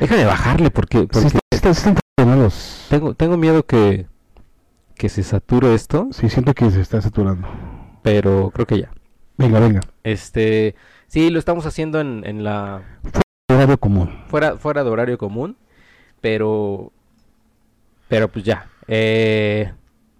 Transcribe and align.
Déjame 0.00 0.24
bajarle 0.24 0.70
porque, 0.70 1.06
porque 1.06 1.28
Sí, 1.30 1.38
está- 1.50 1.70
está- 1.70 1.94
tengo, 2.88 3.14
tengo 3.14 3.36
miedo 3.36 3.64
que, 3.64 4.06
que 4.94 5.08
se 5.08 5.22
sature 5.22 5.74
esto, 5.74 6.08
Sí, 6.12 6.28
siento 6.28 6.54
que 6.54 6.70
se 6.70 6.80
está 6.80 7.00
saturando. 7.00 7.46
pero 8.02 8.50
creo 8.50 8.66
que 8.66 8.80
ya. 8.80 8.90
Venga, 9.36 9.60
venga. 9.60 9.80
Este, 10.04 10.74
sí, 11.06 11.30
lo 11.30 11.38
estamos 11.38 11.64
haciendo 11.66 12.00
en, 12.00 12.24
en 12.26 12.44
la 12.44 12.82
Horario 13.50 13.78
común. 13.78 14.10
fuera 14.28 14.56
fuera 14.56 14.84
de 14.84 14.90
horario 14.90 15.18
común, 15.18 15.56
pero 16.20 16.92
pero 18.08 18.28
pues 18.28 18.44
ya. 18.44 18.66
Eh, 18.88 19.72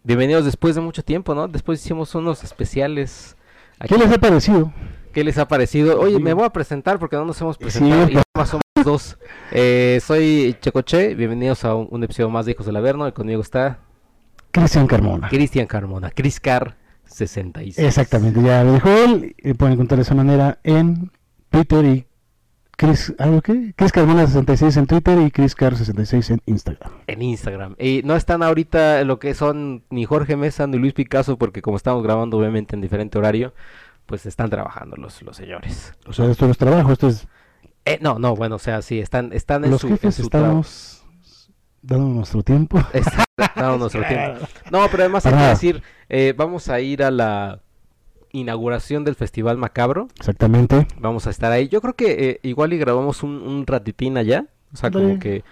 bienvenidos 0.04 0.44
después 0.44 0.74
de 0.74 0.80
mucho 0.80 1.02
tiempo, 1.02 1.34
¿no? 1.34 1.48
Después 1.48 1.84
hicimos 1.84 2.14
unos 2.14 2.44
especiales. 2.44 3.36
aquí. 3.78 3.94
¿Qué 3.94 4.00
les 4.00 4.12
ha 4.12 4.18
parecido? 4.18 4.72
¿Qué 5.12 5.24
les 5.24 5.38
ha 5.38 5.48
parecido? 5.48 6.00
Oye, 6.00 6.20
me 6.20 6.32
voy 6.34 6.44
a 6.44 6.50
presentar 6.50 6.98
porque 6.98 7.16
no 7.16 7.24
nos 7.24 7.40
hemos 7.40 7.58
presentado 7.58 8.04
y 8.04 8.12
cierto. 8.12 8.14
nada 8.14 8.24
más 8.36 8.48
somos 8.48 8.62
dos. 8.84 9.18
Eh, 9.50 10.00
soy 10.04 10.56
Checoche, 10.60 11.14
bienvenidos 11.16 11.64
a 11.64 11.74
un, 11.74 11.88
un 11.90 12.04
episodio 12.04 12.30
más 12.30 12.46
de 12.46 12.52
Hijos 12.52 12.66
del 12.66 12.76
Averno 12.76 13.08
y 13.08 13.12
conmigo 13.12 13.42
está 13.42 13.80
Cristian 14.52 14.86
Carmona. 14.86 15.28
Cristian 15.28 15.66
Carmona, 15.66 16.10
Criscar 16.10 16.76
66. 17.06 17.84
Exactamente, 17.84 18.40
ya 18.40 18.62
lo 18.62 18.74
dijo 18.74 18.88
él. 18.88 19.34
Y 19.38 19.54
pueden 19.54 19.74
encontrar 19.74 19.96
de 19.98 20.02
esa 20.02 20.14
manera 20.14 20.60
en 20.62 21.10
Twitter 21.50 21.84
y 21.84 22.06
Chris, 22.76 23.12
¿algo 23.18 23.42
qué? 23.42 23.74
Chris 23.76 23.92
Carmona 23.92 24.26
66 24.26 24.76
en 24.78 24.86
Twitter 24.86 25.18
y 25.20 25.30
Chris 25.30 25.54
Car 25.54 25.76
66 25.76 26.30
en 26.30 26.40
Instagram. 26.46 26.90
En 27.08 27.20
Instagram. 27.20 27.74
Y 27.78 28.00
no 28.04 28.16
están 28.16 28.42
ahorita 28.42 29.04
lo 29.04 29.18
que 29.18 29.34
son 29.34 29.84
ni 29.90 30.06
Jorge 30.06 30.36
Mesa 30.36 30.66
ni 30.66 30.78
Luis 30.78 30.94
Picasso 30.94 31.36
porque 31.36 31.60
como 31.60 31.76
estamos 31.76 32.02
grabando 32.02 32.38
obviamente 32.38 32.74
en 32.74 32.80
diferente 32.80 33.18
horario, 33.18 33.52
pues 34.10 34.26
están 34.26 34.50
trabajando 34.50 34.96
los, 34.96 35.22
los 35.22 35.36
señores. 35.36 35.94
O 36.04 36.12
sea, 36.12 36.26
esto 36.28 36.46
no 36.46 36.50
es 36.50 36.58
trabajo, 36.58 36.90
esto 36.92 37.06
es 37.06 37.28
Eh, 37.84 37.98
no, 38.02 38.18
no, 38.18 38.34
bueno, 38.34 38.56
o 38.56 38.58
sea, 38.58 38.82
sí, 38.82 38.98
están, 38.98 39.32
están 39.32 39.64
en 39.64 39.70
los 39.70 39.80
su, 39.82 39.86
en 39.86 39.92
jefes 39.94 40.16
su 40.16 40.22
estamos 40.22 41.04
dando 41.80 42.08
nuestro 42.08 42.42
tiempo. 42.42 42.82
Dando 43.54 43.78
nuestro 43.78 44.02
tiempo. 44.04 44.46
No, 44.72 44.86
pero 44.90 45.04
además 45.04 45.24
hay 45.26 45.32
que 45.34 45.44
decir, 45.44 45.82
eh, 46.08 46.34
vamos 46.36 46.68
a 46.68 46.80
ir 46.80 47.04
a 47.04 47.12
la 47.12 47.60
inauguración 48.32 49.04
del 49.04 49.14
Festival 49.14 49.56
Macabro. 49.58 50.08
Exactamente. 50.18 50.86
Vamos 50.98 51.26
a 51.26 51.30
estar 51.30 51.50
ahí. 51.52 51.68
Yo 51.68 51.80
creo 51.80 51.94
que 51.94 52.30
eh, 52.30 52.40
igual 52.42 52.72
y 52.72 52.78
grabamos 52.78 53.22
un, 53.22 53.30
un 53.42 53.64
ratitín 53.66 54.18
allá. 54.18 54.46
O 54.72 54.76
sea, 54.76 54.90
como 54.90 55.18
que 55.18 55.42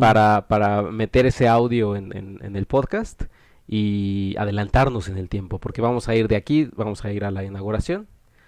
para, 0.00 0.46
para 0.48 0.82
meter 0.82 1.26
ese 1.26 1.46
audio 1.48 1.94
en, 1.96 2.16
en- 2.16 2.38
en 2.42 2.56
el 2.56 2.66
podcast 2.66 3.24
y 3.66 4.34
adelantarnos 4.38 5.08
en 5.08 5.18
el 5.18 5.28
tiempo. 5.28 5.58
Porque 5.58 5.82
vamos 5.82 6.08
a 6.08 6.14
ir 6.14 6.28
de 6.28 6.36
aquí, 6.36 6.68
vamos 6.76 7.04
a 7.04 7.12
ir 7.12 7.24
a 7.24 7.30
la 7.30 7.44
inauguración. 7.44 8.06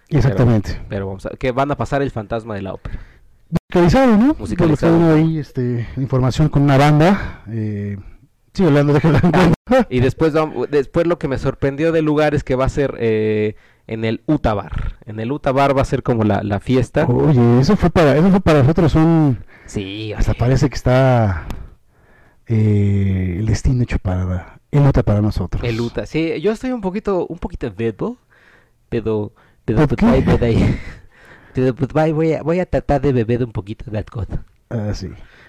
Exactamente. 0.09 0.81
Pero 0.89 1.07
vamos 1.07 1.27
a, 1.27 1.31
que 1.31 1.53
van 1.53 1.71
a 1.71 1.77
pasar 1.77 2.03
el 2.03 2.11
fantasma 2.11 2.55
de 2.55 2.63
la 2.63 2.75
ópera. 2.75 2.99
Musicalizado, 3.51 4.17
¿no? 4.17 4.37
Musicalizado. 4.39 5.15
Ahí, 5.15 5.39
este, 5.39 5.87
información 5.97 6.49
con 6.49 6.63
una 6.63 6.77
banda. 6.77 7.43
Eh, 7.49 7.97
sí, 8.55 8.65
hablando 8.65 8.93
de 8.93 8.99
encuentro. 8.99 9.31
Y 9.91 10.01
después, 10.01 10.33
después 10.71 11.07
lo 11.07 11.19
que 11.19 11.29
me 11.29 11.37
sorprendió 11.37 11.93
del 11.93 12.07
lugar 12.07 12.35
es 12.35 12.43
que 12.43 12.55
va 12.55 12.65
a 12.65 12.71
ser 12.71 12.95
eh, 12.99 13.55
en 13.87 14.07
el 14.07 14.23
Utabar. 14.25 14.97
En 15.05 15.21
el 15.21 15.31
Utabar 15.31 15.77
va 15.77 15.83
a 15.83 15.85
ser 15.85 16.03
como 16.03 16.25
la, 16.25 16.43
la 16.43 16.59
fiesta. 16.59 17.05
Oye, 17.05 17.61
eso 17.61 17.77
fue 17.77 17.91
para, 17.91 18.17
eso 18.17 18.31
fue 18.31 18.41
para 18.41 18.61
nosotros 18.61 18.95
un, 18.95 19.39
Sí, 19.69 20.15
hasta 20.15 20.33
parece 20.33 20.71
que 20.71 20.77
está 20.77 21.47
eh, 22.47 23.37
el 23.39 23.45
destino 23.45 23.83
hecho 23.83 23.99
para, 23.99 24.58
el 24.71 24.87
Uta 24.87 25.03
para 25.03 25.21
nosotros. 25.21 25.63
El 25.65 25.81
Uta. 25.81 26.07
Sí, 26.07 26.41
yo 26.41 26.53
estoy 26.53 26.71
un 26.73 26.81
poquito, 26.81 27.27
un 27.27 27.39
poquito 27.39 27.73
vedo, 27.77 28.17
pero, 28.89 29.33
pero, 29.65 29.87
¿Por 29.87 29.97
pues, 29.97 30.25
qué? 30.25 30.37
bye. 30.37 30.79
Pero, 31.55 31.75
pues, 31.75 31.93
bye, 31.93 32.13
voy 32.13 32.33
a, 32.35 32.43
voy 32.43 32.61
a 32.61 32.67
tratar 32.67 33.01
de 33.01 33.13
beber 33.13 33.43
un 33.45 33.53
poquito 33.53 33.91
de 33.91 33.99
alcohol. 33.99 34.27
Ah, 34.71 34.93
sí. 34.95 35.09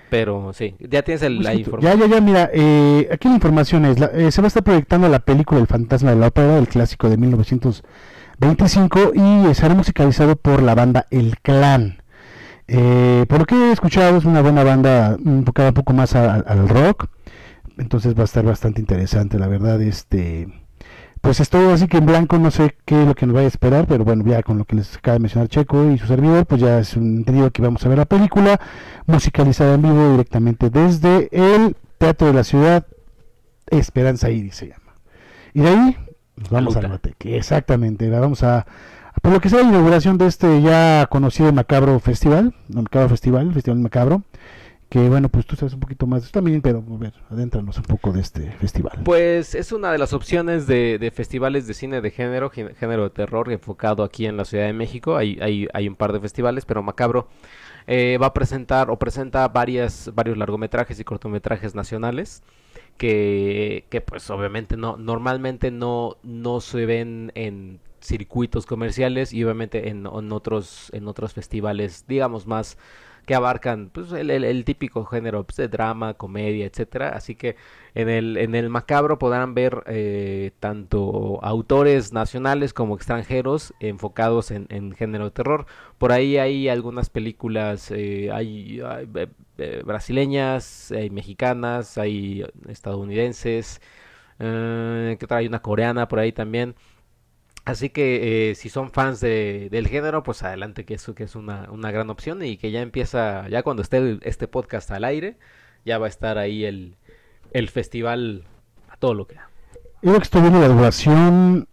Pero 0.09 0.53
sí, 0.53 0.75
ya 0.79 1.03
tienes 1.03 1.21
el- 1.21 1.43
la 1.43 1.53
Ya, 1.53 1.59
información. 1.59 1.99
ya, 1.99 2.07
ya, 2.07 2.21
mira, 2.21 2.49
eh, 2.51 3.07
aquí 3.11 3.27
la 3.27 3.35
información 3.35 3.85
es, 3.85 3.99
la- 3.99 4.07
eh, 4.07 4.31
se 4.31 4.41
va 4.41 4.47
a 4.47 4.49
estar 4.49 4.63
proyectando 4.63 5.07
la 5.07 5.19
película 5.19 5.59
El 5.61 5.67
fantasma 5.67 6.09
de 6.11 6.15
la 6.15 6.27
ópera, 6.27 6.57
el 6.57 6.67
clásico 6.67 7.09
de 7.09 7.17
1925, 7.17 9.11
y 9.13 9.53
será 9.53 9.75
musicalizado 9.75 10.35
por 10.35 10.61
la 10.63 10.73
banda 10.75 11.05
El 11.11 11.37
Clan. 11.39 12.01
Eh, 12.67 13.25
por 13.27 13.39
lo 13.39 13.45
que 13.45 13.55
he 13.55 13.71
escuchado, 13.71 14.17
es 14.17 14.25
una 14.25 14.41
buena 14.41 14.63
banda 14.63 15.17
enfocada 15.23 15.69
un 15.69 15.73
poco 15.75 15.93
más 15.93 16.15
a- 16.15 16.35
al 16.35 16.69
rock, 16.69 17.07
entonces 17.79 18.15
va 18.15 18.21
a 18.21 18.25
estar 18.25 18.43
bastante 18.45 18.81
interesante, 18.81 19.39
la 19.39 19.47
verdad, 19.47 19.81
este... 19.81 20.47
Pues 21.21 21.41
estoy 21.41 21.65
así 21.65 21.87
que 21.87 21.97
en 21.97 22.05
blanco, 22.05 22.39
no 22.39 22.49
sé 22.49 22.77
qué 22.85 23.01
es 23.01 23.05
lo 23.05 23.13
que 23.13 23.25
nos 23.25 23.35
vaya 23.35 23.45
a 23.45 23.49
esperar, 23.49 23.87
pero 23.87 24.05
bueno, 24.05 24.23
ya 24.25 24.41
con 24.41 24.57
lo 24.57 24.63
que 24.63 24.77
les 24.77 24.95
acaba 24.95 25.15
de 25.15 25.19
mencionar 25.19 25.49
Checo 25.49 25.91
y 25.91 25.97
su 25.97 26.07
servidor, 26.07 26.45
pues 26.45 26.61
ya 26.61 26.79
es 26.79 26.95
un 26.95 27.17
entendido 27.17 27.51
que 27.51 27.61
vamos 27.61 27.85
a 27.85 27.89
ver 27.89 27.97
la 27.97 28.05
película 28.05 28.57
musicalizada 29.05 29.73
en 29.73 29.81
vivo 29.81 30.11
directamente 30.11 30.69
desde 30.69 31.27
el 31.33 31.75
Teatro 31.97 32.27
de 32.27 32.33
la 32.33 32.45
Ciudad 32.45 32.87
Esperanza 33.69 34.29
Iris 34.29 34.55
se 34.55 34.69
llama. 34.69 34.93
Y 35.53 35.61
de 35.61 35.67
ahí 35.67 35.97
nos 36.37 36.49
vamos 36.49 36.77
al 36.77 36.87
Guateque, 36.87 37.35
exactamente, 37.35 38.09
vamos 38.09 38.43
a, 38.43 38.65
por 39.21 39.33
lo 39.33 39.41
que 39.41 39.49
sea 39.49 39.61
la 39.61 39.67
inauguración 39.67 40.17
de 40.17 40.27
este 40.27 40.61
ya 40.61 41.05
conocido 41.09 41.51
Macabro 41.51 41.99
Festival, 41.99 42.55
no, 42.69 42.83
Macabro 42.83 43.09
Festival, 43.09 43.53
Festival 43.53 43.79
Macabro, 43.79 44.23
que 44.89 45.07
bueno, 45.07 45.29
pues 45.29 45.45
tú 45.45 45.55
sabes 45.55 45.73
un 45.75 45.79
poquito 45.79 46.07
más 46.07 46.21
de 46.21 46.25
esto 46.27 46.39
también, 46.39 46.61
pero 46.61 46.79
a 46.79 46.97
ver, 46.97 47.13
adéntranos 47.29 47.77
un 47.77 47.83
poco 47.83 48.11
de 48.11 48.21
este 48.21 48.51
festival. 48.53 48.99
Pues 49.05 49.53
es 49.53 49.71
una 49.71 49.91
de 49.91 49.99
las 49.99 50.13
opciones 50.13 50.65
de, 50.65 51.11
festivales 51.15 51.67
de 51.67 51.75
cine 51.75 52.01
de 52.01 52.09
género, 52.09 52.49
gé- 52.49 52.73
género 52.75 53.03
de 53.03 53.09
terror, 53.11 53.51
enfocado 53.51 54.03
aquí 54.03 54.25
en 54.25 54.35
la 54.35 54.45
Ciudad 54.45 54.65
de 54.65 54.73
México. 54.73 55.15
Hay, 55.15 55.37
hay, 55.41 55.67
hay 55.73 55.87
un 55.87 55.95
par 55.95 56.11
de 56.11 56.19
festivales, 56.19 56.65
pero 56.65 56.81
Macabro 56.81 57.27
eh, 57.87 58.17
va 58.19 58.27
a 58.27 58.33
presentar 58.33 58.89
o 58.89 58.97
presenta 58.97 59.47
varias, 59.47 60.11
varios 60.15 60.37
largometrajes 60.37 60.99
y 60.99 61.03
cortometrajes 61.03 61.75
nacionales 61.75 62.41
que, 62.97 63.85
que 63.89 64.01
pues 64.01 64.29
obviamente 64.29 64.77
no, 64.77 64.97
normalmente 64.97 65.71
no, 65.71 66.17
no 66.23 66.61
se 66.61 66.85
ven 66.85 67.31
en 67.35 67.79
circuitos 68.01 68.65
comerciales 68.65 69.33
y 69.33 69.43
obviamente 69.43 69.89
en, 69.89 70.05
en 70.07 70.31
otros, 70.31 70.89
en 70.93 71.07
otros 71.07 71.33
festivales, 71.33 72.05
digamos 72.07 72.47
más 72.47 72.77
que 73.29 73.35
abarcan 73.35 73.91
pues, 73.93 74.11
el, 74.11 74.31
el- 74.31 74.65
típico 74.65 75.05
género 75.05 75.45
pues, 75.45 75.57
de 75.57 75.67
drama, 75.69 76.15
comedia, 76.15 76.65
etcétera. 76.65 77.09
Así 77.11 77.35
que 77.35 77.55
en 77.95 78.09
el, 78.09 78.37
en 78.37 78.55
el 78.55 78.69
macabro 78.69 79.19
podrán 79.19 79.53
ver 79.53 79.83
eh, 79.87 80.51
tanto 80.59 81.39
autores 81.43 82.13
nacionales 82.13 82.73
como 82.73 82.95
extranjeros 82.95 83.73
enfocados 83.79 84.51
en, 84.51 84.67
en 84.69 84.93
género 84.95 85.25
de 85.25 85.31
terror. 85.31 85.65
Por 85.99 86.11
ahí 86.11 86.37
hay 86.37 86.69
algunas 86.69 87.09
películas, 87.09 87.91
eh, 87.91 88.31
hay, 88.33 88.81
eh, 89.57 89.81
brasileñas, 89.85 90.91
hay 90.91 91.09
mexicanas, 91.09 91.97
hay 91.97 92.45
estadounidenses, 92.67 93.81
eh, 94.39 95.17
¿qué 95.19 95.25
otra? 95.25 95.37
hay 95.39 95.47
una 95.47 95.61
coreana 95.61 96.07
por 96.07 96.19
ahí 96.19 96.31
también. 96.31 96.75
Así 97.69 97.91
que 97.91 98.49
eh, 98.49 98.55
si 98.55 98.67
son 98.67 98.89
fans 98.89 99.19
de, 99.19 99.69
del 99.69 99.87
género, 99.87 100.23
pues 100.23 100.41
adelante, 100.41 100.85
que 100.85 100.95
eso 100.95 101.13
que 101.13 101.23
es 101.23 101.35
una, 101.35 101.69
una 101.69 101.91
gran 101.91 102.09
opción 102.09 102.43
y 102.43 102.57
que 102.57 102.71
ya 102.71 102.81
empieza, 102.81 103.47
ya 103.47 103.61
cuando 103.61 103.83
esté 103.83 104.17
este 104.23 104.47
podcast 104.47 104.89
al 104.89 105.03
aire, 105.03 105.37
ya 105.85 105.99
va 105.99 106.07
a 106.07 106.09
estar 106.09 106.39
ahí 106.39 106.65
el, 106.65 106.95
el 107.51 107.69
festival 107.69 108.45
a 108.89 108.97
todo 108.97 109.13
lo 109.13 109.27
que 109.27 109.35
da. 109.35 109.51
Yo 110.01 110.13
que 110.13 110.23
estoy 110.23 110.41
viendo 110.41 110.59
la 110.59 110.67
duración 110.67 111.67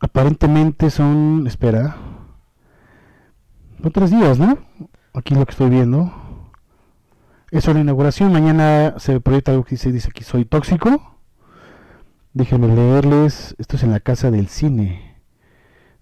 aparentemente 0.00 0.88
son, 0.88 1.46
espera, 1.46 1.96
son 3.82 3.92
tres 3.92 4.10
días, 4.10 4.38
¿no? 4.38 4.56
Aquí 5.12 5.34
lo 5.34 5.44
que 5.44 5.50
estoy 5.50 5.68
viendo. 5.68 6.10
Eso 7.50 7.70
es 7.70 7.74
la 7.74 7.82
inauguración. 7.82 8.32
Mañana 8.32 8.94
se 8.98 9.20
proyecta 9.20 9.50
algo 9.50 9.64
que 9.64 9.72
dice, 9.72 9.92
dice 9.92 10.08
aquí 10.10 10.24
soy 10.24 10.46
tóxico. 10.46 11.17
Déjenme 12.38 12.68
leerles. 12.68 13.56
Esto 13.58 13.74
es 13.74 13.82
en 13.82 13.90
la 13.90 13.98
casa 13.98 14.30
del 14.30 14.46
cine. 14.46 15.16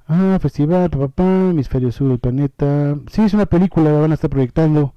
Ah, 0.06 0.38
festival, 0.38 0.90
papá, 0.90 1.24
hemisferio 1.24 1.90
sur 1.90 2.10
del 2.10 2.18
planeta. 2.18 2.94
Sí, 3.10 3.22
es 3.22 3.32
una 3.32 3.46
película, 3.46 3.90
la 3.90 4.00
van 4.00 4.10
a 4.10 4.16
estar 4.16 4.28
proyectando. 4.28 4.92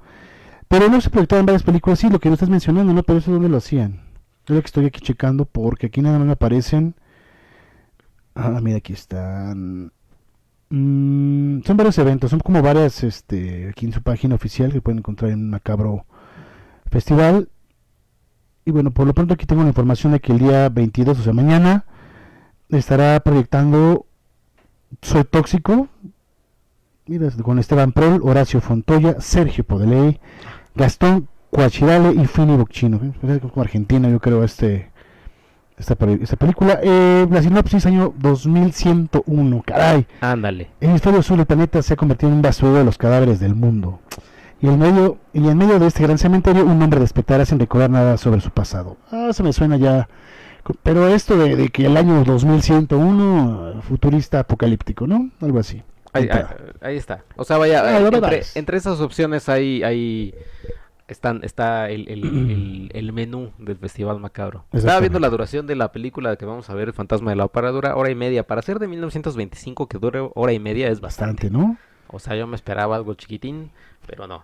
Pero 0.68 0.90
no 0.90 1.00
se 1.00 1.10
proyectaban 1.10 1.46
varias 1.46 1.64
películas, 1.64 2.00
sí, 2.00 2.10
lo 2.10 2.20
que 2.20 2.28
no 2.28 2.34
estás 2.34 2.50
mencionando, 2.50 2.94
¿no? 2.94 3.04
Pero 3.04 3.20
eso 3.20 3.32
dónde 3.32 3.48
lo 3.48 3.56
hacían. 3.56 4.02
Es 4.48 4.50
lo 4.54 4.60
que 4.62 4.66
estoy 4.66 4.86
aquí 4.88 5.00
checando 5.00 5.46
porque 5.46 5.88
aquí 5.88 6.02
nada 6.02 6.18
más 6.18 6.28
me 6.28 6.34
aparecen. 6.34 6.96
Ah, 8.36 8.60
mira, 8.62 8.80
aquí 8.80 8.92
están. 8.92 9.94
Mm, 10.70 11.62
son 11.64 11.78
varios 11.78 11.98
eventos, 12.00 12.32
son 12.32 12.42
como 12.42 12.62
varias, 12.62 13.02
este, 13.06 13.70
aquí 13.70 13.86
en 13.86 13.94
su 13.94 14.02
página 14.04 14.36
oficial 14.36 14.74
que 14.74 14.82
pueden 14.82 15.00
encontrar 15.00 15.32
en 15.32 15.50
Macabro 15.50 16.06
Festival. 16.92 17.48
Y 18.66 18.72
bueno, 18.72 18.92
por 18.92 19.08
lo 19.08 19.14
pronto 19.14 19.34
aquí 19.34 19.46
tengo 19.46 19.64
la 19.64 19.70
información 19.70 20.14
de 20.14 20.20
que 20.20 20.32
el 20.32 20.40
día 20.40 20.70
22, 20.70 21.20
o 21.20 21.24
sea, 21.24 21.34
mañana, 21.34 21.86
estará 22.70 23.20
proyectando 23.22 24.06
Soy 25.02 25.24
Tóxico. 25.24 25.88
Mira, 27.08 27.30
con 27.44 27.58
Esteban 27.58 27.92
Prol, 27.92 28.22
Horacio 28.24 28.62
Fontoya, 28.62 29.20
Sergio 29.20 29.64
Podeley, 29.64 30.20
Gastón 30.76 31.28
Cuachirale 31.50 32.14
y 32.14 32.26
Fini 32.28 32.56
Bocchino. 32.56 33.00
Es 33.24 33.40
como 33.40 33.62
Argentina, 33.64 34.10
yo 34.10 34.20
creo, 34.20 34.44
este 34.44 34.92
esta, 35.80 35.96
esta 36.22 36.36
película. 36.36 36.80
Eh, 36.84 37.26
la 37.32 37.42
sinopsis 37.42 37.86
año 37.86 38.14
2101, 38.20 39.64
caray. 39.66 40.06
Ándale. 40.22 40.70
El 40.82 40.90
hemisferio 40.90 41.24
sur 41.24 41.38
del 41.38 41.46
planeta 41.46 41.82
se 41.82 41.94
ha 41.94 41.98
convertido 41.98 42.30
en 42.30 42.36
un 42.36 42.42
basurero 42.42 42.80
de 42.80 42.84
los 42.84 42.98
cadáveres 42.98 43.40
del 43.40 43.56
mundo. 43.56 44.00
Y 44.62 44.68
en 44.68 44.78
medio, 44.80 45.18
y 45.34 45.48
en 45.48 45.58
medio 45.58 45.80
de 45.80 45.88
este 45.88 46.04
gran 46.04 46.18
cementerio, 46.18 46.66
un 46.66 46.82
hombre 46.82 47.00
despertará 47.00 47.46
sin 47.46 47.60
recordar 47.60 47.90
nada 47.90 48.18
sobre 48.18 48.42
su 48.42 48.52
pasado. 48.52 48.98
Ah, 49.12 49.30
se 49.32 49.42
me 49.44 49.54
suena 49.54 49.78
ya. 49.78 50.10
Pero 50.84 51.08
esto 51.08 51.38
de, 51.38 51.56
de 51.56 51.70
que 51.70 51.86
el 51.86 51.96
año 51.98 52.24
2101, 52.26 53.82
futurista 53.84 54.40
apocalíptico, 54.40 55.08
¿no? 55.08 55.30
Algo 55.42 55.60
así. 55.60 55.82
Ahí, 56.12 56.28
Ahí 56.32 56.44
ahí- 56.82 56.98
está. 56.98 57.24
O 57.36 57.44
sea, 57.46 57.58
vaya, 57.58 57.84
Ah, 57.86 58.00
entre, 58.00 58.42
entre 58.56 58.78
esas 58.78 59.00
opciones 59.00 59.48
hay, 59.48 59.84
hay 59.84 60.34
están, 61.08 61.42
está 61.44 61.90
el, 61.90 62.08
el, 62.10 62.24
el- 62.26 62.92
el 62.94 63.14
menú 63.14 63.52
del 63.60 63.78
Festival 63.78 64.20
Macabro. 64.20 64.66
Estaba 64.72 65.00
viendo 65.00 65.20
la 65.20 65.30
duración 65.30 65.68
de 65.68 65.76
la 65.76 65.92
película 65.92 66.36
que 66.36 66.46
vamos 66.46 66.70
a 66.70 66.74
ver, 66.74 66.90
El 66.90 66.94
Fantasma 66.94 67.30
de 67.32 67.36
la 67.38 67.46
Ópera, 67.46 67.72
dura 67.72 67.96
hora 67.96 68.10
y 68.12 68.16
media. 68.16 68.46
Para 68.46 68.62
ser 68.62 68.80
de 68.80 68.88
1925 68.88 69.88
que 69.88 69.98
dure 70.00 70.30
hora 70.36 70.52
y 70.54 70.60
media 70.60 70.88
es 70.90 71.00
bastante. 71.00 71.48
Bastante, 71.50 71.68
¿no? 71.68 71.78
O 72.12 72.18
sea, 72.20 72.36
yo 72.36 72.48
me 72.48 72.56
esperaba 72.56 72.96
algo 72.96 73.14
chiquitín, 73.14 73.70
pero 74.08 74.28
no. 74.28 74.44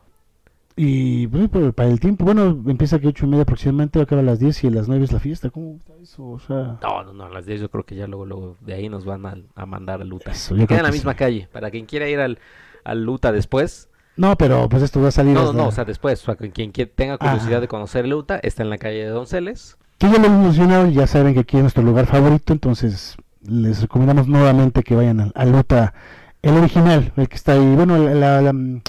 Y 0.78 1.28
pues, 1.28 1.50
para 1.74 1.90
el 1.90 2.00
tiempo, 2.02 2.26
bueno, 2.26 2.62
empieza 2.68 2.98
aquí 2.98 3.08
ocho 3.08 3.26
y 3.26 3.30
media 3.30 3.44
aproximadamente, 3.44 4.02
acaba 4.02 4.22
a 4.22 4.26
las 4.26 4.40
10 4.40 4.66
y 4.66 4.68
a 4.68 4.72
las 4.72 4.88
9 4.90 5.06
es 5.06 5.12
la 5.14 5.20
fiesta. 5.22 5.50
¿Cómo 5.50 5.78
está 5.78 5.94
eso? 6.02 6.26
O 6.32 6.40
sea, 6.40 6.78
No, 6.82 7.04
no, 7.04 7.14
no, 7.14 7.24
a 7.26 7.30
las 7.30 7.46
10 7.46 7.62
yo 7.62 7.70
creo 7.70 7.86
que 7.86 7.96
ya 7.96 8.08
luego, 8.08 8.26
luego 8.26 8.58
de 8.60 8.74
ahí 8.74 8.90
nos 8.90 9.06
van 9.06 9.26
a, 9.26 9.38
a 9.56 9.66
mandar 9.66 10.02
al 10.02 10.10
Luta. 10.10 10.32
Eso, 10.32 10.54
Queda 10.56 10.78
en 10.80 10.84
la 10.84 10.92
misma 10.92 11.14
sí. 11.14 11.18
calle. 11.18 11.48
Para 11.52 11.72
quien 11.72 11.86
quiera 11.86 12.10
ir 12.10 12.20
al, 12.20 12.40
al 12.84 13.04
Luta 13.06 13.32
después. 13.32 13.90
no, 14.18 14.36
pero 14.38 14.68
pues 14.68 14.84
esto 14.84 15.02
va 15.02 15.08
a 15.08 15.12
salir. 15.12 15.34
No, 15.34 15.46
no, 15.46 15.54
no, 15.54 15.68
o 15.68 15.72
sea, 15.72 15.86
después. 15.86 16.22
O 16.22 16.26
sea, 16.26 16.36
quien 16.36 16.74
quie- 16.74 16.92
tenga 16.94 17.18
curiosidad 17.18 17.62
de 17.62 17.70
conocer 17.70 18.06
Luta, 18.06 18.38
está 18.44 18.64
en 18.64 18.70
la 18.70 18.78
calle 18.78 18.98
de 19.06 19.10
Donceles. 19.10 19.78
Que 19.98 20.08
ya 20.10 20.18
lo 20.20 20.26
hemos 20.26 20.44
mencionado, 20.44 20.90
ya 20.90 21.08
saben 21.08 21.34
que 21.36 21.40
aquí 21.40 21.56
es 21.56 21.62
nuestro 21.64 21.84
lugar 21.84 22.06
favorito, 22.06 22.52
entonces 22.52 23.16
les 23.48 23.82
recomendamos 23.82 24.28
nuevamente 24.28 24.84
que 24.84 24.94
vayan 24.94 25.22
al, 25.22 25.32
al 25.36 25.52
Luta, 25.54 25.94
el 26.42 26.54
original, 26.58 27.14
el 27.16 27.30
que 27.30 27.36
está 27.38 27.54
ahí, 27.54 27.76
bueno, 27.76 27.98
la, 27.98 28.14
la, 28.14 28.42
la- 28.42 28.82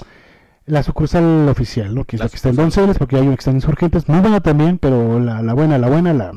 la 0.66 0.82
sucursal 0.82 1.48
oficial, 1.48 1.94
¿no? 1.94 2.04
Que 2.04 2.16
es 2.16 2.20
La 2.20 2.26
la 2.26 2.30
que 2.30 2.36
está 2.36 2.48
en 2.50 2.56
Donceles, 2.56 2.98
porque 2.98 3.16
hay 3.16 3.22
una 3.22 3.36
que 3.36 3.40
está 3.40 3.50
en 3.50 3.56
Insurgentes, 3.58 4.08
muy 4.08 4.20
buena 4.20 4.40
también, 4.40 4.78
pero 4.78 5.20
la, 5.20 5.42
la 5.42 5.54
buena, 5.54 5.78
la 5.78 5.88
buena, 5.88 6.12
la, 6.12 6.32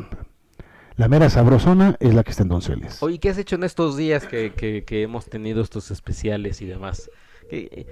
la 0.95 1.07
mera 1.07 1.29
sabrosona 1.29 1.95
es 1.99 2.13
la 2.13 2.23
que 2.23 2.31
está 2.31 2.43
en 2.43 2.49
Donceles. 2.49 3.01
Oye, 3.01 3.19
¿qué 3.19 3.29
has 3.29 3.37
hecho 3.37 3.55
en 3.55 3.63
estos 3.63 3.97
días 3.97 4.25
que, 4.25 4.53
que, 4.53 4.83
que 4.83 5.01
hemos 5.01 5.25
tenido 5.25 5.61
estos 5.61 5.91
especiales 5.91 6.61
y 6.61 6.65
demás? 6.65 7.09
¿Qué, 7.49 7.87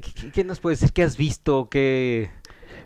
qué- 0.00 0.30
qué 0.32 0.44
nos 0.44 0.58
puedes 0.60 0.80
decir? 0.80 0.92
¿Qué 0.94 1.02
has 1.02 1.16
visto? 1.16 1.68
¿Qué... 1.70 2.30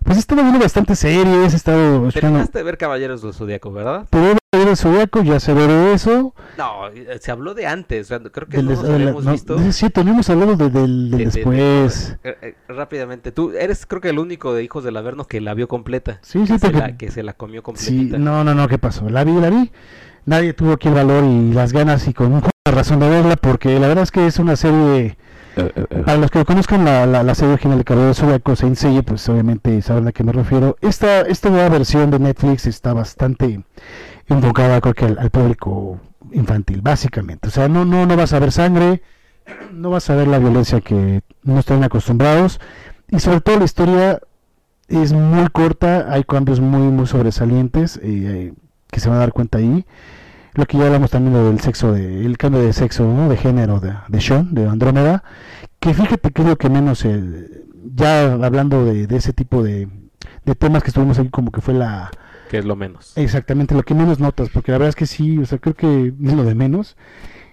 Pues 0.06 0.18
he 0.18 0.20
estado 0.20 0.42
viendo 0.42 0.60
bastantes 0.60 1.00
series, 1.00 1.52
he 1.52 1.56
estado. 1.56 2.08
Terminaste 2.12 2.58
de 2.58 2.64
ver 2.64 2.78
Caballeros 2.78 3.22
del 3.22 3.34
Zodíaco, 3.34 3.72
¿verdad? 3.72 4.06
Pude 4.08 4.36
ver 4.52 4.68
el 4.68 4.76
Zodiaco, 4.76 5.22
ya 5.24 5.40
se 5.40 5.52
de 5.52 5.92
eso. 5.94 6.32
No, 6.56 6.86
eh, 6.94 7.18
se 7.20 7.32
habló 7.32 7.54
de 7.54 7.66
antes. 7.66 8.08
creo 8.32 8.46
que 8.46 8.58
del 8.58 8.66
no 8.66 8.70
nos 8.72 8.82
de 8.84 8.88
la- 8.88 8.94
habíamos 8.94 9.24
no, 9.24 9.32
visto. 9.32 9.56
Es 9.56 9.74
cierto, 9.76 10.04
no 10.04 10.12
hemos 10.12 10.30
hablado 10.30 10.54
de- 10.56 10.70
del, 10.70 11.10
del 11.10 11.10
de- 11.10 11.16
de- 11.16 11.24
de- 11.24 11.24
después. 11.24 12.16
eh, 12.22 12.36
eh, 12.40 12.54
rápidamente, 12.68 13.32
tú 13.32 13.50
eres 13.50 13.84
creo 13.84 14.00
que 14.00 14.10
el 14.10 14.20
único 14.20 14.54
de 14.54 14.62
Hijos 14.62 14.84
del 14.84 14.96
Averno 14.96 15.24
que 15.24 15.40
la 15.40 15.54
vio 15.54 15.66
completa. 15.66 16.20
Sí, 16.22 16.46
sí, 16.46 16.54
se 16.58 16.58
porque- 16.60 16.78
la, 16.78 16.96
que 16.96 17.10
se 17.10 17.24
la 17.24 17.32
comió 17.32 17.60
Sí, 17.60 17.64
completita. 17.64 18.18
no, 18.18 18.44
no, 18.44 18.54
no, 18.54 18.68
¿qué 18.68 18.78
pasó? 18.78 19.10
La 19.10 19.24
vi, 19.24 19.32
la 19.32 19.50
vi. 19.50 19.72
Nadie 20.24 20.52
tuvo 20.54 20.72
aquí 20.72 20.86
el 20.88 20.94
valor 20.94 21.24
y 21.24 21.52
las 21.52 21.72
ganas 21.72 22.06
y 22.06 22.14
con 22.14 22.32
una 22.32 22.42
razón 22.64 23.00
de 23.00 23.08
verla 23.08 23.36
porque 23.36 23.78
la 23.80 23.88
verdad 23.88 24.04
es 24.04 24.10
que 24.12 24.26
es 24.26 24.38
una 24.38 24.54
serie... 24.56 25.18
Para 26.04 26.18
los 26.18 26.30
que 26.30 26.44
conozcan 26.44 26.84
la, 26.84 27.06
la, 27.06 27.34
serie 27.34 27.54
original 27.54 27.78
de 27.78 27.84
Caballero 27.84 28.12
Zodiaco, 28.12 28.54
Saint 28.56 28.76
Seiya, 28.76 29.02
pues 29.02 29.26
obviamente 29.28 29.80
saben 29.80 30.06
a 30.06 30.12
qué 30.12 30.22
me 30.22 30.32
refiero. 30.32 30.76
Esta, 30.82 31.22
esta 31.22 31.48
nueva 31.48 31.70
versión 31.70 32.10
de 32.10 32.18
Netflix 32.18 32.66
está 32.66 32.92
bastante 32.92 33.64
enfocada, 34.28 34.80
creo 34.80 34.94
que 34.94 35.06
al, 35.06 35.18
al 35.18 35.30
público 35.30 35.98
infantil, 36.32 36.82
básicamente. 36.82 37.48
O 37.48 37.50
sea, 37.50 37.68
no, 37.68 37.84
no, 37.84 38.04
no 38.04 38.16
vas 38.16 38.34
a 38.34 38.38
ver 38.38 38.52
sangre, 38.52 39.02
no 39.72 39.90
vas 39.90 40.10
a 40.10 40.16
ver 40.16 40.28
la 40.28 40.38
violencia 40.38 40.80
que 40.80 41.22
no 41.42 41.58
están 41.58 41.82
acostumbrados. 41.84 42.60
Y 43.08 43.20
sobre 43.20 43.40
todo 43.40 43.58
la 43.58 43.64
historia 43.64 44.20
es 44.88 45.12
muy 45.12 45.48
corta, 45.48 46.12
hay 46.12 46.24
cambios 46.24 46.60
muy, 46.60 46.88
muy 46.92 47.06
sobresalientes 47.06 47.98
eh, 48.02 48.52
que 48.90 49.00
se 49.00 49.08
van 49.08 49.18
a 49.18 49.20
dar 49.20 49.32
cuenta 49.32 49.58
ahí. 49.58 49.86
Lo 50.56 50.66
que 50.66 50.78
ya 50.78 50.86
hablamos 50.86 51.10
también 51.10 51.34
lo 51.34 51.44
del 51.44 51.60
sexo, 51.60 51.92
de, 51.92 52.24
el 52.24 52.38
cambio 52.38 52.62
de 52.62 52.72
sexo, 52.72 53.04
¿no? 53.04 53.28
de 53.28 53.36
género 53.36 53.78
de, 53.78 53.92
de 54.08 54.20
Sean, 54.20 54.54
de 54.54 54.66
Andrómeda, 54.66 55.22
que 55.80 55.92
fíjate 55.92 56.30
que 56.30 56.42
es 56.42 56.48
lo 56.48 56.56
que 56.56 56.70
menos, 56.70 57.04
eh, 57.04 57.64
ya 57.94 58.32
hablando 58.32 58.84
de, 58.84 59.06
de 59.06 59.16
ese 59.16 59.32
tipo 59.34 59.62
de, 59.62 59.88
de 60.46 60.54
temas 60.54 60.82
que 60.82 60.88
estuvimos 60.88 61.18
aquí, 61.18 61.28
como 61.28 61.52
que 61.52 61.60
fue 61.60 61.74
la, 61.74 62.10
Que 62.48 62.58
es 62.58 62.64
lo 62.64 62.74
menos. 62.74 63.12
exactamente 63.16 63.74
lo 63.74 63.82
que 63.82 63.94
menos 63.94 64.18
notas, 64.18 64.48
porque 64.48 64.72
la 64.72 64.78
verdad 64.78 64.88
es 64.88 64.96
que 64.96 65.06
sí, 65.06 65.38
o 65.38 65.44
sea, 65.44 65.58
creo 65.58 65.74
que 65.74 66.14
es 66.22 66.32
lo 66.32 66.44
de 66.44 66.54
menos. 66.54 66.96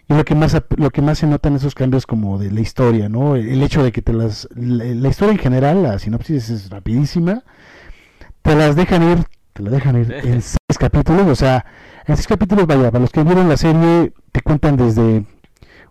Y 0.09 0.13
lo 0.15 0.25
que 0.25 0.35
más 0.35 0.55
lo 0.75 0.89
que 0.89 1.01
más 1.01 1.19
se 1.19 1.27
notan 1.27 1.55
esos 1.55 1.75
cambios 1.75 2.05
como 2.05 2.37
de 2.37 2.51
la 2.51 2.59
historia, 2.59 3.07
¿no? 3.07 3.35
El, 3.37 3.47
el 3.47 3.63
hecho 3.63 3.81
de 3.83 3.93
que 3.93 4.01
te 4.01 4.11
las 4.11 4.49
la, 4.53 4.83
la 4.83 5.07
historia 5.07 5.31
en 5.31 5.39
general, 5.39 5.81
la 5.81 5.97
sinopsis 5.97 6.49
es 6.49 6.69
rapidísima, 6.69 7.43
te 8.41 8.53
las 8.55 8.75
dejan 8.75 9.01
ir, 9.11 9.17
te 9.53 9.63
la 9.63 9.69
dejan 9.69 9.97
ir 9.97 10.11
en 10.25 10.41
seis 10.41 10.77
capítulos, 10.77 11.25
o 11.27 11.35
sea, 11.35 11.65
en 12.05 12.15
seis 12.17 12.27
capítulos, 12.27 12.67
vaya, 12.67 12.91
para 12.91 12.99
los 13.01 13.11
que 13.11 13.23
vieron 13.23 13.49
la 13.49 13.57
serie, 13.57 14.13
te 14.31 14.41
cuentan 14.41 14.77
desde 14.77 15.25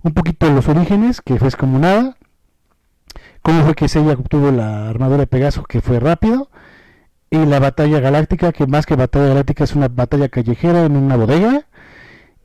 un 0.03 0.12
poquito 0.14 0.50
los 0.50 0.69
orígenes, 0.69 1.20
que 1.20 1.38
fue 1.38 1.50
como 1.53 1.79
nada, 1.79 2.17
cómo 3.43 3.64
fue 3.64 3.75
que 3.75 3.88
Seiya 3.88 4.12
obtuvo 4.12 4.50
la 4.50 4.88
armadura 4.88 5.19
de 5.19 5.26
Pegaso, 5.26 5.64
que 5.64 5.81
fue 5.81 6.00
rápido, 6.00 6.50
y 7.31 7.47
la 7.47 7.61
batalla 7.61 8.00
galáctica, 8.00 8.53
que 8.53 8.67
más 8.67 8.85
que 8.85 8.94
batalla 8.97 9.29
galáctica 9.29 9.64
es 9.64 9.75
una 9.75 9.88
batalla 9.88 10.29
callejera 10.29 10.85
en 10.85 10.97
una 10.97 11.17
bodega, 11.17 11.67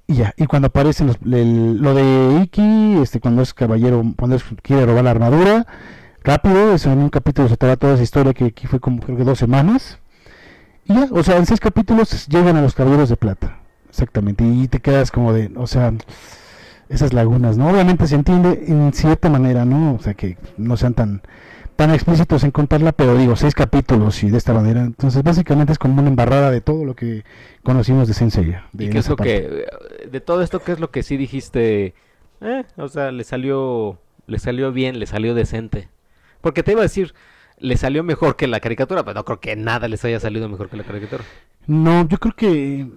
y 0.07 0.15
ya, 0.15 0.33
y 0.37 0.45
cuando 0.45 0.67
aparecen 0.67 1.07
los- 1.07 1.19
lo 1.21 1.93
de 1.93 2.41
Iki, 2.43 2.99
este, 3.01 3.19
cuando 3.19 3.41
es 3.41 3.53
caballero, 3.53 4.01
cuando 4.17 4.37
es- 4.37 4.45
quiere 4.61 4.85
robar 4.85 5.03
la 5.03 5.11
armadura, 5.11 5.67
rápido, 6.23 6.73
eso 6.73 6.91
en 6.91 6.99
un 6.99 7.09
capítulo 7.09 7.49
se 7.49 7.57
va 7.67 7.75
toda 7.75 7.95
esa 7.95 8.03
historia 8.03 8.33
que 8.33 8.45
aquí 8.45 8.67
fue 8.67 8.79
como 8.79 9.01
creo 9.01 9.17
que 9.17 9.23
dos 9.25 9.39
semanas. 9.39 9.99
Y 10.85 10.93
ya, 10.93 11.07
o 11.11 11.21
sea, 11.23 11.35
en 11.37 11.45
seis 11.45 11.59
capítulos 11.59 12.27
llegan 12.27 12.55
a 12.55 12.61
los 12.61 12.73
caballeros 12.73 13.09
de 13.09 13.17
plata. 13.17 13.56
Exactamente. 13.97 14.43
Y 14.43 14.67
te 14.67 14.79
quedas 14.79 15.09
como 15.09 15.33
de, 15.33 15.51
o 15.55 15.65
sea, 15.65 15.91
esas 16.87 17.13
lagunas, 17.13 17.57
¿no? 17.57 17.67
Obviamente 17.67 18.05
se 18.05 18.13
entiende 18.13 18.65
en 18.67 18.93
cierta 18.93 19.27
manera, 19.27 19.65
¿no? 19.65 19.95
O 19.95 19.99
sea, 19.99 20.13
que 20.13 20.37
no 20.55 20.77
sean 20.77 20.93
tan 20.93 21.23
tan 21.75 21.91
explícitos 21.93 22.43
en 22.43 22.51
contarla, 22.51 22.91
pero 22.91 23.15
digo, 23.17 23.35
seis 23.35 23.55
capítulos 23.55 24.23
y 24.23 24.29
de 24.29 24.37
esta 24.37 24.53
manera. 24.53 24.81
Entonces, 24.81 25.23
básicamente 25.23 25.73
es 25.73 25.79
como 25.79 25.99
una 25.99 26.09
embarrada 26.09 26.51
de 26.51 26.61
todo 26.61 26.85
lo 26.85 26.95
que 26.95 27.23
conocimos 27.63 28.07
de 28.07 28.13
Sensei. 28.13 28.55
De 28.71 28.85
¿Y 28.85 28.89
qué 28.89 28.99
es 28.99 29.09
lo 29.09 29.15
parte. 29.15 29.41
que, 29.41 29.65
eh, 30.03 30.07
de 30.09 30.21
todo 30.21 30.43
esto, 30.43 30.59
qué 30.59 30.73
es 30.73 30.79
lo 30.79 30.91
que 30.91 31.01
sí 31.01 31.17
dijiste? 31.17 31.93
Eh, 32.41 32.63
o 32.77 32.87
sea, 32.89 33.11
le 33.11 33.23
salió, 33.23 33.99
le 34.27 34.37
salió 34.39 34.71
bien, 34.71 34.99
le 34.99 35.05
salió 35.07 35.33
decente. 35.33 35.89
Porque 36.41 36.63
te 36.63 36.71
iba 36.71 36.81
a 36.81 36.83
decir, 36.83 37.13
le 37.59 37.77
salió 37.77 38.03
mejor 38.03 38.35
que 38.35 38.47
la 38.47 38.59
caricatura, 38.59 39.03
pero 39.03 39.15
no 39.15 39.25
creo 39.25 39.39
que 39.39 39.55
nada 39.55 39.87
les 39.87 40.03
haya 40.05 40.19
salido 40.19 40.49
mejor 40.49 40.69
que 40.69 40.77
la 40.77 40.83
caricatura. 40.83 41.23
No, 41.67 42.07
yo 42.07 42.17
creo 42.17 42.35
que, 42.35 42.87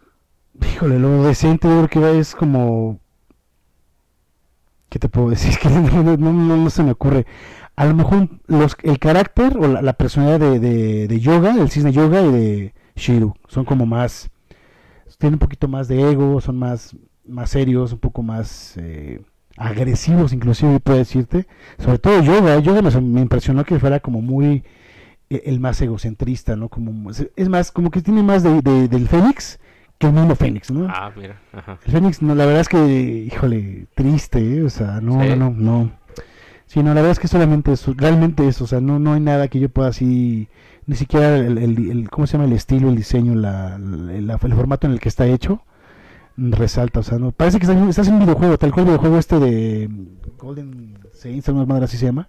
híjole, 0.55 0.99
lo 0.99 1.25
decente 1.25 1.69
yo 1.69 1.87
creo 1.89 2.13
que 2.13 2.19
es 2.21 2.35
como, 2.35 2.99
¿qué 4.89 4.99
te 4.99 5.09
puedo 5.09 5.31
decir? 5.31 5.55
Que 5.63 5.69
no, 5.69 6.17
no, 6.17 6.33
no, 6.33 6.71
se 6.71 6.83
me 6.83 6.93
ocurre. 6.93 7.27
A 7.77 7.87
lo 7.87 7.95
mejor 7.95 8.29
los, 8.47 8.77
el 8.83 8.99
carácter 8.99 9.57
o 9.57 9.67
la, 9.67 9.83
la 9.83 9.93
personalidad 9.95 10.41
de, 10.41 10.59
de, 10.61 11.09
de 11.09 11.21
Yoga, 11.21 11.55
el 11.55 11.71
cisne 11.71 11.93
Yoga 11.93 12.21
y 12.23 12.33
de 12.33 12.75
Shiru, 12.97 13.35
son 13.49 13.65
como 13.65 13.87
más, 13.87 14.31
tienen 15.19 15.35
un 15.35 15.39
poquito 15.39 15.69
más 15.69 15.89
de 15.89 16.11
ego, 16.11 16.41
son 16.41 16.59
más, 16.59 16.97
más 17.27 17.51
serios, 17.51 17.93
un 17.93 17.99
poco 18.01 18.23
más 18.23 18.75
eh, 18.77 19.23
agresivos 19.57 20.33
inclusive, 20.33 20.81
puedo 20.81 20.99
decirte. 20.99 21.47
Sobre 21.79 21.99
todo 21.99 22.23
Yoga. 22.23 22.59
Yoga 22.59 22.83
me, 22.83 22.91
me 23.01 23.21
impresionó 23.23 23.65
que 23.65 23.79
fuera 23.79 24.01
como 24.01 24.21
muy 24.21 24.65
e- 25.31 25.43
el 25.47 25.61
más 25.61 25.81
egocentrista, 25.83 26.57
¿no? 26.57 26.69
Como, 26.69 27.11
es 27.11 27.49
más, 27.49 27.73
como 27.73 27.91
que 27.91 28.03
tiene 28.03 28.23
más 28.23 28.43
de, 28.43 28.61
de- 28.63 28.89
del 28.89 29.09
Fénix 29.09 29.60
que 30.01 30.07
el 30.09 30.13
mismo 30.15 30.35
Fénix, 30.35 30.71
¿no? 30.71 30.87
Ah, 30.91 31.13
mira, 31.15 31.37
ajá. 31.53 31.79
El 31.85 31.93
Fénix, 31.93 32.23
no, 32.23 32.35
la 32.35 32.47
verdad 32.47 32.63
es 32.63 32.69
que, 32.69 32.79
híjole, 33.31 33.87
triste, 33.95 34.39
¿eh? 34.59 34.63
O 34.65 34.71
sea, 34.71 35.01
no, 35.01 35.21
Sí. 35.23 35.29
no, 35.29 35.37
no, 35.37 35.51
no. 35.51 35.91
Sí, 36.67 36.81
no, 36.83 36.89
la 36.89 36.95
verdad 37.03 37.11
es 37.13 37.19
que 37.19 37.29
solamente 37.29 37.73
eso, 37.73 37.93
realmente 37.97 38.47
eso, 38.49 38.65
o 38.65 38.67
sea, 38.67 38.81
no, 38.81 38.99
no 38.99 39.13
hay 39.13 39.21
nada 39.21 39.49
que 39.49 39.61
yo 39.61 39.69
pueda 39.69 39.89
así, 39.89 40.49
ni 40.87 40.97
siquiera 40.97 41.37
el, 41.37 41.59
el, 41.59 41.91
el- 41.91 42.11
¿cómo 42.11 42.27
se 42.27 42.33
llama? 42.35 42.45
El 42.47 42.53
estilo, 42.55 42.89
el 42.89 42.97
diseño, 42.97 43.35
la, 43.35 43.75
el 43.77 44.33
formato 44.39 44.87
en 44.87 44.95
el 44.95 45.01
que 45.01 45.09
está 45.11 45.27
hecho, 45.27 45.63
resalta, 46.37 47.01
o 47.01 47.03
sea, 47.03 47.19
no, 47.19 47.33
parece 47.33 47.59
que 47.59 47.65
estás, 47.67 47.77
en- 47.77 47.89
estás 47.91 48.09
en 48.09 48.15
un 48.15 48.21
videojuego, 48.21 48.57
tal 48.57 48.71
cual 48.73 48.85
el 48.87 48.91
videojuego 48.93 49.19
este 49.19 49.39
de 49.39 49.91
Golden 50.39 50.99
Saints, 51.13 51.49
alguna 51.49 51.67
manera 51.67 51.85
así 51.85 51.97
se 51.99 52.07
llama. 52.07 52.27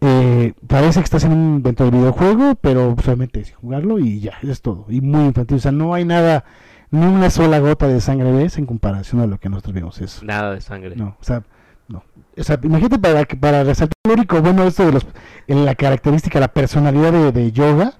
Eh, 0.00 0.54
parece 0.66 0.98
que 0.98 1.04
estás 1.04 1.22
en 1.24 1.32
un, 1.32 1.62
dentro 1.62 1.86
del 1.86 1.94
videojuego, 2.00 2.56
pero 2.56 2.96
solamente 3.04 3.40
es 3.40 3.54
jugarlo 3.54 4.00
y 4.00 4.18
ya, 4.18 4.32
eso 4.42 4.50
es 4.50 4.60
todo. 4.60 4.86
Y 4.88 5.00
muy 5.00 5.26
infantil, 5.26 5.58
o 5.58 5.60
sea, 5.60 5.70
no 5.70 5.94
hay 5.94 6.04
nada, 6.04 6.44
ni 6.92 7.04
una 7.04 7.28
sola 7.30 7.58
gota 7.58 7.88
de 7.88 8.00
sangre 8.00 8.30
ves 8.30 8.56
en 8.58 8.66
comparación 8.66 9.20
a 9.20 9.26
lo 9.26 9.38
que 9.38 9.48
nosotros 9.48 9.74
vemos 9.74 10.00
eso. 10.00 10.24
Nada 10.24 10.52
de 10.54 10.60
sangre. 10.60 10.94
No, 10.94 11.16
o 11.20 11.24
sea, 11.24 11.42
no. 11.88 12.04
O 12.38 12.42
sea, 12.44 12.58
imagínate 12.62 12.98
para, 13.00 13.24
para 13.24 13.64
resaltar 13.64 13.96
lo 14.06 14.14
único 14.14 14.40
bueno 14.40 14.62
esto 14.64 14.86
de 14.86 14.92
los, 14.92 15.06
en 15.48 15.64
la 15.64 15.74
característica, 15.74 16.38
la 16.38 16.48
personalidad 16.52 17.10
de, 17.12 17.32
de 17.32 17.50
yoga, 17.50 17.94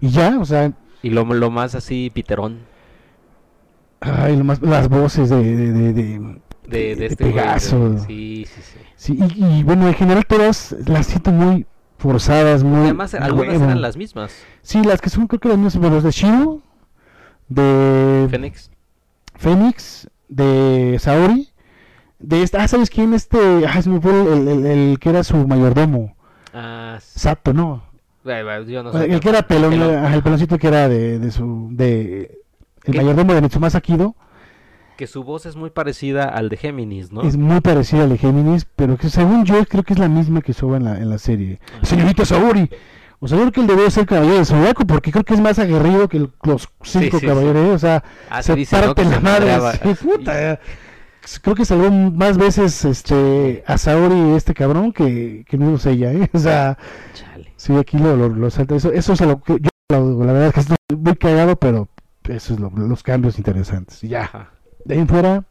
y 0.00 0.08
ya, 0.08 0.38
o 0.40 0.44
sea, 0.44 0.72
Y 1.02 1.10
lo, 1.10 1.24
lo 1.24 1.50
más 1.50 1.74
así, 1.76 2.10
piterón, 2.12 2.58
ay, 4.00 4.36
lo 4.36 4.44
más, 4.44 4.60
las 4.62 4.88
voces 4.88 5.30
de, 5.30 5.36
de, 5.42 5.72
de- 5.72 5.92
de- 5.92 5.92
de, 5.92 6.78
de 6.78 6.96
de 6.96 7.06
este 7.06 7.24
Pegaso. 7.24 7.98
Sí, 8.06 8.46
sí, 8.48 8.60
sí. 8.62 8.78
Sí, 8.96 9.18
y, 9.36 9.44
y 9.58 9.62
bueno, 9.64 9.88
en 9.88 9.94
general 9.94 10.24
todas 10.26 10.74
las 10.86 11.06
siento 11.06 11.30
muy 11.32 11.66
forzadas, 11.98 12.62
muy. 12.64 12.80
Además, 12.84 13.14
algunas 13.14 13.54
huevo. 13.54 13.64
eran 13.64 13.82
las 13.82 13.96
mismas. 13.96 14.32
Sí, 14.62 14.82
las 14.82 15.00
que 15.00 15.10
son, 15.10 15.26
creo 15.26 15.40
que 15.40 15.48
las 15.48 15.58
mismas, 15.58 15.76
bueno, 15.78 15.96
es 15.98 16.04
de 16.04 16.10
Shiro, 16.12 16.60
de 17.54 18.28
Fénix. 18.30 18.70
Fénix, 19.34 20.08
de 20.28 20.96
Saori, 21.00 21.48
de 22.18 22.42
esta, 22.42 22.62
ah, 22.62 22.68
¿sabes 22.68 22.90
quién? 22.90 23.12
Este, 23.14 23.38
ah, 23.66 23.80
se 23.82 23.90
me 23.90 24.00
fue 24.00 24.12
el, 24.12 24.28
el- 24.28 24.48
el- 24.48 24.66
el 24.66 24.98
que 24.98 25.10
era 25.10 25.24
su 25.24 25.36
mayordomo, 25.46 26.14
Ah, 26.54 26.98
sí. 27.00 27.20
Sato, 27.20 27.52
¿no? 27.52 27.82
Yo 28.24 28.82
no 28.84 28.92
el 28.92 29.12
sé. 29.14 29.20
que 29.20 29.28
era 29.28 29.42
pelón, 29.42 29.70
Pelón. 29.70 30.04
el 30.12 30.22
peloncito 30.22 30.56
que 30.58 30.68
era 30.68 30.88
de, 30.88 31.18
de 31.18 31.30
su, 31.32 31.68
de, 31.72 32.38
el 32.84 32.92
¿Qué? 32.92 32.98
mayordomo 32.98 33.34
de 33.34 33.40
Mitsumasa 33.40 33.80
Kido, 33.80 34.14
Que 34.96 35.06
su 35.08 35.24
voz 35.24 35.44
es 35.46 35.56
muy 35.56 35.70
parecida 35.70 36.24
al 36.28 36.48
de 36.48 36.56
Géminis, 36.56 37.10
¿no? 37.10 37.22
es 37.22 37.36
muy 37.36 37.60
parecido 37.60 38.04
al 38.04 38.10
de 38.10 38.18
Géminis, 38.18 38.64
pero 38.76 38.96
que 38.96 39.08
según 39.08 39.44
yo 39.44 39.64
creo 39.66 39.82
que 39.82 39.94
es 39.94 39.98
la 39.98 40.08
misma 40.08 40.40
que 40.42 40.52
soba 40.52 40.76
en 40.76 40.84
la, 40.84 40.98
en 40.98 41.08
la 41.08 41.18
serie. 41.18 41.58
Ah. 41.74 41.84
Señorita 41.84 42.24
Saori, 42.24 42.70
o 43.24 43.28
sea, 43.28 43.38
yo 43.38 43.44
creo 43.44 43.52
que 43.52 43.60
él 43.62 43.66
debió 43.68 43.90
ser 43.90 44.04
caballero 44.04 44.36
de 44.38 44.44
Zodiaco 44.44 44.84
porque 44.86 45.10
creo 45.12 45.24
que 45.24 45.34
es 45.34 45.40
más 45.40 45.58
aguerrido 45.58 46.08
que 46.08 46.16
el- 46.18 46.30
los 46.42 46.68
cinco 46.82 47.16
sí, 47.18 47.20
sí. 47.20 47.26
caballeros, 47.26 47.76
o 47.76 47.78
sea, 47.78 48.02
Ah, 48.28 48.42
se 48.42 48.54
dice, 48.54 48.76
¿no? 48.76 48.82
parte 48.94 49.02
Que 49.04 49.08
la 49.08 49.20
madre. 49.20 49.94
puta, 49.94 50.60
Creo 51.40 51.54
que 51.54 51.64
salvó 51.64 51.88
más 51.90 52.36
veces 52.36 52.84
este 52.84 53.62
a 53.66 53.78
Saori 53.78 54.32
este 54.34 54.54
cabrón 54.54 54.92
que, 54.92 55.44
que 55.48 55.56
no 55.56 55.78
sé 55.78 55.92
ella, 55.92 56.12
¿eh? 56.12 56.28
O 56.32 56.38
sea, 56.40 56.76
Chale. 57.14 57.52
sí, 57.56 57.72
aquí 57.76 57.96
lo, 57.96 58.16
lo, 58.16 58.28
lo 58.28 58.50
salta. 58.50 58.74
Eso, 58.74 58.92
eso 58.92 59.12
es 59.12 59.20
a 59.20 59.26
lo 59.26 59.40
que 59.40 59.56
yo, 59.60 59.70
la 59.88 60.32
verdad 60.32 60.46
es 60.48 60.54
que 60.54 60.60
estoy 60.60 60.76
muy 60.98 61.14
cagado, 61.14 61.54
pero 61.54 61.88
eso 62.28 62.54
es 62.54 62.58
lo- 62.60 62.70
los 62.70 63.04
cambios 63.04 63.38
interesantes. 63.38 64.02
Y 64.02 64.08
ya, 64.08 64.22
Ajá. 64.24 64.50
de 64.84 64.94
ahí 64.94 65.00
en 65.00 65.06
fuera, 65.06 65.44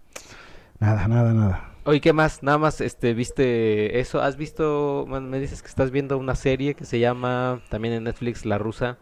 nada, 0.80 1.08
nada, 1.08 1.34
nada. 1.34 1.71
Oye, 1.84 2.00
¿qué 2.00 2.14
más? 2.14 2.44
Nada 2.44 2.58
más, 2.60 2.80
este, 2.80 3.14
¿viste 3.14 4.00
eso? 4.00 4.22
¿Has 4.22 4.38
visto, 4.38 5.06
bueno, 5.08 5.28
me 5.28 5.40
dices 5.40 5.62
que 5.64 5.68
estás 5.68 5.90
viendo 5.90 6.18
una 6.18 6.36
serie 6.36 6.76
que 6.76 6.86
se 6.86 7.00
llama, 7.00 7.60
también 7.70 7.96
en 7.96 8.04
Netflix, 8.04 8.46
La 8.46 8.60
Rusa? 8.60 8.98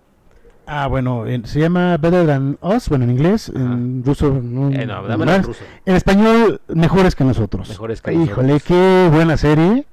Ah, 0.66 0.88
bueno, 0.88 1.26
en- 1.28 1.46
se 1.46 1.60
llama 1.60 1.98
Better 1.98 2.26
Than 2.26 2.58
Us, 2.62 2.88
bueno, 2.90 3.04
en 3.04 3.12
inglés, 3.12 3.50
en 3.54 4.04
ruso, 4.06 4.30
no, 4.32 4.70
Eh, 4.70 4.86
no, 4.86 5.12
en 5.12 5.20
más. 5.20 5.46
ruso. 5.46 5.64
En 5.86 5.96
español, 5.96 6.62
mejores 6.68 7.16
que 7.16 7.24
nosotros. 7.26 7.68
Mejores 7.68 8.02
que 8.02 8.14
Híjole, 8.14 8.54
nosotros. 8.54 8.64
qué 8.64 9.10
buena 9.12 9.36
serie. 9.36 9.86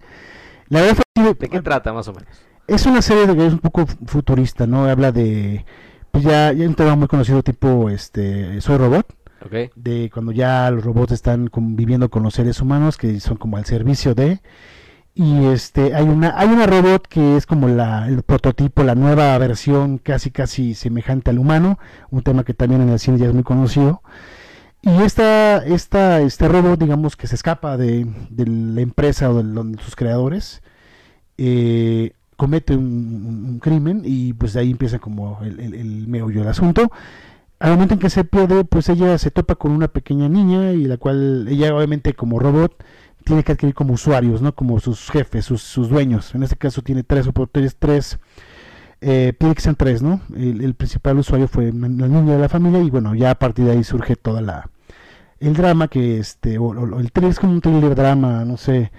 La 0.68 0.82
verdad 0.82 0.96
fue 0.96 1.34
¿De 1.34 1.48
qué 1.48 1.62
trata, 1.62 1.92
más 1.92 2.06
o 2.08 2.12
menos? 2.12 2.28
es 2.68 2.84
una 2.86 3.00
serie 3.02 3.34
que 3.34 3.46
es 3.46 3.52
un 3.52 3.58
poco 3.60 3.86
fu- 3.86 3.96
futurista, 4.06 4.66
¿no? 4.66 4.84
Habla 4.84 5.12
de 5.12 5.64
pues 6.10 6.24
ya, 6.24 6.52
ya 6.52 6.66
un 6.66 6.74
tema 6.74 6.94
muy 6.96 7.08
conocido 7.08 7.42
tipo 7.42 7.90
este 7.90 8.60
Soy 8.60 8.76
Robot, 8.78 9.06
¿Ok? 9.46 9.72
de 9.74 10.10
cuando 10.12 10.32
ya 10.32 10.70
los 10.70 10.84
robots 10.84 11.12
están 11.12 11.48
conviviendo 11.48 12.10
con 12.10 12.22
los 12.22 12.34
seres 12.34 12.60
humanos 12.60 12.96
que 12.96 13.20
son 13.20 13.36
como 13.36 13.56
al 13.56 13.64
servicio 13.64 14.14
de 14.14 14.40
y 15.18 15.46
este 15.46 15.94
hay 15.94 16.04
una 16.04 16.38
hay 16.38 16.48
una 16.48 16.66
robot 16.66 17.06
que 17.08 17.38
es 17.38 17.46
como 17.46 17.68
la 17.68 18.06
el 18.06 18.22
prototipo, 18.22 18.82
la 18.82 18.94
nueva 18.94 19.36
versión 19.38 19.96
casi 19.96 20.30
casi 20.30 20.74
semejante 20.74 21.30
al 21.30 21.38
humano, 21.38 21.78
un 22.10 22.22
tema 22.22 22.44
que 22.44 22.52
también 22.52 22.82
en 22.82 22.90
el 22.90 22.98
cine 22.98 23.16
ya 23.16 23.26
es 23.26 23.32
muy 23.32 23.42
conocido. 23.42 24.02
Y 24.82 25.02
esta, 25.02 25.64
esta, 25.64 26.20
este 26.20 26.48
robot, 26.48 26.78
digamos 26.78 27.16
que 27.16 27.26
se 27.26 27.34
escapa 27.34 27.78
de, 27.78 28.06
de 28.28 28.46
la 28.46 28.82
empresa 28.82 29.30
o 29.30 29.42
de, 29.42 29.72
de 29.72 29.82
sus 29.82 29.96
creadores, 29.96 30.62
eh, 31.38 32.12
comete 32.36 32.76
un 32.76 33.58
crimen 33.60 34.02
y 34.04 34.34
pues 34.34 34.52
de 34.52 34.60
ahí 34.60 34.70
empieza 34.70 34.98
como 34.98 35.40
el, 35.42 35.58
el, 35.60 35.74
el 35.74 36.08
meollo 36.08 36.40
del 36.40 36.48
asunto. 36.48 36.92
Al 37.58 37.72
momento 37.72 37.94
en 37.94 38.00
que 38.00 38.10
se 38.10 38.24
pierde, 38.24 38.64
pues 38.64 38.88
ella 38.90 39.16
se 39.18 39.30
topa 39.30 39.54
con 39.54 39.72
una 39.72 39.88
pequeña 39.88 40.28
niña 40.28 40.72
y 40.72 40.84
la 40.84 40.98
cual 40.98 41.46
ella 41.48 41.74
obviamente 41.74 42.12
como 42.14 42.38
robot 42.38 42.84
tiene 43.24 43.42
que 43.44 43.52
adquirir 43.52 43.74
como 43.74 43.94
usuarios, 43.94 44.42
¿no? 44.42 44.54
Como 44.54 44.78
sus 44.78 45.10
jefes, 45.10 45.46
sus, 45.46 45.62
sus 45.62 45.88
dueños. 45.88 46.34
En 46.34 46.42
este 46.42 46.56
caso 46.56 46.82
tiene 46.82 47.02
tres, 47.02 47.26
o 47.26 47.32
tres, 47.78 48.18
eh, 49.00 49.34
que 49.38 49.60
ser 49.62 49.76
tres, 49.76 50.02
¿no? 50.02 50.20
El, 50.36 50.62
el 50.62 50.74
principal 50.74 51.18
usuario 51.18 51.48
fue 51.48 51.72
la 51.72 51.88
niña 51.88 52.34
de 52.34 52.38
la 52.40 52.48
familia 52.48 52.80
y 52.82 52.90
bueno, 52.90 53.14
ya 53.14 53.30
a 53.32 53.34
partir 53.38 53.66
de 53.66 53.72
ahí 53.72 53.84
surge 53.84 54.16
toda 54.16 54.40
la 54.42 54.70
el 55.40 55.54
drama 55.54 55.88
que 55.88 56.18
este 56.18 56.58
o, 56.58 56.66
o- 56.66 57.00
el 57.00 57.12
thriller 57.12 57.30
es 57.32 57.38
como 57.40 57.52
un 57.52 57.60
thriller 57.60 57.94
drama, 57.94 58.44
no 58.44 58.56
sé, 58.56 58.90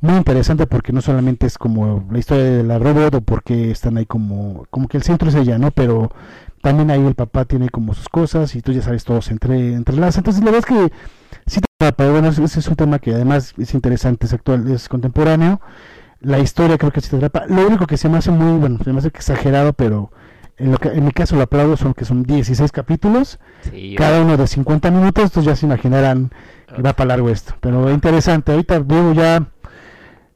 muy 0.00 0.16
interesante 0.16 0.66
porque 0.66 0.92
no 0.92 1.00
solamente 1.02 1.46
es 1.46 1.58
como 1.58 2.06
la 2.10 2.18
historia 2.18 2.44
de 2.44 2.62
la 2.64 2.78
robot 2.78 3.14
o 3.16 3.20
porque 3.22 3.70
están 3.70 3.96
ahí 3.98 4.06
como 4.06 4.66
como 4.70 4.88
que 4.88 4.96
el 4.98 5.02
centro 5.04 5.28
es 5.28 5.34
ella, 5.36 5.58
¿no? 5.58 5.70
Pero 5.72 6.10
también 6.62 6.90
ahí 6.90 7.04
el 7.04 7.14
papá 7.14 7.44
tiene 7.44 7.68
como 7.68 7.92
sus 7.92 8.08
cosas 8.08 8.54
y 8.54 8.62
tú 8.62 8.72
ya 8.72 8.80
sabes 8.82 9.04
todo 9.04 9.20
se 9.20 9.32
entre 9.32 9.74
entrelaza. 9.74 10.20
Entonces 10.20 10.42
la 10.42 10.52
verdad 10.52 10.70
es 10.70 10.76
que 10.76 10.94
sí 11.46 11.60
te 11.60 11.86
atrapa, 11.86 12.08
bueno, 12.10 12.28
ese 12.28 12.60
es 12.60 12.68
un 12.68 12.76
tema 12.76 13.00
que 13.00 13.12
además 13.12 13.52
es 13.58 13.74
interesante, 13.74 14.26
es 14.26 14.32
actual, 14.32 14.70
es 14.70 14.88
contemporáneo. 14.88 15.60
La 16.20 16.38
historia 16.38 16.78
creo 16.78 16.92
que 16.92 17.00
sí 17.00 17.10
te 17.10 17.16
atrapa. 17.16 17.46
Lo 17.48 17.66
único 17.66 17.86
que 17.86 17.96
se 17.96 18.08
me 18.08 18.16
hace 18.16 18.30
muy, 18.30 18.58
bueno, 18.60 18.78
se 18.82 18.92
me 18.92 19.00
hace 19.00 19.08
exagerado, 19.08 19.72
pero 19.72 20.12
en, 20.56 20.70
lo 20.70 20.78
que, 20.78 20.88
en 20.88 21.04
mi 21.04 21.10
caso 21.10 21.34
lo 21.34 21.42
aplaudo, 21.42 21.76
son 21.76 21.94
que 21.94 22.04
son 22.04 22.22
16 22.22 22.70
capítulos, 22.70 23.40
Sí, 23.68 23.96
cada 23.98 24.22
uno 24.22 24.36
de 24.36 24.46
50 24.46 24.90
minutos, 24.92 25.24
entonces 25.24 25.44
ya 25.44 25.56
se 25.56 25.66
imaginarán 25.66 26.30
que 26.72 26.80
va 26.80 26.92
para 26.92 27.08
largo 27.08 27.28
esto. 27.28 27.54
Pero 27.60 27.90
interesante, 27.90 28.52
ahorita 28.52 28.78
veo 28.78 29.12
ya 29.12 29.48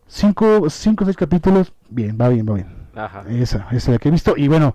5 0.08 0.62
o 0.62 0.70
6 0.70 0.96
capítulos, 1.16 1.72
bien, 1.88 2.18
va 2.20 2.28
bien, 2.30 2.44
va 2.48 2.54
bien. 2.54 2.66
Ajá. 2.96 3.22
Esa, 3.28 3.66
esa 3.70 3.76
es 3.76 3.88
la 3.88 3.98
que 3.98 4.08
he 4.08 4.12
visto. 4.12 4.34
Y 4.36 4.48
bueno, 4.48 4.74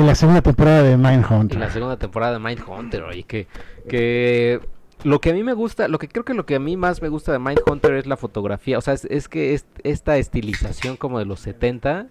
en 0.00 0.06
la 0.06 0.14
segunda 0.14 0.42
temporada 0.42 0.82
de 0.82 0.92
Y 0.92 0.96
Mindhunter. 0.96 1.58
la 1.58 1.70
segunda 1.70 1.96
temporada 1.96 2.32
de 2.34 2.38
Mindhunter, 2.40 3.02
oye, 3.04 3.22
que, 3.22 3.46
que 3.88 4.60
lo 5.04 5.20
que 5.20 5.30
a 5.30 5.34
mí 5.34 5.42
me 5.42 5.52
gusta, 5.52 5.88
lo 5.88 5.98
que 5.98 6.08
creo 6.08 6.24
que 6.24 6.34
lo 6.34 6.46
que 6.46 6.56
a 6.56 6.60
mí 6.60 6.76
más 6.76 7.00
me 7.00 7.08
gusta 7.08 7.32
de 7.32 7.38
Mindhunter 7.38 7.94
es 7.94 8.06
la 8.06 8.16
fotografía, 8.16 8.78
o 8.78 8.80
sea, 8.80 8.94
es, 8.94 9.04
es 9.04 9.28
que 9.28 9.54
es, 9.54 9.66
esta 9.82 10.16
estilización 10.16 10.96
como 10.96 11.18
de 11.18 11.26
los 11.26 11.40
70, 11.40 12.08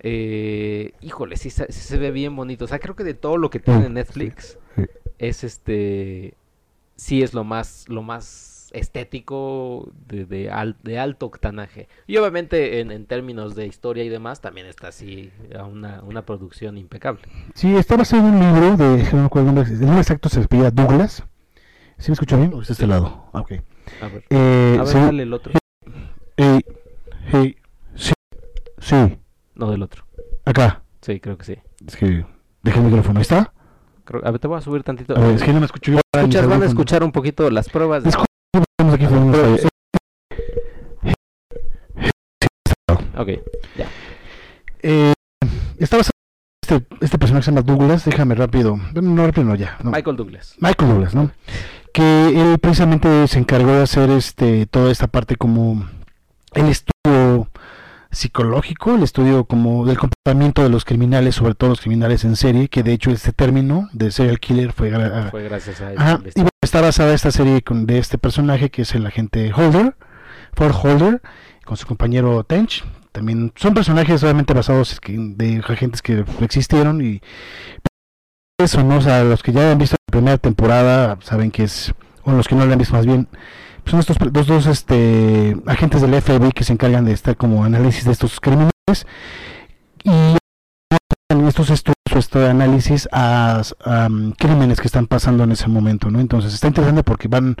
eh, 0.00 0.92
híjole, 1.00 1.36
sí, 1.36 1.50
se 1.50 1.70
sí 1.72 1.80
se 1.80 1.98
ve 1.98 2.10
bien 2.12 2.36
bonito, 2.36 2.64
o 2.64 2.68
sea, 2.68 2.78
creo 2.78 2.94
que 2.94 3.04
de 3.04 3.14
todo 3.14 3.36
lo 3.36 3.50
que 3.50 3.58
tiene 3.58 3.88
Netflix 3.88 4.58
sí. 4.76 4.82
es 5.18 5.44
este, 5.44 6.34
sí 6.96 7.22
es 7.22 7.34
lo 7.34 7.42
más, 7.44 7.86
lo 7.88 8.02
más 8.02 8.57
estético 8.72 9.90
de, 10.06 10.24
de, 10.26 10.50
al- 10.50 10.76
de 10.82 10.98
alto 10.98 11.26
octanaje. 11.26 11.88
Y 12.06 12.16
obviamente 12.16 12.80
en, 12.80 12.90
en 12.90 13.06
términos 13.06 13.54
de 13.54 13.66
historia 13.66 14.04
y 14.04 14.08
demás 14.08 14.40
también 14.40 14.66
está 14.66 14.88
así 14.88 15.30
a 15.58 15.64
una, 15.64 16.02
una 16.02 16.22
producción 16.22 16.76
impecable. 16.78 17.22
Sí, 17.54 17.74
está 17.76 17.96
basado 17.96 18.26
en 18.28 18.34
un 18.34 18.40
libro 18.40 18.76
de, 18.76 19.02
no 19.12 19.18
me 19.20 19.24
acuerdo 19.26 19.50
el 19.50 19.54
nombre, 19.54 19.98
exacto 20.00 20.28
se 20.28 20.40
despide 20.40 20.70
Douglas. 20.70 21.24
¿Sí 21.98 22.10
me 22.10 22.14
escucha 22.14 22.36
bien? 22.36 22.52
¿O 22.54 22.62
es 22.62 22.68
de 22.68 22.72
este 22.72 22.86
lado? 22.86 23.24
Ah, 23.32 23.40
ok. 23.40 23.52
A 24.00 24.08
ver, 24.08 24.24
Eh, 24.30 24.76
a 24.78 24.82
ver, 24.84 24.92
sí, 24.92 24.98
dale 24.98 25.22
el 25.24 25.32
otro. 25.32 25.52
eh, 26.36 26.60
hey, 27.32 27.56
sí, 27.96 28.12
sí, 28.78 29.18
No, 29.54 29.70
del 29.70 29.82
otro. 29.82 30.04
acá. 30.44 30.82
Sí, 31.00 31.18
creo 31.20 31.36
que 31.38 31.44
sí. 31.44 31.56
Es 31.86 31.96
que 31.96 32.24
dejé 32.62 32.78
el 32.78 32.84
micrófono, 32.84 33.18
¿ahí 33.18 33.22
está? 33.22 33.52
Creo- 34.04 34.24
a 34.24 34.30
ver, 34.30 34.40
te 34.40 34.46
voy 34.48 34.58
a 34.58 34.60
subir 34.60 34.82
tantito. 34.84 35.16
A 35.16 35.20
ver, 35.20 35.34
es 35.36 35.42
que 35.42 35.52
no 35.52 35.60
me 35.60 35.66
escucho 35.66 35.92
yo. 35.92 36.00
Escuchas, 36.14 36.46
van 36.46 36.62
a 36.62 36.66
escuchar 36.66 37.02
un 37.02 37.12
poquito 37.12 37.50
las 37.50 37.68
pruebas. 37.68 38.04
de- 38.04 38.10
aquí 38.54 39.04
con 39.06 39.18
unos 39.18 39.36
fallos. 39.36 39.66
Ok, 43.16 43.28
Eh, 44.82 45.12
estaba 45.78 46.02
este, 46.62 46.86
este 47.00 47.18
personaje 47.18 47.44
se 47.46 47.50
llama 47.50 47.62
Douglas, 47.62 48.04
déjame 48.04 48.34
rápido. 48.36 48.78
No 48.94 49.26
rápido, 49.26 49.44
no, 49.44 49.54
ya. 49.56 49.76
no. 49.82 49.90
Michael 49.90 50.16
Douglas. 50.16 50.54
Michael 50.60 50.90
Douglas, 50.90 51.14
¿no? 51.14 51.30
Que 51.92 52.28
él 52.28 52.58
precisamente 52.60 53.26
se 53.26 53.38
encargó 53.40 53.72
de 53.72 53.82
hacer 53.82 54.10
este 54.10 54.66
toda 54.66 54.92
esta 54.92 55.08
parte 55.08 55.34
como 55.36 55.84
el 56.54 56.66
estudio 56.66 56.92
psicológico, 58.10 58.94
el 58.94 59.02
estudio 59.02 59.44
como 59.44 59.84
del 59.84 59.98
comportamiento 59.98 60.62
de 60.62 60.70
los 60.70 60.84
criminales, 60.84 61.34
sobre 61.34 61.54
todo 61.54 61.70
los 61.70 61.80
criminales 61.80 62.24
en 62.24 62.36
serie, 62.36 62.68
que 62.68 62.82
de 62.82 62.92
hecho 62.92 63.10
este 63.10 63.32
término 63.32 63.88
de 63.92 64.10
serial 64.10 64.40
killer 64.40 64.72
fue, 64.72 64.90
gra- 64.90 65.26
a- 65.26 65.30
Fue 65.30 65.44
gracias 65.44 65.80
a 65.80 65.88
Ajá, 65.96 66.20
y 66.24 66.40
bueno, 66.40 66.50
está 66.62 66.80
basada 66.80 67.12
esta 67.14 67.30
serie 67.30 67.62
con, 67.62 67.86
de 67.86 67.98
este 67.98 68.18
personaje 68.18 68.70
que 68.70 68.82
es 68.82 68.94
el 68.94 69.06
agente 69.06 69.52
Holder, 69.52 69.94
Ford 70.54 70.74
Holder, 70.82 71.22
con 71.64 71.76
su 71.76 71.86
compañero 71.86 72.42
Tench. 72.44 72.84
También 73.12 73.52
son 73.56 73.74
personajes 73.74 74.22
obviamente 74.22 74.54
basados 74.54 74.98
de 75.06 75.62
agentes 75.66 76.02
que 76.02 76.24
existieron 76.40 77.00
y 77.04 77.20
eso, 78.60 78.82
¿no? 78.82 78.96
O 78.98 79.00
sea, 79.00 79.22
los 79.24 79.42
que 79.42 79.52
ya 79.52 79.72
han 79.72 79.78
visto 79.78 79.96
la 80.08 80.12
primera 80.12 80.38
temporada 80.38 81.18
saben 81.22 81.50
que 81.50 81.64
es, 81.64 81.92
o 82.22 82.32
los 82.32 82.46
que 82.48 82.54
no 82.54 82.64
la 82.66 82.72
han 82.72 82.78
visto 82.78 82.94
más 82.94 83.06
bien, 83.06 83.28
son 83.88 84.00
estos 84.00 84.16
dos, 84.32 84.46
dos 84.46 84.66
este, 84.66 85.56
agentes 85.66 86.00
del 86.02 86.20
FBI 86.20 86.52
que 86.52 86.64
se 86.64 86.72
encargan 86.72 87.04
de 87.04 87.12
estar 87.12 87.36
como 87.36 87.64
análisis 87.64 88.04
de 88.04 88.12
estos 88.12 88.40
crímenes 88.40 88.70
y 90.04 90.36
estos 91.46 91.70
estudios 91.70 91.98
este 92.16 92.46
análisis 92.46 93.08
a, 93.12 93.62
a, 93.84 94.06
um, 94.06 94.32
crímenes 94.32 94.80
que 94.80 94.86
están 94.86 95.06
pasando 95.06 95.44
en 95.44 95.52
ese 95.52 95.68
momento, 95.68 96.10
¿no? 96.10 96.20
Entonces 96.20 96.54
está 96.54 96.66
interesante 96.66 97.02
porque 97.02 97.28
van 97.28 97.56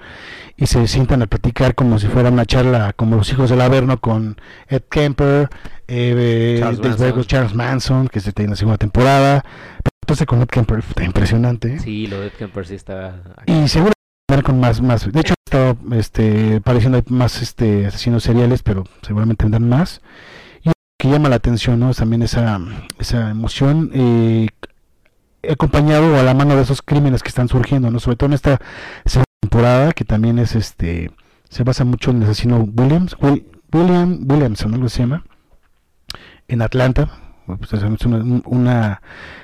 y 0.56 0.66
se 0.66 0.86
sientan 0.88 1.22
a 1.22 1.26
platicar 1.26 1.74
como 1.74 1.98
si 1.98 2.08
fuera 2.08 2.30
una 2.30 2.46
charla 2.46 2.92
como 2.92 3.16
los 3.16 3.30
hijos 3.30 3.50
del 3.50 3.60
Averno 3.60 4.00
con 4.00 4.36
Ed 4.68 4.82
Kemper, 4.90 5.48
eh, 5.86 6.56
Charles 6.60 6.80
desde 6.80 6.98
luego 6.98 7.16
Manson. 7.16 7.28
Charles 7.28 7.54
Manson, 7.54 8.08
que 8.08 8.20
se 8.20 8.32
tiene 8.32 8.46
en 8.46 8.50
la 8.50 8.56
segunda 8.56 8.78
temporada, 8.78 9.42
pero 9.42 9.94
entonces 10.02 10.26
con 10.26 10.42
Ed 10.42 10.48
Kemper 10.48 10.80
está 10.80 11.04
impresionante. 11.04 11.74
¿eh? 11.74 11.78
Sí, 11.78 12.06
lo 12.06 12.20
de 12.20 12.28
Ed 12.28 12.32
Kemper 12.32 12.66
sí 12.66 12.74
está... 12.74 13.22
aquí. 13.36 13.52
Y 13.52 13.68
seguro 13.68 13.92
con 14.44 14.60
más, 14.60 14.80
más. 14.80 15.10
De 15.10 15.20
hecho, 15.20 15.34
estado 15.48 15.76
este, 15.92 16.56
apareciendo 16.56 17.02
más 17.08 17.42
este, 17.42 17.86
asesinos 17.86 18.22
seriales, 18.22 18.62
pero 18.62 18.84
seguramente 19.02 19.44
vendrán 19.44 19.68
más. 19.68 20.00
Y 20.62 20.70
que 20.98 21.08
llama 21.10 21.28
la 21.28 21.36
atención, 21.36 21.80
¿no? 21.80 21.92
También 21.94 22.22
esa, 22.22 22.58
esa 22.98 23.30
emoción 23.30 23.90
eh, 23.94 24.48
acompañado 25.48 26.18
a 26.18 26.22
la 26.22 26.34
mano 26.34 26.54
de 26.56 26.62
esos 26.62 26.82
crímenes 26.82 27.22
que 27.22 27.28
están 27.28 27.48
surgiendo, 27.48 27.90
¿no? 27.90 28.00
Sobre 28.00 28.16
todo 28.16 28.28
en 28.28 28.34
esta 28.34 28.60
temporada 29.40 29.92
que 29.92 30.04
también 30.04 30.38
es 30.38 30.54
este 30.54 31.10
se 31.48 31.64
basa 31.64 31.84
mucho 31.84 32.10
en 32.10 32.18
el 32.18 32.24
asesino 32.24 32.58
Williams, 32.76 33.16
Will- 33.20 33.46
William 33.72 34.20
Williamson, 34.28 34.74
algo 34.74 34.88
se 34.88 35.00
llama, 35.00 35.24
en 36.48 36.60
Atlanta. 36.62 37.10
Pues, 37.56 37.72
una, 38.44 39.00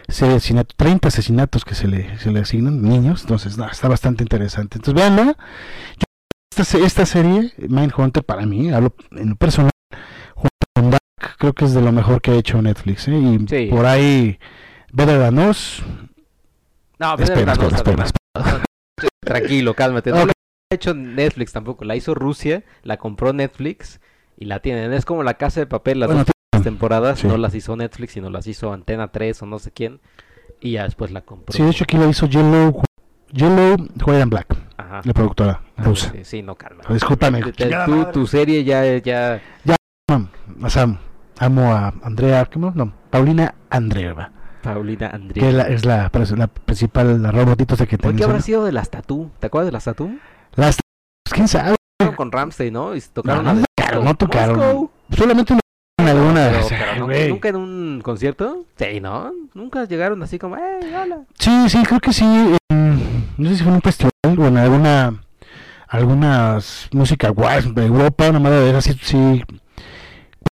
serie 0.09 0.33
de 0.33 0.37
asesinatos, 0.37 0.77
30 0.77 1.09
asesinatos 1.09 1.65
que 1.65 1.75
se 1.75 1.89
le, 1.89 2.19
se 2.19 2.31
le 2.31 2.41
asignan 2.41 2.83
niños, 2.83 3.23
entonces 3.23 3.57
no, 3.57 3.69
está 3.69 3.89
bastante 3.89 4.23
interesante. 4.23 4.79
Entonces 4.79 4.95
veanla. 5.03 5.37
Yo- 5.99 6.05
Esta, 6.63 6.79
esta 6.79 7.07
serie, 7.07 7.53
Mindhunter, 7.59 8.23
para 8.25 8.47
mí, 8.47 8.71
hablo 8.73 8.95
en 9.13 9.31
lo 9.31 9.37
personal, 9.37 9.71
junto 10.35 10.51
con 10.75 10.91
Dark, 10.91 11.37
creo 11.39 11.53
que 11.53 11.65
es 11.65 11.75
de 11.75 11.81
lo 11.81 11.91
mejor 11.93 12.21
que 12.21 12.31
ha 12.33 12.35
hecho 12.35 12.61
Netflix. 12.63 13.09
¿eh? 13.09 13.17
Y 13.19 13.47
Sí. 13.49 13.67
por 13.71 13.87
ahí, 13.87 14.39
Better 14.93 15.19
Than 15.19 15.39
Us, 15.41 15.83
No, 17.01 17.17
espera. 17.19 17.55
Tranquilo, 19.21 19.75
cálmate. 19.75 20.11
No 20.11 20.19
Ok. 20.23 20.27
la 20.27 20.33
ha 20.71 20.75
hecho 20.75 20.95
Netflix 20.95 21.53
tampoco. 21.53 21.85
La 21.85 21.97
hizo 21.97 22.15
Rusia, 22.15 22.63
la 22.83 22.97
compró 22.99 23.33
Netflix 23.33 24.01
y 24.37 24.45
la 24.47 24.61
tienen. 24.61 24.93
Es 24.93 25.05
como 25.05 25.23
la 25.23 25.35
casa 25.35 25.61
de 25.61 25.67
papel. 25.67 26.01
Las 26.01 26.09
Bueno, 26.09 26.25
dos 26.25 26.33
primeras 26.51 26.65
temporadas 26.65 27.19
sí. 27.21 27.27
no 27.27 27.37
las 27.37 27.55
hizo 27.55 27.77
Netflix, 27.77 28.13
sino 28.13 28.31
las 28.31 28.47
hizo 28.47 28.73
Antena 28.73 29.09
3 29.09 29.43
o 29.43 29.47
no 29.47 29.59
sé 29.59 29.71
quién. 29.71 30.01
Y 30.61 30.73
ya 30.73 30.85
después 30.85 31.11
la 31.11 31.21
compró. 31.23 31.53
Sí, 31.53 31.63
de 31.63 31.71
hecho 31.71 31.85
aquí 31.85 31.97
lo 31.97 32.09
hizo 32.09 32.27
Yellow, 32.27 32.83
Yellow, 33.33 33.77
White 34.07 34.23
and 34.23 34.31
Black, 34.31 34.57
Ajá. 34.77 35.01
la 35.05 35.13
productora 35.13 35.61
Ah, 35.77 35.83
rusa. 35.85 36.11
sí, 36.13 36.25
sí, 36.25 36.43
no, 36.43 36.55
calma. 36.55 36.85
Discúlpame. 36.89 37.43
Te- 37.43 37.53
te- 37.53 37.65
chingada 37.65 37.87
tú- 37.87 38.07
tu 38.21 38.27
serie 38.27 38.63
ya, 38.65 38.85
ya. 38.99 39.41
O 40.63 40.71
sea, 40.71 40.99
amo 41.39 41.73
a 41.73 41.93
Andrea, 42.03 42.47
¿cómo? 42.47 42.73
No, 42.75 42.93
Paulina 43.11 43.55
Andreeva, 43.71 44.31
Paulina 44.63 45.11
que 45.11 45.17
Andrea. 45.17 45.49
es 45.49 45.55
la, 45.55 45.63
es 45.69 45.85
la, 45.85 46.11
la 46.37 46.47
principal, 46.47 47.23
la 47.23 47.31
robotito 47.33 47.77
que 47.77 47.99
te 47.99 48.09
Oye, 48.09 48.17
¿qué 48.19 48.25
habrá 48.25 48.41
sido 48.41 48.65
de 48.65 48.73
las 48.73 48.91
Tatú? 48.91 49.31
¿Te 49.41 49.49
acuerdas 49.49 49.67
de 49.67 49.73
las 49.73 49.85
Tatú? 49.85 50.19
Las, 50.55 50.79
pues, 51.25 51.35
quién 51.35 51.49
sabe, 51.49 51.75
con 52.17 52.31
Ramsey, 52.31 52.71
¿no? 52.71 52.95
Y 52.95 53.01
tocaron 53.01 53.45
no 53.45 53.53
la 53.55 53.59
de 53.61 53.65
tocaron, 53.95 54.05
no 54.05 54.15
tocaron. 54.17 54.57
Moscow. 54.59 54.91
Solamente 55.17 55.53
una. 55.53 55.61
Pero- 55.97 56.67
pero 56.69 56.97
no- 56.99 57.05
güey. 57.07 57.29
nunca 57.29 57.49
en 57.49 57.57
un 57.57 58.01
concierto. 58.03 58.65
Sí, 58.77 59.01
¿no? 59.01 59.33
Nunca 59.55 59.85
llegaron 59.85 60.23
así 60.23 60.39
como, 60.39 60.57
¡eh, 60.57 60.61
hola! 61.01 61.21
Sí, 61.39 61.69
sí, 61.69 61.83
creo 61.85 62.01
que 62.01 62.13
sí. 62.13 62.25
en- 62.71 63.25
no 63.39 63.49
sé 63.49 63.57
si 63.57 63.63
fue 63.63 63.71
en 63.71 63.77
un 63.77 63.83
festival 63.83 64.11
o 64.39 64.47
en 64.47 64.57
alguna. 64.59 65.21
Algunas 65.89 66.89
música 66.93 67.29
guay 67.29 67.63
de 67.73 67.87
Europa, 67.87 68.29
una 68.29 68.41
madre 68.41 68.61
de 68.61 68.71
esas, 68.71 68.85
sí. 68.85 68.99
sí. 69.03 69.45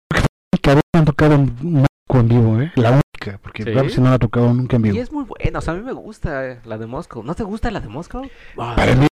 Creo 0.10 0.22
que 0.22 0.22
fue 0.22 0.30
la 0.30 0.52
única 0.54 0.74
vez 0.76 0.82
que 0.94 1.00
han 1.00 1.06
tocado 1.06 1.34
en 1.34 1.56
México 1.62 1.88
en 2.20 2.28
vivo, 2.28 2.62
¿eh? 2.62 2.72
La 2.76 2.92
única, 2.92 3.40
porque 3.42 3.64
¿Sí? 3.64 3.72
Ramsey 3.72 4.04
no 4.04 4.10
la 4.10 4.16
ha 4.16 4.20
tocado 4.20 4.54
nunca 4.54 4.76
en 4.76 4.86
Y 4.86 4.90
vivo. 4.92 5.02
es 5.04 5.12
muy 5.12 5.24
buena, 5.24 5.60
o 5.60 5.62
sea, 5.62 5.74
a 5.74 5.78
mí 5.78 5.84
me 5.84 5.94
gusta 5.94 6.58
la 6.66 6.78
de 6.78 6.86
Moscow. 6.86 7.24
¿No 7.24 7.34
te 7.34 7.44
gusta 7.44 7.72
la 7.72 7.80
de 7.80 7.88
Moscow? 7.88 8.28
Para 8.56 8.96
mí. 8.96 9.08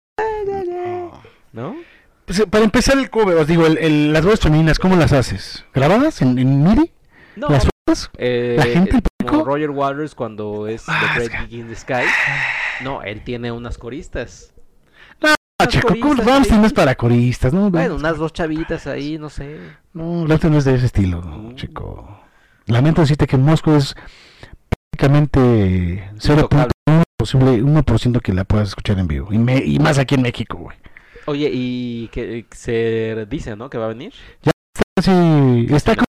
¿No? 1.52 1.76
Pues, 2.26 2.40
eh, 2.40 2.47
para 2.47 2.64
empezar 2.64 2.99
el 2.99 3.09
cover, 3.09 3.37
os 3.38 3.47
digo, 3.47 3.66
el, 3.66 3.78
el- 3.78 4.12
las 4.12 4.25
voces 4.25 4.40
femeninas, 4.40 4.78
¿cómo 4.78 4.97
las 4.97 5.12
haces? 5.12 5.64
¿Grabadas 5.73 6.21
en, 6.23 6.38
en 6.38 6.62
MIDI? 6.62 6.92
No, 7.37 7.49
¿Las 7.49 7.68
eh, 8.18 8.56
la 8.59 8.64
gente, 8.64 8.97
el 9.21 9.26
como. 9.26 9.45
Roger 9.45 9.71
Waters 9.71 10.14
cuando 10.14 10.66
es 10.66 10.83
Ah, 10.88 11.14
The 11.16 11.28
Great 11.28 11.49
Gig 11.49 11.61
in 11.61 11.68
the 11.68 11.76
Sky. 11.76 12.02
No, 12.83 13.02
él 13.02 13.23
tiene 13.23 13.52
unas 13.52 13.78
coristas. 13.78 14.52
Ah, 15.23 15.35
Unas 15.61 15.73
chico, 15.73 15.95
Kurt 16.00 16.18
Ramsey 16.26 16.59
no 16.59 16.66
es 16.66 16.73
para 16.73 16.95
coristas, 16.97 17.52
¿no? 17.52 17.71
Bueno, 17.71 17.95
unas 17.95 18.18
dos 18.18 18.33
chavitas 18.33 18.87
ahí, 18.88 19.18
no 19.18 19.30
sé. 19.30 19.59
No, 19.95 20.26
Ramsey 20.26 20.50
no 20.50 20.59
es 20.59 20.64
de 20.64 20.75
ese 20.75 20.87
estilo, 20.87 21.23
Mm. 21.23 21.54
chico. 21.54 22.21
Lamento 22.66 23.00
decirte 23.02 23.26
que 23.28 23.37
Moscú 23.37 23.73
es 23.76 23.95
prácticamente 24.90 26.11
0.1% 26.18 27.02
posible, 27.16 27.62
1% 27.62 28.21
que 28.21 28.32
la 28.32 28.45
puedas 28.45 28.69
escuchar 28.69 28.99
en 28.99 29.06
vivo. 29.06 29.32
Y, 29.32 29.39
me- 29.39 29.58
y 29.65 29.78
más 29.78 29.99
aquí 29.99 30.15
en 30.17 30.23
México, 30.23 30.56
güey. 30.58 30.76
Oye, 31.26 31.50
y 31.52 32.08
que 32.08 32.47
se 32.50 33.26
dice, 33.28 33.56
¿no? 33.56 33.69
Que 33.69 33.78
va 33.78 33.86
a 33.86 33.89
venir. 33.89 34.12
Sí, 34.43 35.67
está 35.71 35.95
Sí, 35.95 36.02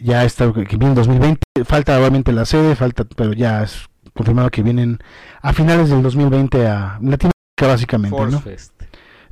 ya 0.00 0.24
está 0.24 0.52
que 0.52 0.76
viene 0.76 0.88
en 0.88 0.94
2020, 0.94 1.40
falta 1.64 1.98
obviamente 1.98 2.32
la 2.32 2.44
sede, 2.44 2.76
falta, 2.76 3.04
pero 3.04 3.32
ya 3.32 3.62
es 3.62 3.88
confirmado 4.14 4.50
que 4.50 4.62
vienen 4.62 4.98
a 5.40 5.52
finales 5.52 5.90
del 5.90 6.02
2020 6.02 6.66
a 6.66 6.98
Latinoamérica 7.00 7.32
básicamente, 7.60 8.16
Force 8.16 8.32
¿no? 8.32 8.40
Fest. 8.40 8.72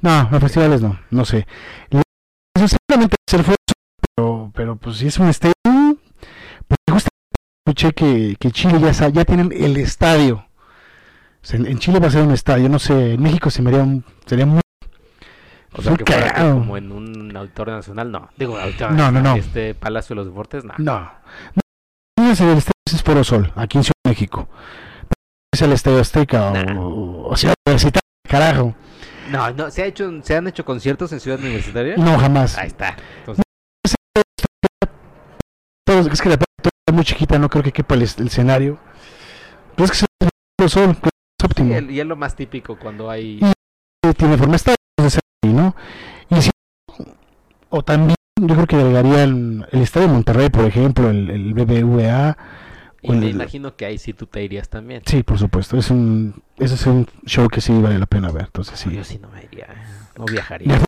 No, 0.00 0.28
los 0.30 0.40
festivales 0.40 0.82
no, 0.82 0.98
no 1.10 1.24
sé. 1.24 1.46
Pues, 1.88 2.04
Seguramente 2.56 3.16
ser 3.28 3.44
pero, 4.16 4.50
pero 4.54 4.76
pues 4.76 4.96
si 4.96 5.08
es 5.08 5.18
un 5.18 5.28
estadio, 5.28 5.54
pues 5.64 6.78
me 6.86 6.94
gusta, 6.94 7.10
escuché 7.64 7.92
que, 7.92 8.36
que 8.38 8.50
Chile 8.50 8.80
ya, 8.80 9.08
ya 9.08 9.24
tienen 9.24 9.52
el 9.52 9.76
estadio. 9.76 10.46
Sea, 11.46 11.60
en, 11.60 11.78
Chile 11.78 12.00
va 12.00 12.08
a 12.08 12.10
ser 12.10 12.22
un 12.22 12.32
estadio, 12.32 12.68
no 12.68 12.80
sé, 12.80 13.12
en 13.12 13.22
México 13.22 13.50
se 13.50 13.62
me 13.62 13.70
haría 13.70 13.84
un, 13.84 14.04
sería 14.26 14.46
muy, 14.46 14.60
O 15.74 15.80
sea, 15.80 15.92
muy 15.92 15.98
que 15.98 16.12
fuera 16.12 16.26
que 16.26 16.32
cagado. 16.32 16.54
como 16.58 16.76
en 16.76 16.90
un 16.90 17.36
auditorio 17.36 17.76
nacional, 17.76 18.10
no. 18.10 18.30
Digo, 18.36 18.58
auditorio 18.58 18.96
No, 18.96 19.12
no, 19.12 19.12
nacional, 19.12 19.22
no. 19.22 19.36
Este 19.36 19.74
Palacio 19.74 20.14
de 20.14 20.16
los 20.16 20.26
Deportes, 20.26 20.64
no. 20.64 20.74
No. 20.78 21.08
no 22.18 22.32
es 22.32 22.40
el 22.40 22.48
estadio 22.58 23.20
es 23.20 23.26
Sol, 23.28 23.52
aquí 23.54 23.78
en 23.78 23.84
Ciudad 23.84 23.94
de 24.02 24.10
México. 24.10 24.48
Es 25.54 25.62
el 25.62 25.70
Estadio 25.70 26.00
Azteca 26.00 26.50
Nah. 26.50 26.80
o, 26.80 27.28
o 27.28 27.36
Ciudad 27.36 27.54
Universitaria, 27.64 28.00
carajo. 28.28 28.74
No, 29.30 29.48
no, 29.52 29.70
¿se, 29.70 29.84
ha 29.84 29.86
hecho, 29.86 30.10
¿se 30.24 30.34
han 30.34 30.48
hecho 30.48 30.64
conciertos 30.64 31.12
en 31.12 31.20
Ciudad 31.20 31.38
Universitaria? 31.38 31.96
No, 31.96 32.18
jamás. 32.18 32.58
Ahí 32.58 32.66
está. 32.66 32.96
Entonces, 33.20 33.44
es 36.12 36.20
que 36.20 36.28
la 36.28 36.38
parte 36.38 36.70
es 36.88 36.92
muy 36.92 37.04
chiquita, 37.04 37.38
no 37.38 37.48
creo 37.48 37.62
que 37.62 37.70
quepa 37.70 37.94
el, 37.94 38.02
el 38.02 38.26
escenario. 38.26 38.80
Pero 39.76 39.84
es 39.84 39.90
que 39.92 39.96
Sol, 39.98 40.08
es 40.58 40.98
óptimo. 41.44 41.70
y, 41.72 41.76
el- 41.76 41.90
y 41.90 42.00
es 42.00 42.06
lo 42.06 42.16
más 42.16 42.34
típico 42.36 42.78
cuando 42.78 43.10
hay... 43.10 43.40
Y- 43.42 44.12
tiene 44.14 44.36
forma 44.38 44.56
ahí, 44.64 45.52
¿no? 45.52 45.74
Y 46.30 46.40
si, 46.42 46.50
o 47.70 47.82
también, 47.82 48.14
yo 48.40 48.54
creo 48.54 48.66
que 48.66 48.76
agregarían 48.76 49.66
el 49.72 49.82
estadio 49.82 50.06
de 50.06 50.12
Monterrey, 50.12 50.48
por 50.48 50.64
ejemplo, 50.64 51.10
el, 51.10 51.28
el 51.30 51.54
BBVA. 51.54 52.36
Y 53.02 53.12
el- 53.12 53.18
me 53.18 53.30
imagino 53.30 53.76
que 53.76 53.84
ahí 53.86 53.98
sí 53.98 54.12
tú 54.12 54.26
te 54.26 54.42
irías 54.44 54.68
también. 54.68 55.02
Sí, 55.06 55.22
por 55.22 55.38
supuesto, 55.38 55.76
es 55.76 55.90
un, 55.90 56.42
ese 56.56 56.74
es 56.74 56.86
un 56.86 57.06
show 57.24 57.48
que 57.48 57.60
sí 57.60 57.72
vale 57.72 57.98
la 57.98 58.06
pena 58.06 58.30
ver, 58.30 58.44
entonces 58.44 58.78
sí. 58.78 58.90
Yo 58.94 59.02
sí 59.04 59.18
no 59.18 59.28
me 59.28 59.44
iría, 59.44 59.66
no 60.16 60.24
viajaría. 60.24 60.80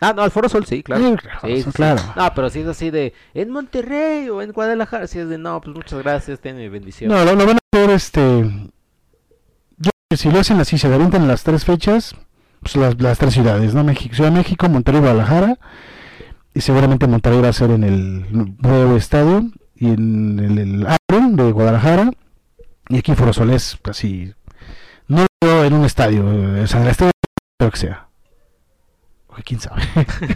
Ah, 0.00 0.12
no, 0.14 0.22
al 0.22 0.30
Foro 0.30 0.48
Sol 0.50 0.66
sí, 0.66 0.82
claro. 0.82 1.02
Sí, 1.02 1.16
claro, 1.16 1.40
Sí, 1.44 1.62
sí, 1.62 1.72
claro. 1.72 2.02
No, 2.14 2.34
pero 2.34 2.50
si 2.50 2.60
es 2.60 2.66
así 2.66 2.90
de 2.90 3.14
en 3.32 3.50
Monterrey 3.50 4.28
o 4.28 4.42
en 4.42 4.52
Guadalajara, 4.52 5.06
si 5.06 5.18
es 5.18 5.28
de 5.28 5.38
no, 5.38 5.60
pues 5.62 5.74
muchas 5.74 6.02
gracias, 6.02 6.40
ten 6.40 6.56
mi 6.58 6.68
bendición. 6.68 7.10
No, 7.10 7.24
lo, 7.24 7.34
lo 7.34 7.46
van 7.46 7.56
a 7.56 7.60
hacer, 7.72 7.90
este, 7.90 8.70
que 10.14 10.22
si 10.22 10.30
lo 10.30 10.38
hacen 10.38 10.60
así, 10.60 10.78
se 10.78 10.86
avientan 10.86 11.26
las 11.26 11.42
tres 11.42 11.64
fechas, 11.64 12.14
pues 12.60 12.76
las, 12.76 13.00
las 13.00 13.18
tres 13.18 13.34
ciudades, 13.34 13.74
¿no? 13.74 13.82
México, 13.82 14.14
Ciudad 14.14 14.30
de 14.30 14.36
México, 14.36 14.68
Monterrey, 14.68 15.00
Guadalajara, 15.00 15.58
y 16.54 16.60
seguramente 16.60 17.08
Monterrey 17.08 17.40
va 17.40 17.48
a 17.48 17.52
ser 17.52 17.72
en 17.72 17.82
el 17.82 18.56
nuevo 18.60 18.96
estadio 18.96 19.50
y 19.74 19.88
en 19.88 20.38
el, 20.38 20.86
el 20.86 21.36
de 21.36 21.50
Guadalajara, 21.50 22.12
y 22.88 22.98
aquí 22.98 23.12
Foro 23.16 23.32
Sol 23.32 23.50
es 23.50 23.76
así, 23.90 24.32
no 25.08 25.26
en 25.42 25.72
un 25.72 25.84
estadio, 25.84 26.24
o 26.24 26.66
sea, 26.68 26.78
en 26.78 26.84
el 26.84 26.90
estadio 26.92 27.10
creo 27.58 27.70
que 27.72 27.78
sea. 27.78 28.08
Quién 29.44 29.58
sabe. 29.58 29.82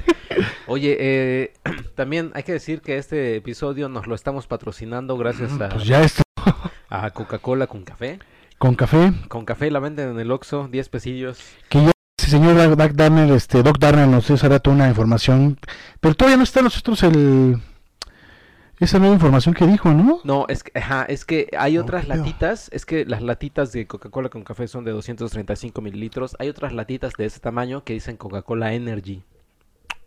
Oye, 0.66 0.96
eh, 0.98 1.52
también 1.94 2.32
hay 2.34 2.42
que 2.42 2.50
decir 2.52 2.80
que 2.80 2.98
este 2.98 3.36
episodio 3.36 3.88
nos 3.88 4.08
lo 4.08 4.16
estamos 4.16 4.48
patrocinando 4.48 5.16
gracias 5.16 5.52
a, 5.60 5.68
Pues 5.68 5.84
ya 5.84 6.02
esto, 6.02 6.24
a 6.88 7.08
Coca-Cola 7.12 7.68
con 7.68 7.84
café. 7.84 8.18
Con 8.58 8.74
café, 8.74 9.12
Con 9.28 9.44
café 9.44 9.70
la 9.70 9.80
venden 9.80 10.10
en 10.10 10.20
el 10.20 10.30
Oxxo, 10.30 10.68
10 10.68 10.88
pesillos. 10.88 11.38
que 11.68 11.84
ya 11.84 11.92
señor 12.16 12.76
Doc 12.76 12.92
Darnell, 12.92 13.30
este, 13.30 13.62
Doc 13.62 13.78
Darnell 13.78 14.10
nos 14.10 14.26
dio 14.26 14.36
hace 14.36 14.48
rato 14.48 14.70
una 14.70 14.88
información, 14.88 15.58
pero 16.00 16.14
todavía 16.14 16.36
no 16.36 16.42
está 16.42 16.60
nosotros 16.60 17.02
el 17.02 17.60
esa 18.80 19.00
nueva 19.00 19.14
información 19.14 19.54
que 19.54 19.66
dijo, 19.66 19.90
¿no? 19.92 20.20
No, 20.22 20.46
es 20.48 20.62
que, 20.62 20.78
ajá, 20.78 21.04
es 21.04 21.24
que 21.24 21.48
hay 21.58 21.78
otras 21.78 22.06
latitas, 22.06 22.70
es 22.72 22.86
que 22.86 23.04
las 23.04 23.22
latitas 23.22 23.72
de 23.72 23.88
Coca-Cola 23.88 24.28
con 24.28 24.44
café 24.44 24.68
son 24.68 24.84
de 24.84 24.92
235 24.92 25.80
mililitros. 25.80 26.36
Hay 26.38 26.48
otras 26.48 26.72
latitas 26.72 27.14
de 27.18 27.24
ese 27.26 27.40
tamaño 27.40 27.82
que 27.82 27.94
dicen 27.94 28.16
Coca-Cola 28.16 28.74
Energy. 28.74 29.24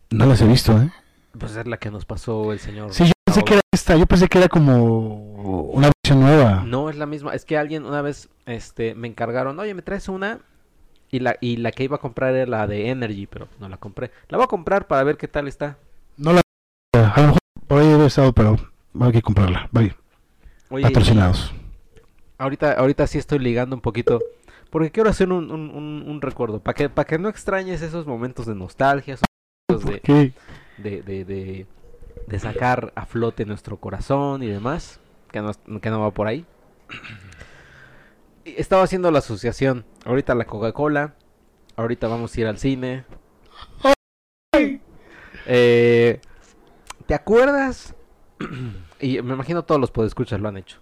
No 0.10 0.26
las 0.26 0.42
he 0.42 0.48
visto, 0.48 0.80
¿eh? 0.82 0.90
Pues 1.38 1.56
es 1.56 1.68
la 1.68 1.78
que 1.78 1.92
nos 1.92 2.06
pasó 2.06 2.52
el 2.54 2.60
señor. 2.60 2.94
Sí, 2.94 3.06
yo 3.06 3.14
pensé 3.26 3.44
que 3.44 3.54
era 3.54 3.62
esta, 3.74 3.96
yo 3.96 4.06
pensé 4.06 4.28
que 4.28 4.38
era 4.38 4.48
como 4.50 5.16
una 5.72 5.90
versión 6.04 6.20
nueva. 6.22 6.64
No 6.66 6.90
es 6.90 6.98
la 6.98 7.06
misma, 7.06 7.34
es 7.34 7.46
que 7.46 7.58
alguien 7.58 7.86
una 7.86 8.02
vez 8.02 8.30
este 8.46 8.96
me 8.96 9.08
encargaron, 9.08 9.58
oye, 9.60 9.74
me 9.74 9.82
traes 9.82 10.10
una 10.10 10.40
y 11.10 11.20
la 11.20 11.38
y 11.42 11.58
la 11.58 11.72
que 11.72 11.84
iba 11.84 11.96
a 11.98 12.00
comprar 12.00 12.36
era 12.36 12.46
la 12.50 12.68
de 12.68 12.90
Energy, 12.90 13.28
pero 13.28 13.48
no 13.60 13.70
la 13.70 13.78
compré. 13.78 14.12
La 14.30 14.38
voy 14.38 14.46
a 14.46 14.48
comprar 14.48 14.88
para 14.88 15.04
ver 15.04 15.18
qué 15.18 15.28
tal 15.28 15.48
está. 15.48 15.78
No 16.18 16.34
la 16.34 16.42
a 16.94 17.22
lo 17.22 17.28
mejor 17.28 17.40
por 17.68 17.80
ahí 17.80 17.88
debe 17.88 18.06
estado, 18.08 18.34
pero 18.34 18.58
hay 19.00 19.12
que 19.12 19.22
comprarla. 19.22 19.70
Oye, 20.70 20.84
patrocinados. 20.84 21.54
ahorita 22.38 22.74
ahorita 22.74 23.08
sí 23.08 23.18
estoy 23.18 23.40
ligando 23.40 23.76
un 23.76 23.82
poquito 23.82 24.20
porque 24.70 24.92
quiero 24.92 25.10
hacer 25.10 25.32
un, 25.32 25.52
un, 25.52 25.70
un, 25.70 26.04
un 26.08 26.22
recuerdo 26.22 26.60
para 26.62 26.74
que 26.76 26.90
para 26.90 27.06
que 27.06 27.18
no 27.20 27.30
extrañes 27.30 27.82
esos 27.82 28.06
momentos 28.08 28.46
de 28.46 28.56
nostalgia, 28.56 29.16
esos 29.16 29.26
momentos 29.70 29.92
de, 29.92 30.00
¿Qué? 30.02 30.34
De, 30.82 31.02
de, 31.02 31.26
de, 31.26 31.66
de 32.28 32.40
sacar 32.40 32.92
a 32.96 33.06
flote 33.06 33.46
nuestro 33.46 33.78
corazón 33.78 34.44
y 34.44 34.48
demás, 34.48 35.00
que 35.32 35.42
no, 35.42 35.52
que 35.80 35.90
no 35.90 36.02
va 36.02 36.12
por 36.12 36.28
ahí. 36.28 36.46
Y 38.44 38.60
Estaba 38.60 38.84
haciendo 38.84 39.12
la 39.12 39.20
asociación, 39.20 39.86
ahorita 40.06 40.36
la 40.36 40.46
Coca-Cola, 40.46 41.16
ahorita 41.76 42.08
vamos 42.08 42.36
a 42.36 42.42
ir 42.42 42.48
al 42.48 42.58
cine. 42.58 43.06
Eh, 45.46 46.20
¿Te 47.06 47.14
acuerdas? 47.14 47.96
y 49.00 49.22
me 49.22 49.34
imagino 49.34 49.64
todos 49.64 49.80
los 49.80 49.92
podescuchas 49.92 50.40
lo 50.40 50.50
han 50.50 50.58
hecho. 50.58 50.80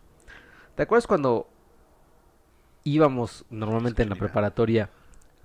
¿Te 0.75 0.83
acuerdas 0.83 1.07
cuando 1.07 1.47
íbamos 2.83 3.45
normalmente 3.49 4.03
en 4.03 4.09
la 4.09 4.15
preparatoria 4.15 4.89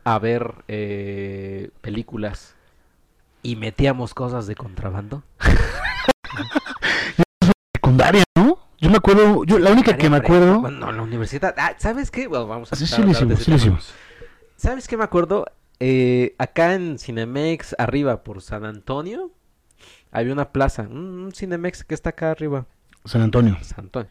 a 0.04 0.18
ver 0.18 0.54
eh, 0.68 1.70
películas 1.80 2.56
y 3.44 3.54
metíamos 3.56 4.12
cosas 4.14 4.48
de 4.48 4.56
contrabando? 4.56 5.22
Secundaria, 7.74 8.24
¿no? 8.36 8.58
Yo 8.80 8.90
me 8.90 8.96
acuerdo, 8.96 9.44
yo 9.44 9.58
la 9.58 9.70
única 9.70 9.96
que 9.96 10.10
me 10.10 10.16
acuerdo. 10.16 10.60
Bueno, 10.60 10.90
en 10.90 10.96
la 10.96 11.02
universidad. 11.02 11.54
Ah, 11.56 11.74
¿Sabes 11.78 12.10
qué? 12.10 12.26
Bueno, 12.26 12.46
vamos 12.46 12.72
a 12.72 12.76
Sí, 12.76 12.86
sí 12.86 13.02
lo 13.02 13.10
hicimos, 13.10 13.38
sí 13.38 13.50
lo 13.50 13.56
tema. 13.56 13.56
hicimos. 13.56 13.94
¿Sabes 14.56 14.88
qué 14.88 14.96
me 14.96 15.04
acuerdo? 15.04 15.46
Eh, 15.80 16.34
acá 16.38 16.74
en 16.74 16.98
Cinemex, 16.98 17.74
arriba 17.78 18.22
por 18.22 18.40
San 18.42 18.64
Antonio, 18.64 19.30
había 20.12 20.32
una 20.32 20.50
plaza, 20.50 20.82
un, 20.82 20.96
un 21.24 21.32
Cinemex 21.32 21.84
que 21.84 21.94
está 21.94 22.10
acá 22.10 22.30
arriba, 22.30 22.66
San 23.04 23.22
Antonio. 23.22 23.56
San 23.62 23.86
Antonio, 23.86 24.10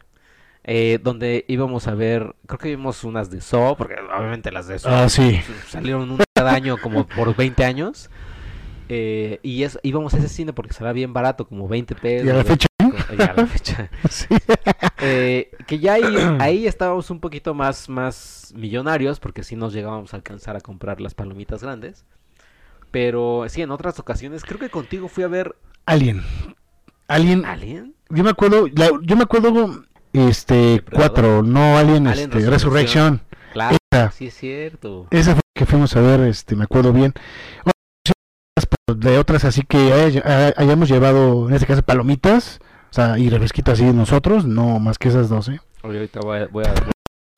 eh, 0.64 0.98
donde 1.02 1.44
íbamos 1.48 1.88
a 1.88 1.94
ver, 1.94 2.34
creo 2.46 2.58
que 2.58 2.68
vimos 2.68 3.02
unas 3.04 3.30
de 3.30 3.40
Saw, 3.40 3.76
porque 3.76 3.94
obviamente 4.16 4.50
las 4.52 4.66
de 4.68 4.78
Saw 4.78 4.92
Ah, 5.04 5.08
sí. 5.08 5.40
salieron 5.68 6.10
una 6.10 6.24
cada 6.34 6.52
año 6.52 6.76
como 6.80 7.06
por 7.06 7.34
20 7.34 7.64
años. 7.64 8.10
Eh, 8.88 9.40
y 9.42 9.62
es, 9.62 9.78
íbamos 9.82 10.14
a 10.14 10.18
ese 10.18 10.28
cine 10.28 10.52
porque 10.52 10.72
será 10.74 10.92
bien 10.92 11.12
barato, 11.12 11.46
como 11.46 11.68
20 11.68 11.94
pesos. 11.94 12.26
Y 12.26 12.30
a 12.30 12.34
la 12.34 12.44
fecha, 12.44 12.66
¿eh? 12.80 12.90
Y 13.18 13.22
a 13.22 13.32
la 13.34 13.46
fecha. 13.46 13.90
Sí. 14.10 14.26
Eh, 15.00 15.50
que 15.66 15.78
ya 15.78 15.94
ahí, 15.94 16.02
ahí 16.40 16.66
estábamos 16.66 17.10
un 17.10 17.20
poquito 17.20 17.54
más, 17.54 17.88
más 17.88 18.52
millonarios, 18.56 19.20
porque 19.20 19.42
sí 19.42 19.56
nos 19.56 19.72
llegábamos 19.72 20.12
a 20.12 20.16
alcanzar 20.16 20.56
a 20.56 20.60
comprar 20.60 21.00
las 21.00 21.14
palomitas 21.14 21.62
grandes. 21.62 22.04
Pero 22.90 23.44
sí, 23.48 23.62
en 23.62 23.70
otras 23.70 23.98
ocasiones, 23.98 24.44
creo 24.44 24.58
que 24.60 24.68
contigo 24.70 25.08
fui 25.08 25.24
a 25.24 25.28
ver 25.28 25.56
Alien. 25.86 26.22
Alien. 27.08 27.44
Alien. 27.44 27.94
Yo 28.08 28.22
me 28.22 28.30
acuerdo, 28.30 28.66
la- 28.74 28.90
yo 29.02 29.16
me 29.16 29.24
acuerdo, 29.24 29.84
este, 30.12 30.82
cuatro, 30.92 31.42
no 31.42 31.76
Alien, 31.76 32.06
Alien 32.06 32.30
este. 32.32 32.48
Resurrection. 32.48 33.20
Claro, 33.52 33.76
Esa, 33.92 34.10
sí 34.10 34.26
es 34.28 34.34
cierto. 34.34 35.06
esa 35.10 35.32
fue 35.32 35.40
la 35.54 35.60
que 35.60 35.66
fuimos 35.66 35.94
a 35.96 36.00
ver, 36.00 36.20
este, 36.20 36.54
me 36.56 36.64
acuerdo 36.64 36.92
bien. 36.92 37.12
De 39.04 39.18
otras 39.18 39.44
así 39.44 39.62
que 39.62 39.92
haya- 39.92 40.54
hayamos 40.56 40.88
llevado, 40.88 41.48
en 41.48 41.54
este 41.54 41.66
caso, 41.66 41.82
palomitas, 41.82 42.58
o 42.90 42.94
sea, 42.94 43.18
y 43.18 43.28
refresquito 43.28 43.72
así 43.72 43.84
nosotros, 43.84 44.46
no 44.46 44.78
más 44.78 44.98
que 44.98 45.08
esas 45.08 45.28
dos, 45.28 45.48
¿eh? 45.48 45.60
Oye, 45.82 45.98
ahorita 45.98 46.20
voy 46.20 46.38
a, 46.38 46.46
voy 46.46 46.64
a 46.64 46.72
hacer 46.72 46.90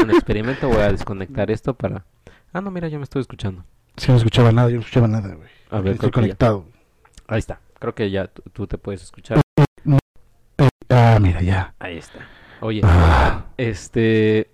un 0.02 0.11
experimento, 0.11 0.68
voy 0.68 0.79
a 0.83 0.92
desconectar 0.92 1.50
esto 1.50 1.74
para... 1.74 2.05
Ah, 2.52 2.61
no, 2.61 2.70
mira, 2.70 2.87
ya 2.88 2.98
me 2.98 3.05
estoy 3.05 3.20
escuchando. 3.20 3.64
Si 3.96 4.11
no 4.12 4.16
escuchaba 4.18 4.52
nada, 4.52 4.68
yo 4.68 4.76
no 4.76 4.81
escuchaba 4.83 5.09
nada, 5.09 5.35
güey. 5.35 5.48
A 5.70 5.81
ver, 5.81 5.94
Estoy 5.94 6.11
ya. 6.11 6.12
conectado. 6.12 6.64
Ahí 7.26 7.38
está. 7.40 7.59
Creo 7.81 7.94
que 7.94 8.11
ya 8.11 8.29
tú, 8.29 8.42
tú 8.52 8.66
te 8.68 8.79
puedes 8.79 9.02
escuchar. 9.02 9.40
Eh, 10.59 10.68
ah, 10.90 11.18
mira, 11.20 11.42
ya. 11.42 11.74
Ahí 11.81 11.96
está. 11.98 12.20
Oye, 12.61 12.81
Ah, 12.85 13.46
este... 13.57 14.50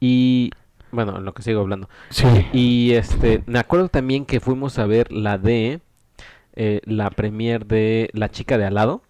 Y... 0.00 0.50
Bueno, 0.90 1.16
en 1.18 1.24
lo 1.24 1.32
que 1.34 1.42
sigo 1.42 1.60
hablando. 1.60 1.88
sí. 2.08 2.26
Y 2.52 2.92
este, 2.94 3.44
me 3.46 3.60
acuerdo 3.60 3.88
también 3.88 4.26
que 4.26 4.40
fuimos 4.40 4.78
a 4.80 4.86
ver 4.86 5.12
la 5.12 5.38
de 5.38 5.80
eh, 6.62 6.82
la 6.84 7.08
premier 7.10 7.64
de 7.64 8.10
La 8.12 8.30
chica 8.30 8.58
de 8.58 8.66
al 8.66 8.74
lado. 8.74 9.00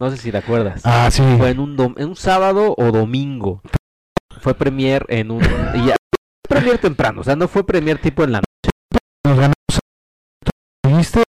No 0.00 0.10
sé 0.10 0.16
si 0.16 0.30
te 0.32 0.38
acuerdas. 0.38 0.80
Ah, 0.84 1.10
sí. 1.10 1.22
Fue 1.36 1.50
en 1.50 1.60
un, 1.60 1.76
dom- 1.76 1.94
en 1.98 2.08
un 2.08 2.16
sábado 2.16 2.74
o 2.78 2.90
domingo. 2.92 3.60
Fue 4.40 4.54
premier 4.54 5.04
en 5.08 5.30
un 5.30 5.42
y 5.74 5.86
ya- 5.86 5.96
premier 6.48 6.78
temprano, 6.78 7.20
o 7.20 7.24
sea, 7.24 7.36
no 7.36 7.46
fue 7.46 7.64
premier 7.66 7.98
tipo 7.98 8.24
en 8.24 8.32
la 8.32 8.42
Nos 9.26 9.36
ganamos. 9.36 9.54
¿Viste? 10.98 11.22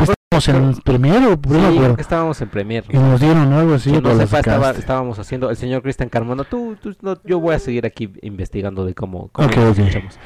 ¿Estábamos 0.00 0.48
en 0.48 0.82
Premiere 0.82 1.26
o 1.26 1.32
Sí, 1.34 1.38
creo 1.78 1.96
que 1.96 2.02
estábamos 2.02 2.40
en 2.42 2.48
premier. 2.48 2.84
Y 2.90 2.96
nos 2.98 3.20
dieron 3.20 3.52
algo 3.52 3.74
así. 3.74 3.90
Quien 3.90 4.02
no 4.02 4.16
sepa, 4.16 4.40
estaba- 4.40 4.70
estábamos 4.72 5.18
haciendo 5.18 5.48
el 5.50 5.56
señor 5.56 5.82
Cristian 5.82 6.08
Carmona. 6.08 6.44
Tú, 6.44 6.76
tú- 6.82 6.94
no, 7.02 7.16
yo 7.24 7.38
voy 7.40 7.54
a 7.54 7.58
seguir 7.58 7.86
aquí 7.86 8.12
investigando 8.22 8.84
de 8.84 8.94
cómo, 8.94 9.28
cómo 9.32 9.48
escuchamos. 9.48 10.18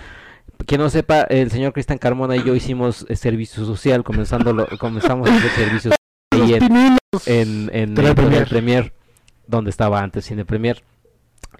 Quien 0.66 0.80
no 0.80 0.90
sepa, 0.90 1.22
el 1.22 1.50
señor 1.50 1.72
Cristian 1.72 1.98
Carmona 1.98 2.36
y 2.36 2.42
yo 2.44 2.54
hicimos 2.54 3.06
eh, 3.08 3.16
servicio 3.16 3.64
social, 3.64 4.04
comenzando 4.04 4.52
lo- 4.52 4.66
comenzamos 4.78 5.28
a 5.30 5.34
hacer 5.36 5.50
servicios 5.50 5.94
Los 6.32 6.42
ahí 6.42 6.54
en, 6.54 6.64
en, 7.26 7.70
en 7.72 7.98
el 7.98 8.14
Premier. 8.14 8.48
Premier, 8.48 8.92
donde 9.46 9.70
estaba 9.70 10.00
antes 10.02 10.24
Cine 10.26 10.44
Premier. 10.44 10.82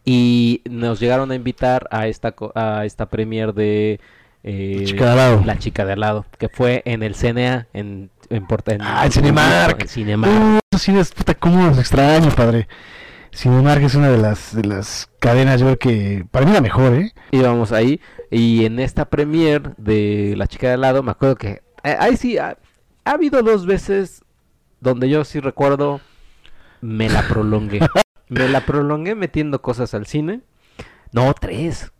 Y 0.05 0.62
nos 0.68 1.01
llegaron 1.01 1.31
a 1.31 1.35
invitar 1.35 1.87
a 1.90 2.07
esta, 2.07 2.35
a 2.55 2.85
esta 2.85 3.07
Premier 3.07 3.53
de 3.55 4.01
eh, 4.44 4.83
Chica 4.85 5.05
de 5.07 5.11
al 5.11 5.16
lado. 5.16 5.42
La 5.44 5.59
Chica 5.59 5.85
de 5.85 5.92
al 5.94 6.01
lado, 6.01 6.27
que 6.38 6.48
fue 6.48 6.83
en 6.85 7.03
el 7.03 7.14
CNA, 7.14 7.66
en, 7.72 8.11
en, 8.31 8.46
Porta- 8.46 8.72
en- 8.74 8.83
Ah, 8.83 9.03
en 9.07 9.12
Cinemark. 9.12 9.83
En 9.83 9.88
Cinemark. 9.88 10.33
Uh, 10.33 10.59
puta, 11.16 11.35
cómo 11.35 11.66
los 11.66 11.79
extraño, 11.79 12.31
padre. 12.31 12.68
Cinemark 13.32 13.82
es 13.82 13.94
una 13.94 14.08
de 14.10 14.18
las, 14.18 14.54
de 14.54 14.64
las 14.64 15.10
cadenas, 15.20 15.60
yo 15.60 15.66
creo 15.66 15.78
que 15.78 16.26
para 16.30 16.46
mí 16.46 16.52
la 16.52 16.60
mejor, 16.60 16.94
¿eh? 16.94 17.12
íbamos 17.30 17.72
ahí 17.72 18.00
y 18.30 18.64
en 18.64 18.78
esta 18.80 19.04
premier 19.06 19.74
de 19.76 20.34
la 20.36 20.46
chica 20.46 20.68
de 20.68 20.74
al 20.74 20.80
lado 20.80 21.02
me 21.02 21.10
acuerdo 21.12 21.36
que 21.36 21.62
eh, 21.84 21.96
ahí 21.98 22.16
sí 22.16 22.38
ha, 22.38 22.56
ha 23.04 23.10
habido 23.10 23.42
dos 23.42 23.66
veces 23.66 24.22
donde 24.80 25.08
yo 25.08 25.24
sí 25.24 25.40
recuerdo 25.40 26.00
me 26.80 27.08
la 27.08 27.22
prolongué. 27.26 27.80
Me 28.30 28.46
la 28.46 28.60
prolongué 28.66 29.14
metiendo 29.14 29.62
cosas 29.62 29.94
al 29.94 30.04
cine. 30.04 30.42
No 31.12 31.32
tres. 31.32 31.90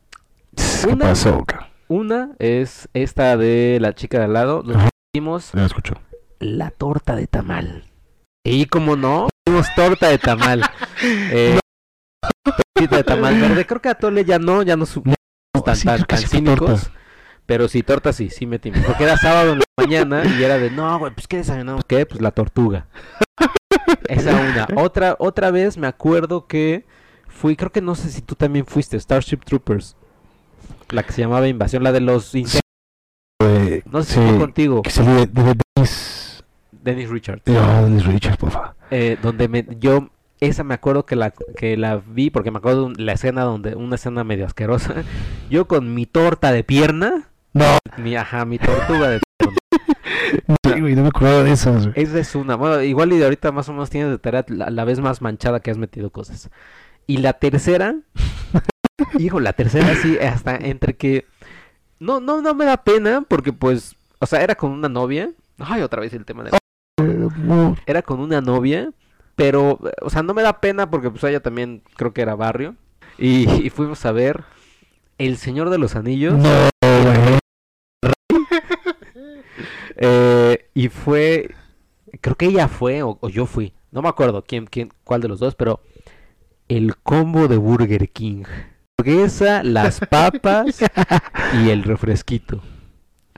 ¿Qué 0.85 0.93
Una- 0.93 1.07
pasó, 1.07 1.43
una 1.89 2.33
es 2.39 2.87
esta 2.93 3.39
de 3.39 3.79
la 3.81 3.95
chica 3.95 4.19
de 4.19 4.25
al 4.25 4.35
lado 4.35 4.63
donde 4.63 4.91
vimos 5.15 5.55
escucho. 5.55 5.95
la 6.39 6.71
torta 6.71 7.17
de 7.17 7.27
tamal. 7.29 7.85
Y 8.45 8.67
como 8.67 8.95
no 8.97 9.31
torta 9.75 10.09
de 10.09 10.19
tamal 10.19 10.63
eh, 11.03 11.59
tortita 12.75 12.97
de 12.97 13.05
tamal 13.05 13.41
verde 13.41 13.67
creo 13.67 13.81
que 13.81 13.89
a 13.89 13.95
Tole 13.95 14.25
ya 14.25 14.39
no 14.39 14.63
ya 14.63 14.77
no 14.77 14.87
su- 14.87 15.03
tan, 15.65 15.77
sí, 15.77 15.85
tan- 15.87 16.05
cínicos. 16.19 16.91
Pero 17.47 17.67
sí, 17.67 17.83
torta 17.83 18.13
sí, 18.13 18.29
sí 18.29 18.45
metimos. 18.47 18.81
Porque 18.85 19.05
era 19.05 19.17
sábado 19.17 19.53
en 19.55 19.61
la 19.61 19.65
mañana 19.79 20.23
y 20.39 20.43
era 20.43 20.59
de, 20.59 20.71
no, 20.71 20.99
güey, 20.99 21.15
pues 21.15 21.27
¿qué 21.27 21.39
desayunamos? 21.39 21.83
¿Qué? 21.87 22.05
Pues 22.05 22.21
la 22.21 22.31
tortuga. 22.31 22.87
Esa 24.09 24.37
una. 24.37 24.69
Otra, 24.77 25.17
otra 25.19 25.51
vez 25.51 25.79
me 25.79 25.87
acuerdo 25.87 26.47
que 26.47 26.85
fui, 27.27 27.57
creo 27.57 27.73
que 27.73 27.81
no 27.81 27.95
sé 27.95 28.11
si 28.11 28.21
tú 28.21 28.35
también 28.35 28.67
fuiste, 28.67 29.01
Starship 29.01 29.39
Troopers. 29.47 29.97
La 30.91 31.03
que 31.05 31.13
se 31.13 31.23
llamaba 31.23 31.49
Invasión, 31.49 31.83
la 31.83 31.93
de 31.93 32.01
los 32.01 32.35
insectos. 32.35 32.61
Eh, 33.43 33.83
No 33.87 34.03
sé 34.03 34.15
si 34.15 34.21
sí, 34.21 34.27
fue 34.29 34.39
contigo, 34.39 34.83
que 34.83 34.91
salió 34.91 35.15
de, 35.15 35.27
de, 35.27 35.43
de 35.43 35.55
Dennis, 35.77 36.45
Dennis 36.73 37.09
Richards. 37.09 37.43
oh, 37.47 37.83
Dennis 37.85 38.05
Richards, 38.05 38.37
por 38.37 38.51
favor. 38.51 38.75
Eh, 38.91 39.19
donde 39.23 39.49
me, 39.49 39.67
yo, 39.79 40.11
esa 40.41 40.65
me 40.65 40.75
acuerdo 40.75 41.05
que 41.05 41.17
la, 41.17 41.31
que 41.31 41.77
la 41.77 41.97
vi, 41.97 42.31
porque 42.31 42.51
me 42.51 42.59
acuerdo 42.59 42.91
de 42.91 43.03
la 43.03 43.13
escena 43.13 43.43
donde, 43.43 43.75
una 43.75 43.97
escena 43.97 44.25
medio 44.25 44.47
asquerosa. 44.47 44.95
Yo 45.51 45.67
con 45.67 45.95
mi 45.95 46.07
torta 46.07 46.53
de 46.53 46.65
pierna, 46.65 47.29
No, 47.53 47.79
mi, 47.97 48.17
ajá, 48.17 48.45
mi 48.45 48.59
tortuga 48.59 49.09
de 49.09 49.21
pierna. 49.39 50.57
sí, 50.65 50.81
güey, 50.81 50.95
no 50.95 51.03
me 51.03 51.09
acuerdo 51.09 51.45
de 51.45 51.53
esas, 51.53 51.89
güey. 51.89 52.03
Esa 52.03 52.19
es 52.19 52.35
una. 52.35 52.57
Bueno, 52.57 52.83
igual 52.83 53.13
y 53.13 53.19
de 53.19 53.25
ahorita 53.25 53.53
más 53.53 53.69
o 53.69 53.73
menos 53.73 53.91
tienes 53.91 54.11
de 54.11 54.19
tarea 54.19 54.45
la, 54.49 54.71
la 54.71 54.85
vez 54.85 55.01
más 55.01 55.21
manchada 55.23 55.61
que 55.61 55.71
has 55.71 55.79
metido 55.79 56.11
cosas. 56.11 56.51
Y 57.07 57.17
la 57.19 57.33
tercera, 57.33 57.97
hijo, 59.19 59.41
la 59.41 59.55
tercera 59.55 59.95
sí, 59.97 60.19
hasta 60.19 60.57
entre 60.57 60.95
que... 60.95 61.27
No, 62.01 62.21
no, 62.21 62.43
no 62.43 62.55
me 62.55 62.65
da 62.65 62.77
pena 62.85 63.25
porque 63.27 63.53
pues, 63.53 63.97
o 64.21 64.27
sea, 64.27 64.43
era 64.43 64.55
con 64.55 64.71
una 64.71 64.89
novia. 64.89 65.31
Ay, 65.59 65.83
otra 65.83 66.01
vez 66.01 66.13
el 66.13 66.25
tema 66.25 66.45
de... 66.45 66.51
Era 67.87 68.03
con 68.03 68.21
una 68.21 68.41
novia, 68.41 68.93
pero, 69.37 69.79
o 70.03 70.11
sea, 70.11 70.23
no 70.23 70.35
me 70.35 70.43
da 70.43 70.61
pena 70.61 70.91
porque 70.91 71.11
pues 71.11 71.25
ella 71.25 71.41
también 71.41 71.83
creo 71.97 72.13
que 72.13 72.23
era 72.23 72.35
barrio. 72.35 72.77
Y, 73.19 73.49
y 73.65 73.71
fuimos 73.71 74.05
a 74.07 74.13
ver 74.13 74.45
El 75.19 75.37
Señor 75.37 75.71
de 75.71 75.79
los 75.79 75.97
Anillos. 75.97 76.35
No, 76.35 76.69
güey. 76.83 77.39
Eh, 80.01 80.71
y 80.75 80.91
fue, 80.91 81.53
creo 82.21 82.37
que 82.37 82.47
ella 82.47 82.69
fue 82.69 83.03
o, 83.03 83.19
o 83.21 83.29
yo 83.29 83.47
fui, 83.47 83.73
no 83.91 84.01
me 84.01 84.09
acuerdo 84.09 84.45
quién, 84.47 84.67
quién, 84.67 84.93
cuál 85.03 85.21
de 85.21 85.27
los 85.27 85.41
dos, 85.41 85.57
pero 85.57 85.81
el 86.69 86.97
combo 86.97 87.49
de 87.49 87.57
Burger 87.57 88.09
King. 88.11 88.45
Hamburguesa, 88.99 89.63
las 89.63 90.01
papas 90.01 90.81
y 91.65 91.71
el 91.71 91.83
refresquito. 91.83 92.61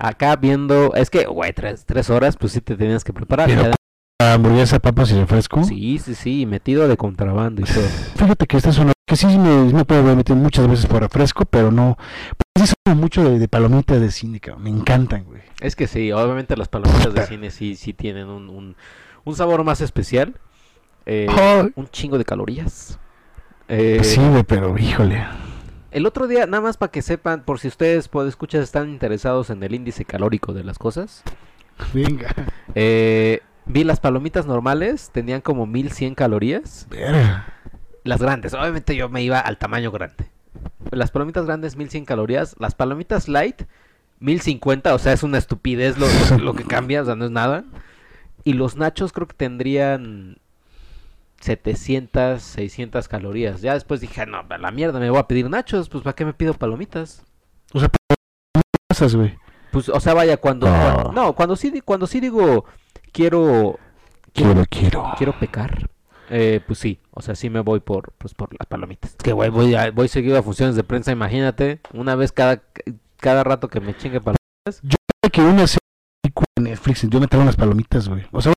Acá 0.00 0.34
viendo, 0.36 0.94
es 0.94 1.10
que, 1.10 1.24
güey, 1.26 1.52
tres, 1.52 1.84
tres 1.84 2.08
horas, 2.10 2.36
pues 2.36 2.52
sí 2.52 2.60
te 2.60 2.74
tenías 2.76 3.04
que 3.04 3.12
preparar. 3.12 3.48
Pero- 3.48 3.74
Hamburguesa, 4.22 4.78
papas 4.78 5.10
y 5.12 5.14
refresco. 5.18 5.64
sí, 5.64 5.98
sí, 5.98 6.14
sí, 6.14 6.44
metido 6.46 6.86
de 6.88 6.96
contrabando 6.96 7.62
y 7.62 7.64
todo. 7.64 7.84
Fíjate 8.16 8.46
que 8.46 8.56
esta 8.58 8.68
es 8.70 8.78
una 8.78 8.92
que 9.06 9.16
sí 9.16 9.26
me, 9.26 9.72
me 9.72 9.84
puedo 9.84 10.02
metido 10.14 10.36
muchas 10.36 10.68
veces 10.68 10.86
por 10.86 11.00
refresco, 11.02 11.44
pero 11.46 11.70
no. 11.72 11.96
Pues 12.54 12.68
sí 12.68 12.74
soy 12.86 12.94
mucho 12.96 13.24
de, 13.28 13.38
de 13.38 13.48
palomitas 13.48 14.00
de 14.00 14.10
cine, 14.10 14.38
cabrón. 14.40 14.62
Me 14.64 14.70
encantan, 14.70 15.24
güey. 15.24 15.42
Es 15.60 15.74
que 15.74 15.86
sí, 15.86 16.12
obviamente 16.12 16.56
las 16.56 16.68
palomitas 16.68 17.12
de 17.14 17.26
cine 17.26 17.50
sí, 17.50 17.76
sí 17.76 17.92
tienen 17.94 18.28
un, 18.28 18.48
un, 18.50 18.76
un 19.24 19.34
sabor 19.34 19.64
más 19.64 19.80
especial. 19.80 20.34
eh, 21.06 21.26
un 21.74 21.88
chingo 21.88 22.18
de 22.18 22.24
calorías. 22.24 22.98
Eh, 23.68 23.94
Pues 23.98 24.10
sí, 24.12 24.20
güey, 24.20 24.42
pero 24.44 24.76
híjole. 24.78 25.24
El 25.90 26.06
otro 26.06 26.26
día, 26.28 26.46
nada 26.46 26.62
más 26.62 26.76
para 26.76 26.92
que 26.92 27.02
sepan, 27.02 27.42
por 27.44 27.58
si 27.58 27.68
ustedes, 27.68 28.08
por 28.08 28.26
escuchas, 28.26 28.62
están 28.62 28.90
interesados 28.90 29.50
en 29.50 29.62
el 29.62 29.74
índice 29.74 30.04
calórico 30.04 30.52
de 30.52 30.62
las 30.64 30.78
cosas, 30.78 31.22
Venga. 31.92 32.32
eh, 32.74 33.40
vi 33.66 33.82
las 33.84 33.98
palomitas 34.00 34.46
normales, 34.46 35.10
tenían 35.12 35.40
como 35.40 35.66
1100 35.66 36.14
calorías. 36.14 36.86
Verga. 36.90 37.46
Las 38.04 38.20
grandes, 38.22 38.54
obviamente 38.54 38.94
yo 38.96 39.08
me 39.08 39.22
iba 39.22 39.40
al 39.40 39.58
tamaño 39.58 39.90
grande. 39.90 40.26
Las 40.90 41.10
palomitas 41.10 41.44
grandes, 41.46 41.76
1100 41.76 42.04
calorías. 42.06 42.54
Las 42.58 42.74
palomitas 42.74 43.28
light, 43.28 43.62
1050, 44.20 44.94
o 44.94 44.98
sea, 44.98 45.12
es 45.12 45.22
una 45.22 45.38
estupidez 45.38 45.98
lo, 45.98 46.06
lo- 46.30 46.44
lo 46.44 46.54
que 46.54 46.64
cambia, 46.64 47.02
o 47.02 47.04
sea, 47.04 47.14
no 47.16 47.24
es 47.26 47.30
nada. 47.30 47.64
Y 48.44 48.54
los 48.54 48.76
nachos 48.76 49.12
creo 49.12 49.26
que 49.26 49.34
tendrían 49.36 50.38
700, 51.40 52.42
600 52.42 53.08
calorías. 53.08 53.60
Ya 53.62 53.74
después 53.74 54.00
dije, 54.00 54.24
no, 54.26 54.44
a 54.48 54.58
la 54.58 54.70
mierda, 54.70 54.98
me 55.00 55.10
voy 55.10 55.18
a 55.18 55.26
pedir 55.26 55.48
nachos, 55.50 55.88
pues 55.88 56.04
¿para 56.04 56.14
qué 56.14 56.24
me 56.24 56.34
pido 56.34 56.54
palomitas? 56.54 57.24
O 57.72 57.80
sea, 57.80 57.88
¿qué 57.88 58.60
pasas, 58.88 59.14
güey? 59.14 59.36
Pues, 59.72 59.88
o 59.88 60.00
sea, 60.00 60.14
vaya, 60.14 60.36
cuando... 60.36 60.66
Cuando- 60.66 61.12
no, 61.12 61.32
cuando 61.34 61.56
sí, 61.56 61.80
cuando 61.84 62.06
sí 62.06 62.20
digo, 62.20 62.64
quiero... 63.12 63.78
Quiero, 64.32 64.64
quiero. 64.70 65.12
quiero 65.18 65.38
pecar. 65.38 65.90
Eh, 66.28 66.60
pues 66.64 66.78
sí, 66.78 67.00
o 67.10 67.20
sea, 67.22 67.34
sí 67.34 67.50
me 67.50 67.58
voy 67.60 67.80
por, 67.80 68.12
pues, 68.18 68.34
por 68.34 68.50
las 68.56 68.66
palomitas. 68.68 69.10
Es 69.10 69.16
que 69.16 69.32
güey, 69.32 69.50
voy, 69.50 69.74
a- 69.74 69.90
voy 69.90 70.06
seguido 70.08 70.38
a 70.38 70.42
funciones 70.42 70.76
de 70.76 70.84
prensa, 70.84 71.10
imagínate, 71.10 71.80
una 71.92 72.14
vez 72.14 72.30
cada, 72.30 72.62
cada 73.16 73.42
rato 73.42 73.66
que 73.68 73.80
me 73.80 73.96
chingue 73.96 74.20
palomitas. 74.20 74.82
que 75.32 75.40
una 75.40 75.66
serie 75.66 75.80
de 76.56 76.62
Netflix, 76.62 77.02
yo 77.08 77.18
me 77.20 77.26
traigo 77.26 77.42
unas 77.42 77.56
palomitas, 77.56 78.08
güey. 78.08 78.24
O 78.30 78.40
sea, 78.40 78.52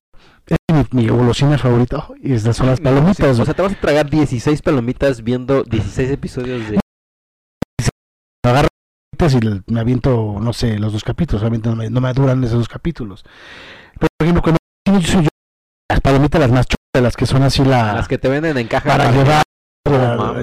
mi, 0.72 1.02
mi 1.02 1.08
golosina 1.08 1.56
favorita. 1.58 2.08
y 2.22 2.32
estas 2.32 2.56
son 2.56 2.66
las 2.66 2.80
palomitas, 2.80 3.38
O 3.38 3.44
sea, 3.44 3.54
te 3.54 3.62
vas 3.62 3.72
a 3.72 3.80
tragar 3.80 4.08
16 4.10 4.62
palomitas 4.62 5.22
viendo 5.22 5.62
16 5.64 6.10
episodios 6.10 6.68
de... 6.68 6.80
agarro 8.44 8.68
palomitas 9.16 9.62
y 9.66 9.72
me 9.72 9.80
aviento, 9.80 10.36
no 10.40 10.52
sé, 10.52 10.78
los 10.78 10.92
dos 10.92 11.04
capítulos. 11.04 11.42
Obviamente 11.42 11.68
no 11.68 11.76
me, 11.76 11.90
no 11.90 12.00
me 12.00 12.12
duran 12.12 12.42
esos 12.44 12.58
dos 12.58 12.68
capítulos. 12.68 13.24
Pero, 13.98 14.08
por 14.18 14.26
ejemplo, 14.26 14.42
cuando 14.42 14.58
yo 15.00 15.06
soy 15.06 15.22
yo, 15.24 15.28
las 15.90 16.00
palomitas 16.00 16.40
las 16.40 16.50
más 16.50 16.66
chulas, 16.66 17.02
las 17.02 17.16
que 17.16 17.26
son 17.26 17.42
así 17.42 17.64
la... 17.64 17.94
Las 17.94 18.08
que 18.08 18.18
te 18.18 18.28
venden 18.28 18.58
en 18.58 18.66
caja. 18.68 18.88
para 18.88 19.10
llevar. 19.10 19.42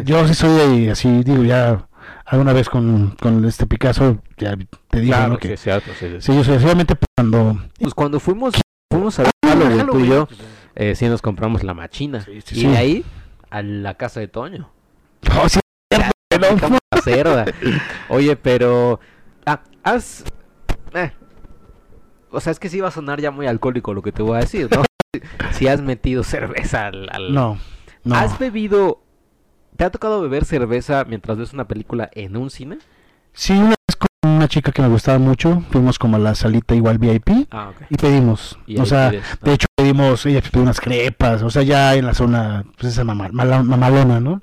Yo 0.05 0.27
sí 0.27 0.33
soy 0.35 0.59
ahí, 0.59 0.89
así, 0.89 1.23
digo, 1.23 1.43
ya 1.43 1.87
alguna 2.25 2.53
vez 2.53 2.69
con, 2.69 3.15
con 3.19 3.43
este 3.45 3.65
Picasso, 3.65 4.19
ya 4.37 4.55
te 4.89 4.99
dije, 4.99 5.11
Claro, 5.13 5.29
¿no? 5.29 5.35
sí, 5.35 5.41
Que, 5.47 5.53
es 5.53 5.61
cierto, 5.61 5.91
sí, 5.99 6.07
sí. 6.09 6.15
sí, 6.21 6.35
yo 6.35 6.43
soy, 6.43 6.57
obviamente 6.57 6.95
cuando... 7.17 7.59
Pues 7.79 7.93
cuando 7.93 8.19
fuimos, 8.19 8.53
fuimos 8.91 9.17
a 9.19 9.23
ver 9.23 9.31
Halloween, 9.43 9.87
tú 9.87 9.99
y 9.99 10.07
yo, 10.07 10.27
eh, 10.75 10.95
sí 10.95 11.07
nos 11.07 11.21
compramos 11.21 11.63
la 11.63 11.73
machina. 11.73 12.21
Sí, 12.21 12.41
sí, 12.41 12.55
y 12.57 12.61
sí. 12.61 12.67
de 12.67 12.77
ahí 12.77 13.05
a 13.49 13.61
la 13.63 13.95
casa 13.95 14.19
de 14.19 14.27
Toño. 14.27 14.69
Sí, 15.49 15.59
no, 16.39 16.77
cerda. 17.03 17.45
Oye, 18.09 18.35
pero. 18.35 18.99
Ah, 19.45 19.61
has. 19.83 20.23
eh, 20.93 21.11
O 22.31 22.39
sea, 22.39 22.51
es 22.51 22.59
que 22.59 22.69
sí 22.69 22.79
va 22.79 22.89
a 22.89 22.91
sonar 22.91 23.19
ya 23.19 23.31
muy 23.31 23.47
alcohólico 23.47 23.93
lo 23.93 24.01
que 24.01 24.11
te 24.11 24.21
voy 24.21 24.37
a 24.37 24.41
decir, 24.41 24.69
¿no? 24.75 24.83
Si 25.51 25.67
has 25.67 25.81
metido 25.81 26.23
cerveza 26.23 26.87
al. 26.87 27.09
al- 27.11 27.33
no, 27.33 27.57
no. 28.03 28.15
¿Has 28.15 28.39
bebido. 28.39 29.01
¿Te 29.75 29.83
ha 29.85 29.89
tocado 29.89 30.21
beber 30.21 30.45
cerveza 30.45 31.03
mientras 31.05 31.37
ves 31.37 31.53
una 31.53 31.67
película 31.67 32.09
en 32.13 32.37
un 32.37 32.49
cine? 32.49 32.77
Sí, 33.33 33.53
una 33.53 33.69
vez 33.87 33.95
con 33.97 34.07
una 34.41 34.47
chica 34.49 34.71
que 34.71 34.81
me 34.81 34.87
gustaba 34.87 35.17
mucho, 35.19 35.63
fuimos 35.71 35.97
como 35.99 36.17
a 36.17 36.19
la 36.19 36.35
salita 36.35 36.75
igual 36.75 36.97
VIP 36.97 37.47
Ah, 37.51 37.71
y 37.89 37.95
pedimos. 37.95 38.57
Y 38.67 38.77
o 38.79 38.85
sea, 38.85 39.09
pides, 39.11 39.23
¿no? 39.41 39.45
de 39.47 39.53
hecho 39.53 39.67
pedimos, 39.75 40.25
ella 40.25 40.41
pidió 40.41 40.61
unas 40.63 40.79
crepas, 40.81 41.41
o 41.43 41.49
sea, 41.49 41.63
ya 41.63 41.95
en 41.95 42.05
la 42.05 42.13
zona, 42.13 42.65
pues 42.77 42.93
esa 42.93 43.03
mama- 43.03 43.29
mala- 43.31 43.63
mamalona, 43.63 44.19
¿no? 44.19 44.41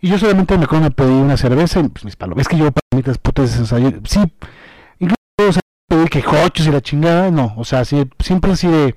Y 0.00 0.08
yo 0.08 0.18
solamente 0.18 0.56
me 0.56 0.64
acuerdo 0.64 0.84
me 0.84 0.90
pedí 0.90 1.12
una 1.12 1.36
cerveza 1.36 1.80
y 1.80 1.88
pues 1.88 2.04
mis 2.04 2.16
palomitas. 2.16 2.42
Es 2.42 2.48
que 2.48 2.56
yo 2.56 2.70
palomitas 2.72 3.18
putas, 3.18 3.58
o 3.60 3.66
sea, 3.66 3.78
yo- 3.78 3.90
sí, 4.04 4.20
incluso, 4.98 5.16
o 5.48 5.52
sea, 5.52 5.60
pedí 5.88 6.08
que 6.08 6.22
cochos 6.22 6.66
y 6.66 6.70
la 6.70 6.80
chingada, 6.80 7.30
no, 7.30 7.52
o 7.56 7.64
sea, 7.64 7.84
sí, 7.84 8.08
siempre 8.18 8.52
así 8.52 8.66
de, 8.68 8.94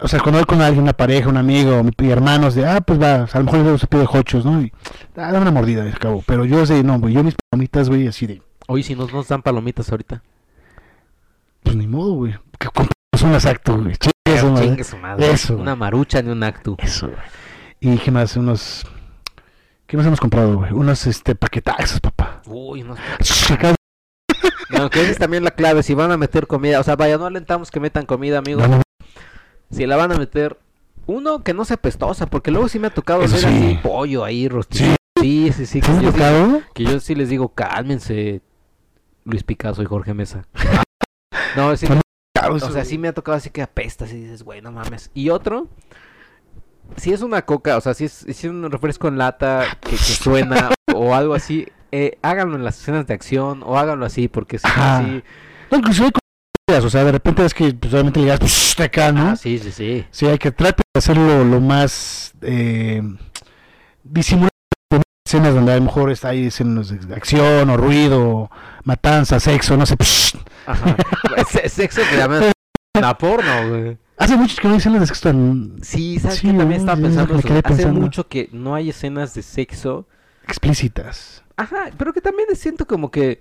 o 0.00 0.08
sea, 0.08 0.18
cuando 0.20 0.38
voy 0.40 0.46
con 0.46 0.60
alguien, 0.60 0.82
una 0.82 0.92
pareja, 0.94 1.28
un 1.28 1.36
amigo, 1.36 1.80
mi, 1.84 2.10
hermanos, 2.10 2.54
de, 2.56 2.66
ah, 2.66 2.80
pues 2.80 3.00
va, 3.00 3.28
a 3.32 3.38
lo 3.38 3.44
mejor 3.44 3.78
se 3.78 3.86
pide 3.86 4.04
hochos, 4.12 4.44
¿no? 4.44 4.60
Y, 4.60 4.72
ah, 5.16 5.30
dame 5.30 5.38
una 5.42 5.50
mordida, 5.52 5.84
de 5.84 5.92
cabo, 5.92 6.24
pero 6.26 6.44
yo 6.44 6.66
sé, 6.66 6.82
no, 6.82 6.98
güey, 6.98 7.14
yo 7.14 7.22
mis 7.22 7.36
palomitas, 7.50 7.88
güey, 7.88 8.08
así 8.08 8.26
de, 8.26 8.42
Oye, 8.68 8.82
si 8.82 8.94
nos, 8.94 9.12
nos 9.12 9.28
dan 9.28 9.42
palomitas 9.42 9.90
ahorita. 9.90 10.22
pues 11.62 11.76
ni 11.76 11.86
modo, 11.86 12.14
güey, 12.14 12.32
que 12.58 12.66
compramos 12.66 13.22
un 13.22 13.34
exacto, 13.34 13.76
güey, 13.78 13.94
chingue 13.96 14.40
su 14.40 14.46
madre. 14.50 14.66
Chingue 14.68 14.84
su 14.84 14.96
madre. 14.98 15.30
Eso, 15.30 15.56
Una 15.56 15.76
marucha 15.76 16.22
ni 16.22 16.30
un 16.30 16.42
actu. 16.42 16.76
Eso, 16.78 17.08
güey. 17.08 17.18
Y 17.80 17.98
qué 17.98 18.10
más, 18.10 18.36
unos, 18.36 18.86
¿qué 19.86 19.96
más 19.96 20.06
hemos 20.06 20.20
comprado, 20.20 20.56
güey? 20.58 20.72
Unos, 20.72 21.06
este, 21.06 21.34
paquetazos, 21.34 22.00
papá. 22.00 22.42
Uy, 22.46 22.82
unos 22.82 22.98
No, 24.70 24.88
que 24.88 25.02
esa 25.02 25.10
es 25.10 25.18
también 25.18 25.44
la 25.44 25.50
clave, 25.50 25.82
si 25.82 25.94
van 25.94 26.12
a 26.12 26.16
meter 26.16 26.46
comida, 26.46 26.80
o 26.80 26.82
sea, 26.82 26.96
vaya, 26.96 27.18
no 27.18 27.26
alentamos 27.26 27.70
que 27.70 27.80
metan 27.80 28.06
comida, 28.06 28.38
amigos. 28.38 28.66
No, 28.68 28.76
no, 28.78 28.82
Si 29.70 29.84
la 29.86 29.96
van 29.96 30.12
a 30.12 30.16
meter, 30.18 30.58
uno 31.06 31.42
que 31.42 31.52
no 31.54 31.64
sea 31.64 31.76
pestosa, 31.76 32.26
porque 32.26 32.50
luego 32.50 32.68
sí 32.68 32.78
me 32.78 32.86
ha 32.86 32.90
tocado 32.94 33.20
ver 33.20 33.28
sí. 33.28 33.44
así 33.44 33.78
pollo 33.82 34.24
ahí 34.24 34.48
rostizado. 34.48 34.96
Sí, 35.20 35.52
sí, 35.54 35.66
sí, 35.66 35.80
¿Te 35.80 35.86
que, 35.88 36.02
yo, 36.02 36.12
sí- 36.12 36.64
que 36.74 36.84
yo 36.84 37.00
sí 37.00 37.14
les 37.14 37.28
digo, 37.28 37.48
cálmense, 37.50 38.40
Luis 39.24 39.42
Picasso 39.42 39.82
y 39.82 39.86
Jorge 39.86 40.14
Mesa. 40.14 40.46
no, 41.56 41.76
sí, 41.76 41.86
o 42.50 42.58
sea, 42.58 42.84
sí 42.84 42.98
me 42.98 43.08
ha 43.08 43.12
tocado 43.12 43.36
así 43.36 43.50
que 43.50 43.62
apesta, 43.62 44.06
y 44.06 44.22
dices, 44.22 44.42
güey, 44.42 44.60
no 44.62 44.72
mames. 44.72 45.10
Y 45.14 45.30
otro, 45.30 45.68
si 46.96 47.12
es 47.12 47.22
una 47.22 47.42
coca, 47.42 47.76
o 47.76 47.80
sea, 47.80 47.94
si 47.94 48.04
es, 48.04 48.12
si 48.12 48.30
es 48.30 48.44
un 48.44 48.70
refresco 48.70 49.08
en 49.08 49.18
lata 49.18 49.78
que, 49.80 49.90
que 49.90 49.96
suena 49.96 50.70
o 50.94 51.14
algo 51.14 51.34
así, 51.34 51.66
eh, 51.92 52.18
háganlo 52.22 52.56
en 52.56 52.64
las 52.64 52.80
escenas 52.80 53.06
de 53.06 53.14
acción 53.14 53.62
o 53.64 53.78
háganlo 53.78 54.06
así, 54.06 54.28
porque 54.28 54.58
si 54.58 54.66
Ajá. 54.66 54.98
así... 54.98 55.22
No, 55.70 55.78
inclusive 55.78 56.10
o 56.70 56.88
sea, 56.88 57.04
de 57.04 57.12
repente 57.12 57.44
es 57.44 57.52
que 57.52 57.74
pues, 57.74 57.92
obviamente 57.92 58.20
le 58.20 58.36
"Psh", 58.38 58.76
de 58.76 58.84
acá, 58.84 59.12
¿no? 59.12 59.30
Ah, 59.30 59.36
sí, 59.36 59.58
sí, 59.58 59.70
sí. 59.72 60.06
Sí, 60.10 60.26
hay 60.26 60.38
que 60.38 60.50
tratar 60.52 60.86
de 60.94 60.98
hacerlo 60.98 61.44
lo 61.44 61.60
más 61.60 62.32
eh, 62.40 63.02
disimular 64.02 64.51
poner 64.51 64.51
escenas 65.34 65.54
donde 65.54 65.72
a 65.72 65.76
lo 65.76 65.82
mejor 65.82 66.10
está 66.10 66.28
ahí 66.28 66.46
escenas 66.46 66.88
de 67.08 67.14
acción 67.14 67.70
o 67.70 67.76
ruido, 67.78 68.50
matanza, 68.84 69.40
sexo, 69.40 69.76
no 69.78 69.86
sé. 69.86 69.96
Ajá. 70.66 70.96
Sexo 71.68 72.02
que 72.10 72.16
llaman 72.16 72.52
la 73.00 73.16
porno, 73.16 73.68
güey. 73.68 73.96
Hace 74.18 74.36
mucho 74.36 74.56
que 74.60 74.68
no 74.68 74.74
hay 74.74 74.78
escenas 74.78 75.00
de 75.00 75.06
sexo 75.06 75.28
tan 75.30 75.78
Sí, 75.82 76.18
¿sabes 76.20 76.38
Sí, 76.38 76.48
qué? 76.50 76.56
También 76.58 76.80
estaba 76.80 76.96
Sí, 76.96 77.02
pensando 77.02 77.40
que 77.40 77.52
Hace 77.52 77.62
pensando. 77.62 78.00
mucho 78.00 78.28
que 78.28 78.50
no 78.52 78.74
hay 78.74 78.90
escenas 78.90 79.32
de 79.34 79.42
sexo. 79.42 80.06
explícitas. 80.46 81.42
Ajá, 81.56 81.90
pero 81.96 82.12
que 82.12 82.20
también 82.20 82.48
siento 82.54 82.86
como 82.86 83.10
que 83.10 83.40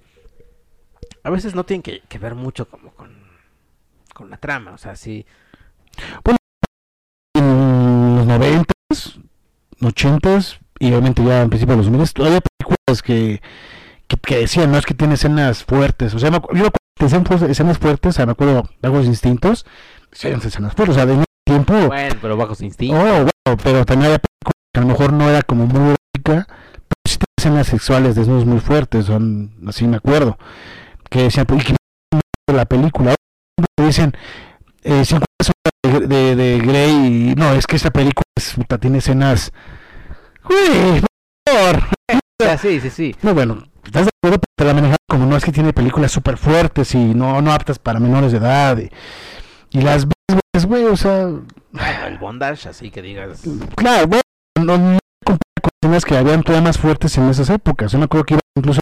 a 1.24 1.30
veces 1.30 1.54
no 1.56 1.66
tienen 1.66 1.82
que, 1.84 2.02
que 2.08 2.20
ver 2.20 2.36
mucho 2.36 2.70
como 2.70 2.92
con, 2.92 3.12
con 4.14 4.30
la 4.30 4.38
trama. 4.38 4.72
O 4.72 4.78
sea, 4.78 4.96
sí. 4.96 5.26
En 7.36 8.16
los 8.16 8.26
noventas, 8.26 9.20
ochentas 9.82 10.60
y 10.82 10.90
obviamente 10.90 11.24
ya 11.24 11.42
en 11.42 11.50
principio 11.50 11.76
los 11.78 11.86
2000 11.86 12.14
todavía 12.14 12.38
hay 12.40 12.42
películas 12.58 13.02
que, 13.02 13.42
que, 14.08 14.18
que 14.18 14.38
decían, 14.40 14.72
no 14.72 14.78
es 14.78 14.86
que 14.86 14.94
tiene 14.94 15.16
escenas 15.16 15.64
fuertes. 15.64 16.14
O 16.14 16.20
sea, 16.20 16.32
me 16.32 16.38
acu- 16.38 16.50
yo 16.56 16.64
me 16.64 16.68
acuerdo 16.68 17.46
que 17.46 17.52
escenas 17.52 17.78
fuertes, 17.78 18.10
o 18.10 18.14
sea, 18.14 18.26
me 18.26 18.34
acuerdo 18.34 18.70
de 18.82 18.90
Bajos 18.90 19.06
Instintos, 19.08 19.66
sí, 20.12 20.28
escenas 20.30 20.74
fuertes, 20.74 20.90
o 20.90 21.00
sea, 21.00 21.06
de 21.06 21.24
tiempo. 21.46 21.74
Bueno, 21.88 22.16
pero 22.22 22.38
bajos 22.38 22.62
instintos. 22.62 23.00
Oh, 23.00 23.04
bueno, 23.46 23.62
pero 23.64 23.86
también 23.86 24.08
había 24.12 24.20
películas 24.20 24.54
que 24.74 24.80
a 24.80 24.82
lo 24.82 24.88
mejor 24.88 25.14
no 25.14 25.30
era 25.30 25.42
como 25.44 25.66
muy 25.68 25.96
erótica, 25.96 26.48
pero 26.48 27.02
sí 27.06 27.18
escenas 27.38 27.68
sexuales, 27.68 28.16
desnudos 28.16 28.46
muy 28.46 28.60
fuertes, 28.60 29.06
son, 29.06 29.52
así 29.68 29.88
me 29.88 29.98
acuerdo, 29.98 30.38
que 31.10 31.24
decían, 31.24 31.48
¿y 31.52 31.64
qué 31.64 31.76
de 32.48 32.54
la 32.54 32.66
película? 32.66 33.16
Dicen, 33.78 34.14
eh, 34.84 35.04
50 35.06 35.26
sombras 35.42 36.10
de, 36.10 36.16
de, 36.16 36.36
de 36.36 36.60
Grey, 36.60 36.92
y 37.32 37.36
no, 37.36 37.52
es 37.54 37.66
que 37.68 37.76
esta 37.76 37.92
película 37.92 38.24
es, 38.36 38.54
puta, 38.54 38.78
tiene 38.78 39.00
escenas, 39.00 39.52
uy, 40.50 41.02
por 41.46 41.54
favor. 41.54 42.60
Sí, 42.60 42.80
sí, 42.80 42.90
sí. 42.90 43.16
No, 43.22 43.34
bueno, 43.34 43.64
estás 43.84 44.06
de 44.06 44.12
acuerdo, 44.24 44.44
te 44.56 44.66
la 44.66 44.74
manejan 44.74 44.98
como 45.08 45.26
no 45.26 45.38
es 45.38 45.44
que 45.44 45.52
tiene 45.52 45.74
películas 45.74 46.12
súper 46.12 46.38
fuertes 46.38 46.96
y 46.96 47.14
no, 47.14 47.42
no 47.42 47.52
aptas 47.52 47.80
para 47.80 48.00
menores 48.00 48.32
de 48.32 48.40
edad, 48.40 48.78
y, 48.78 48.90
y 49.70 49.82
las 49.82 50.08
ves, 50.08 50.66
güey, 50.66 50.82
güey, 50.82 50.94
o 50.94 50.98
sea, 50.98 51.28
Bueno, 51.72 52.06
el 52.08 52.18
bondage, 52.18 52.70
así 52.70 52.90
que 52.92 53.02
digas. 53.02 53.42
Claro, 53.76 54.08
bueno, 54.08 54.24
no, 54.60 54.78
no 54.78 55.00
con 55.26 55.38
escenas 55.84 56.06
que 56.06 56.18
habían 56.18 56.44
todavía 56.44 56.68
más 56.68 56.78
fuertes 56.78 57.18
en 57.18 57.30
esas 57.30 57.50
épocas. 57.50 57.92
Yo 57.92 58.00
me 58.00 58.06
acuerdo 58.06 58.26
que 58.26 58.34
iba 58.36 58.42
incluso 58.58 58.80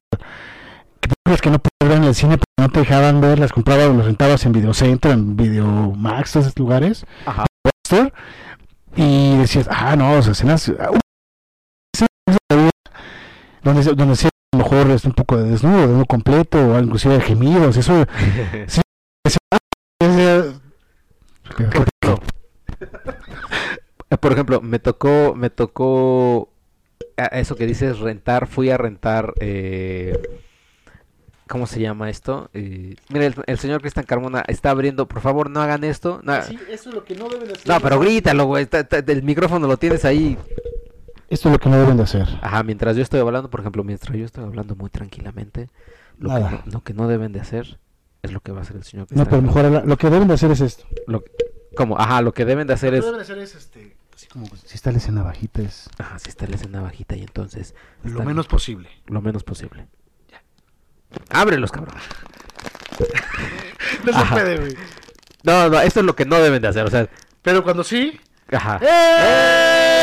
que 1.02 1.10
películas 1.10 1.41
que 1.41 1.50
no 1.50 1.60
podías 1.60 1.89
ver 1.89 1.98
en 1.98 2.04
el 2.08 2.15
cine 2.15 2.38
porque 2.38 2.62
no 2.62 2.69
te 2.69 2.80
dejaban 2.80 3.22
ver, 3.22 3.39
las 3.39 3.52
comprabas 3.52 3.88
o 3.88 3.93
las 3.93 4.06
rentabas 4.06 4.45
en 4.45 4.52
Videocentro, 4.54 5.12
en 5.12 5.36
Videomax, 5.36 6.38
esos 6.38 6.58
lugares, 6.58 7.06
Ajá. 7.26 7.45
Y 8.95 9.38
decías, 9.38 9.67
ah, 9.72 9.95
no, 9.95 10.13
o 10.13 10.22
sea, 10.22 10.34
escenas, 10.34 10.67
uh, 10.69 10.74
escenas 11.93 12.38
de 12.50 12.58
vida 12.58 12.69
donde, 13.63 13.84
donde 13.93 14.15
sea 14.15 14.30
a 14.52 14.58
lo 14.58 14.63
mejor 14.63 14.89
es 14.91 15.06
un 15.06 15.13
poco 15.13 15.38
de 15.38 15.52
desnudo, 15.52 15.82
desnudo 15.82 16.06
completo, 16.06 16.58
o 16.58 16.80
inclusive 16.80 17.15
de 17.15 17.22
gemidos, 17.22 17.78
eso, 17.78 17.93
Por 24.19 24.34
ejemplo, 24.34 24.62
me 24.62 24.80
tocó, 24.80 25.34
me 25.36 25.50
tocó 25.50 26.50
eso 27.32 27.56
que 27.56 27.65
dices 27.65 28.00
rentar, 28.00 28.48
fui 28.48 28.69
a 28.69 28.78
rentar, 28.78 29.34
eh, 29.39 30.17
¿cómo 31.48 31.67
se 31.67 31.80
llama 31.80 32.10
esto? 32.10 32.50
Eh, 32.54 32.95
mira, 33.10 33.26
el, 33.26 33.36
el 33.45 33.60
señor 33.60 33.82
Cristian 33.82 34.06
Carmona 34.06 34.43
está 34.48 34.72
abriendo, 34.72 35.08
por 35.08 35.22
favor, 35.22 35.50
no 35.50 35.62
hagan 35.62 35.84
esto. 35.84 36.22
No, 36.24 36.41
Sí, 36.43 36.58
eso 36.69 36.89
es 36.89 36.95
lo 36.95 37.04
que 37.04 37.15
no 37.15 37.30
deben 37.30 37.48
de 37.48 37.54
hacer. 37.54 37.67
no, 37.67 37.80
pero 37.80 38.00
grítalo, 38.00 38.45
güey, 38.45 38.67
el 39.08 39.24
micrófono 39.24 39.67
lo 39.67 39.78
tienes 39.78 40.06
ahí. 40.06 40.38
Esto 41.30 41.50
es 41.50 41.54
lo 41.54 41.60
que 41.60 41.70
no 41.70 41.78
deben 41.80 41.98
de 41.98 42.04
hacer. 42.04 42.28
Ajá, 42.42 42.63
mientras 42.63 42.96
yo 42.96 43.04
estoy 43.04 43.20
hablando, 43.20 43.50
por 43.50 43.60
ejemplo, 43.60 43.84
mientras 43.84 44.15
yo 44.18 44.26
estoy 44.26 44.44
hablando 44.44 44.76
muy 44.76 44.89
tranquilamente, 44.89 45.70
lo, 46.18 46.30
que 46.30 46.36
Nada. 46.39 46.52
no, 46.65 46.72
lo 46.72 46.84
que 46.84 46.94
no 46.94 47.08
deben 47.08 47.32
de 47.34 47.39
hacer 47.39 47.80
es 48.24 48.32
lo 48.34 48.42
que 48.42 48.52
va 48.52 48.60
a 48.60 48.62
hacer 48.63 48.76
el 48.78 48.84
señor 48.84 49.04
No, 49.12 49.26
Cristian 49.26 49.30
pero 49.30 49.42
mejor 49.70 49.88
lo 49.88 49.98
que 49.98 50.10
deben 50.10 50.28
de 50.28 50.34
hacer 50.34 50.52
es 50.52 50.62
esto. 50.62 50.86
Lo 51.08 51.24
que- 51.24 51.32
como, 51.78 51.98
ajá, 52.00 52.22
lo 52.22 52.34
que 52.34 52.46
deben 52.46 52.68
de 52.68 52.74
hacer 52.74 52.92
Lo 52.94 52.98
es... 52.98 53.04
que 53.06 53.12
deben 53.12 53.20
de 53.20 53.24
hacer 53.24 53.38
es 53.38 53.56
este, 53.56 53.96
así 54.13 54.28
como 54.28 54.48
si 54.48 54.76
está 54.76 54.92
la 54.92 54.98
escena 54.98 55.22
bajita 55.24 55.62
es 55.62 55.88
Ajá, 56.00 56.18
si 56.20 56.30
está 56.30 56.48
la 56.48 56.56
escena 56.56 56.82
bajita 56.82 57.15
y 57.15 57.22
entonces... 57.22 57.76
lo 58.04 58.24
menos 58.24 58.48
posible. 58.48 58.89
Lo 59.06 59.22
menos 59.22 59.44
posible. 59.44 59.88
Ya. 60.30 60.42
Ábrelos, 61.30 61.72
cabrón. 61.72 61.96
No 64.06 64.12
Ajá. 64.12 64.36
se 64.36 64.42
puede, 64.42 64.58
güey. 64.58 64.76
No, 65.44 65.70
no, 65.70 65.80
eso 65.80 66.00
es 66.02 66.06
lo 66.06 66.15
que 66.15 66.26
no 66.26 66.38
deben 66.39 66.62
de 66.62 66.68
hacer, 66.68 66.86
o 66.86 66.89
sea... 66.89 67.08
Pero 67.42 67.63
cuando 67.63 67.84
sí, 67.84 68.20
Ajá. 68.52 68.80
¡eh! 68.82 69.99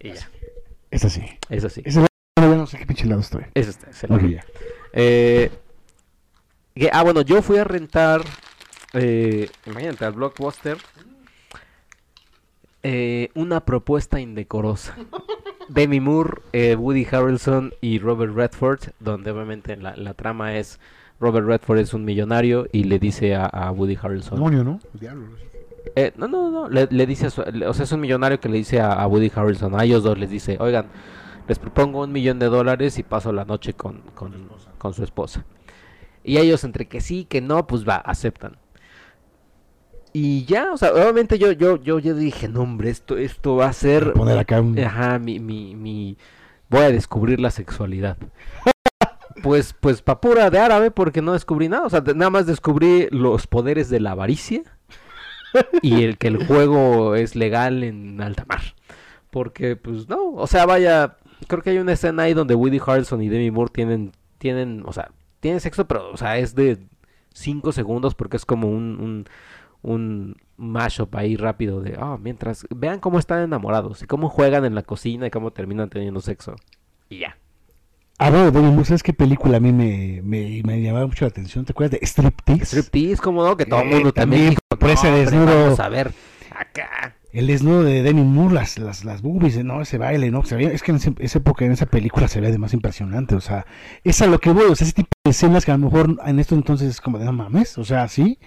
Y 0.00 0.12
ya, 0.12 0.28
Es 0.90 1.04
así. 1.04 1.82
Es 1.84 1.96
el 1.96 2.06
no, 2.56 2.66
sé 2.66 2.78
qué 2.78 2.86
pinche 2.86 3.06
lado 3.06 3.20
estoy. 3.20 3.44
Eso 3.54 3.70
está, 3.70 3.90
ya. 4.34 4.44
Eh, 4.92 5.50
que- 6.74 6.90
ah, 6.92 7.02
bueno, 7.02 7.22
yo 7.22 7.42
fui 7.42 7.58
a 7.58 7.64
rentar, 7.64 8.22
eh, 8.92 9.48
imagínate, 9.66 10.04
al 10.04 10.12
Blockbuster, 10.12 10.76
eh, 12.82 13.30
una 13.34 13.64
propuesta 13.64 14.20
indecorosa. 14.20 14.94
Demi 15.68 16.00
Moore, 16.00 16.42
eh, 16.52 16.76
Woody 16.76 17.06
Harrelson 17.10 17.72
y 17.80 17.98
Robert 17.98 18.34
Redford, 18.34 18.80
donde 19.00 19.30
obviamente 19.30 19.76
la, 19.76 19.96
la 19.96 20.12
trama 20.12 20.56
es 20.56 20.78
Robert 21.20 21.46
Redford 21.46 21.78
es 21.78 21.94
un 21.94 22.04
millonario 22.04 22.66
y 22.72 22.84
le 22.84 22.98
dice 22.98 23.34
a, 23.34 23.46
a 23.46 23.70
Woody 23.70 23.96
Harrelson, 24.00 24.34
Demonio, 24.36 24.62
¿no? 24.64 24.80
El 24.92 25.00
diablo. 25.00 25.26
Eh, 25.96 26.12
no, 26.16 26.26
no, 26.28 26.50
no, 26.50 26.68
le, 26.68 26.88
le 26.90 27.06
dice, 27.06 27.26
a 27.26 27.30
su- 27.30 27.42
le- 27.52 27.66
o 27.66 27.74
sea, 27.74 27.84
es 27.84 27.92
un 27.92 28.00
millonario 28.00 28.40
que 28.40 28.48
le 28.48 28.56
dice 28.58 28.80
a, 28.80 28.92
a 28.92 29.06
Woody 29.06 29.30
Harrelson, 29.34 29.78
a 29.78 29.84
ellos 29.84 30.02
dos 30.02 30.18
les 30.18 30.30
dice, 30.30 30.56
oigan, 30.60 30.86
les 31.48 31.58
propongo 31.58 32.02
un 32.02 32.12
millón 32.12 32.38
de 32.38 32.46
dólares 32.46 32.98
y 32.98 33.02
paso 33.02 33.32
la 33.32 33.44
noche 33.44 33.74
con, 33.74 34.00
con, 34.14 34.48
con 34.78 34.94
su 34.94 35.04
esposa. 35.04 35.44
Y 36.24 36.38
ellos 36.38 36.64
entre 36.64 36.88
que 36.88 37.00
sí, 37.00 37.26
que 37.26 37.40
no, 37.40 37.66
pues 37.66 37.86
va, 37.86 37.96
aceptan. 37.96 38.56
Y 40.12 40.44
ya, 40.44 40.72
o 40.72 40.76
sea, 40.76 40.92
obviamente 40.92 41.38
yo, 41.38 41.50
yo, 41.52 41.76
yo, 41.76 41.98
yo 41.98 42.14
dije, 42.14 42.48
no 42.48 42.62
hombre, 42.62 42.90
esto, 42.90 43.16
esto 43.18 43.56
va 43.56 43.66
a 43.66 43.72
ser, 43.72 44.12
Poner 44.12 44.38
acá 44.38 44.60
un... 44.60 44.78
ajá, 44.78 45.18
mi, 45.18 45.40
mi, 45.40 45.74
mi, 45.74 46.16
voy 46.70 46.82
a 46.82 46.90
descubrir 46.90 47.40
la 47.40 47.50
sexualidad. 47.50 48.16
Pues, 49.42 49.74
pues 49.78 50.00
pa' 50.00 50.20
pura 50.20 50.48
de 50.48 50.58
árabe 50.58 50.90
porque 50.90 51.20
no 51.20 51.32
descubrí 51.32 51.68
nada, 51.68 51.84
o 51.86 51.90
sea, 51.90 52.00
nada 52.00 52.30
más 52.30 52.46
descubrí 52.46 53.08
los 53.10 53.46
poderes 53.48 53.90
de 53.90 53.98
la 54.00 54.12
avaricia 54.12 54.62
y 55.82 56.02
el 56.02 56.18
que 56.18 56.28
el 56.28 56.46
juego 56.46 57.14
es 57.14 57.36
legal 57.36 57.82
en 57.84 58.20
alta 58.20 58.44
mar. 58.46 58.62
Porque, 59.30 59.76
pues 59.76 60.08
no, 60.08 60.32
o 60.34 60.46
sea, 60.46 60.66
vaya, 60.66 61.16
creo 61.48 61.62
que 61.62 61.70
hay 61.70 61.78
una 61.78 61.92
escena 61.92 62.24
ahí 62.24 62.34
donde 62.34 62.54
Woody 62.54 62.80
Harrelson 62.84 63.22
y 63.22 63.28
Demi 63.28 63.50
Moore 63.50 63.70
tienen, 63.72 64.12
tienen, 64.38 64.82
o 64.86 64.92
sea, 64.92 65.10
tienen 65.40 65.60
sexo, 65.60 65.86
pero, 65.86 66.10
o 66.12 66.16
sea, 66.16 66.38
es 66.38 66.54
de 66.54 66.78
5 67.34 67.72
segundos 67.72 68.14
porque 68.14 68.36
es 68.36 68.44
como 68.44 68.68
un, 68.68 69.00
un, 69.00 69.24
un 69.82 70.36
mashup 70.56 71.14
ahí 71.16 71.36
rápido 71.36 71.80
de, 71.80 71.96
ah, 71.98 72.16
mientras, 72.20 72.66
vean 72.70 73.00
cómo 73.00 73.18
están 73.18 73.42
enamorados 73.42 74.02
y 74.02 74.06
cómo 74.06 74.28
juegan 74.28 74.64
en 74.64 74.74
la 74.74 74.82
cocina 74.82 75.26
y 75.26 75.30
cómo 75.30 75.52
terminan 75.52 75.90
teniendo 75.90 76.20
sexo. 76.20 76.54
Y 77.08 77.18
ya. 77.18 77.36
Hablando 78.18 78.50
de 78.52 78.60
Demi 78.60 78.70
Moore, 78.72 78.84
¿sabes 78.86 79.02
qué 79.02 79.12
película 79.12 79.56
a 79.56 79.60
mí 79.60 79.72
me, 79.72 80.20
me, 80.22 80.62
me 80.64 80.80
llamaba 80.80 81.06
mucho 81.06 81.24
la 81.24 81.30
atención? 81.30 81.64
¿Te 81.64 81.72
acuerdas 81.72 81.98
de 82.00 82.06
Striptease? 82.06 82.64
Striptease, 82.64 83.20
como 83.20 83.44
no, 83.44 83.56
que 83.56 83.66
todo 83.66 83.80
el 83.80 83.88
Eh, 83.88 83.94
mundo 83.94 84.12
también, 84.12 84.50
dijo, 84.50 84.60
por 84.78 84.88
ese 84.90 85.08
"No, 85.10 85.16
hombre, 85.16 85.30
desnudo". 85.30 85.62
Vamos 85.64 85.80
a 85.80 85.88
ver, 85.88 86.12
acá. 86.56 87.16
El 87.32 87.48
desnudo 87.48 87.82
de 87.82 88.04
Demi 88.04 88.22
Moore, 88.22 88.54
las, 88.54 88.78
las, 88.78 89.04
las 89.04 89.20
boobies, 89.20 89.62
¿no? 89.64 89.82
Ese 89.82 89.98
baile, 89.98 90.30
¿no? 90.30 90.44
Se 90.44 90.54
veía- 90.54 90.70
es 90.70 90.84
que 90.84 90.92
en 90.92 90.98
ese- 90.98 91.14
esa 91.18 91.38
época, 91.38 91.64
en 91.64 91.72
esa 91.72 91.86
película 91.86 92.28
se 92.28 92.40
ve 92.40 92.52
de 92.52 92.58
más 92.58 92.72
impresionante, 92.72 93.34
o 93.34 93.40
sea, 93.40 93.66
es 94.04 94.22
a 94.22 94.26
lo 94.28 94.38
que 94.38 94.50
voy, 94.50 94.66
o 94.70 94.76
sea, 94.76 94.84
ese 94.86 94.94
tipo 94.94 95.08
de 95.24 95.30
escenas 95.32 95.64
que 95.64 95.72
a 95.72 95.76
lo 95.76 95.86
mejor 95.86 96.16
en 96.24 96.38
estos 96.38 96.56
entonces 96.56 96.88
es 96.90 97.00
como 97.00 97.18
de 97.18 97.24
no 97.24 97.32
mames, 97.32 97.76
o 97.78 97.84
sea, 97.84 98.06
sí. 98.08 98.38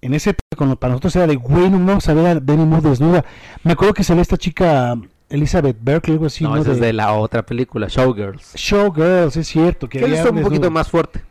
En 0.00 0.14
esa 0.14 0.30
época, 0.30 0.42
cuando 0.56 0.76
para 0.76 0.92
nosotros 0.92 1.14
era 1.16 1.26
de, 1.26 1.36
güey, 1.36 1.68
no 1.68 1.78
vamos 1.84 2.08
a 2.08 2.14
ver 2.14 2.26
a 2.26 2.34
Demi 2.40 2.64
Moore 2.64 2.88
desnuda. 2.90 3.24
Me 3.64 3.72
acuerdo 3.72 3.92
que 3.92 4.04
se 4.04 4.14
ve 4.14 4.22
esta 4.22 4.38
chica, 4.38 4.94
Elizabeth 5.28 5.76
Berkley, 5.80 6.14
algo 6.14 6.26
así, 6.26 6.44
no, 6.44 6.50
¿no? 6.54 6.62
esa 6.62 6.72
es 6.72 6.80
de 6.80 6.92
la 6.92 7.12
otra 7.14 7.44
película, 7.44 7.88
Showgirls. 7.88 8.54
Showgirls, 8.54 9.36
es 9.36 9.48
cierto. 9.48 9.88
Que 9.88 9.98
Que 9.98 10.04
había 10.04 10.22
es 10.22 10.30
un 10.30 10.40
poquito 10.42 10.70
más 10.70 10.88
fuerte. 10.88 11.22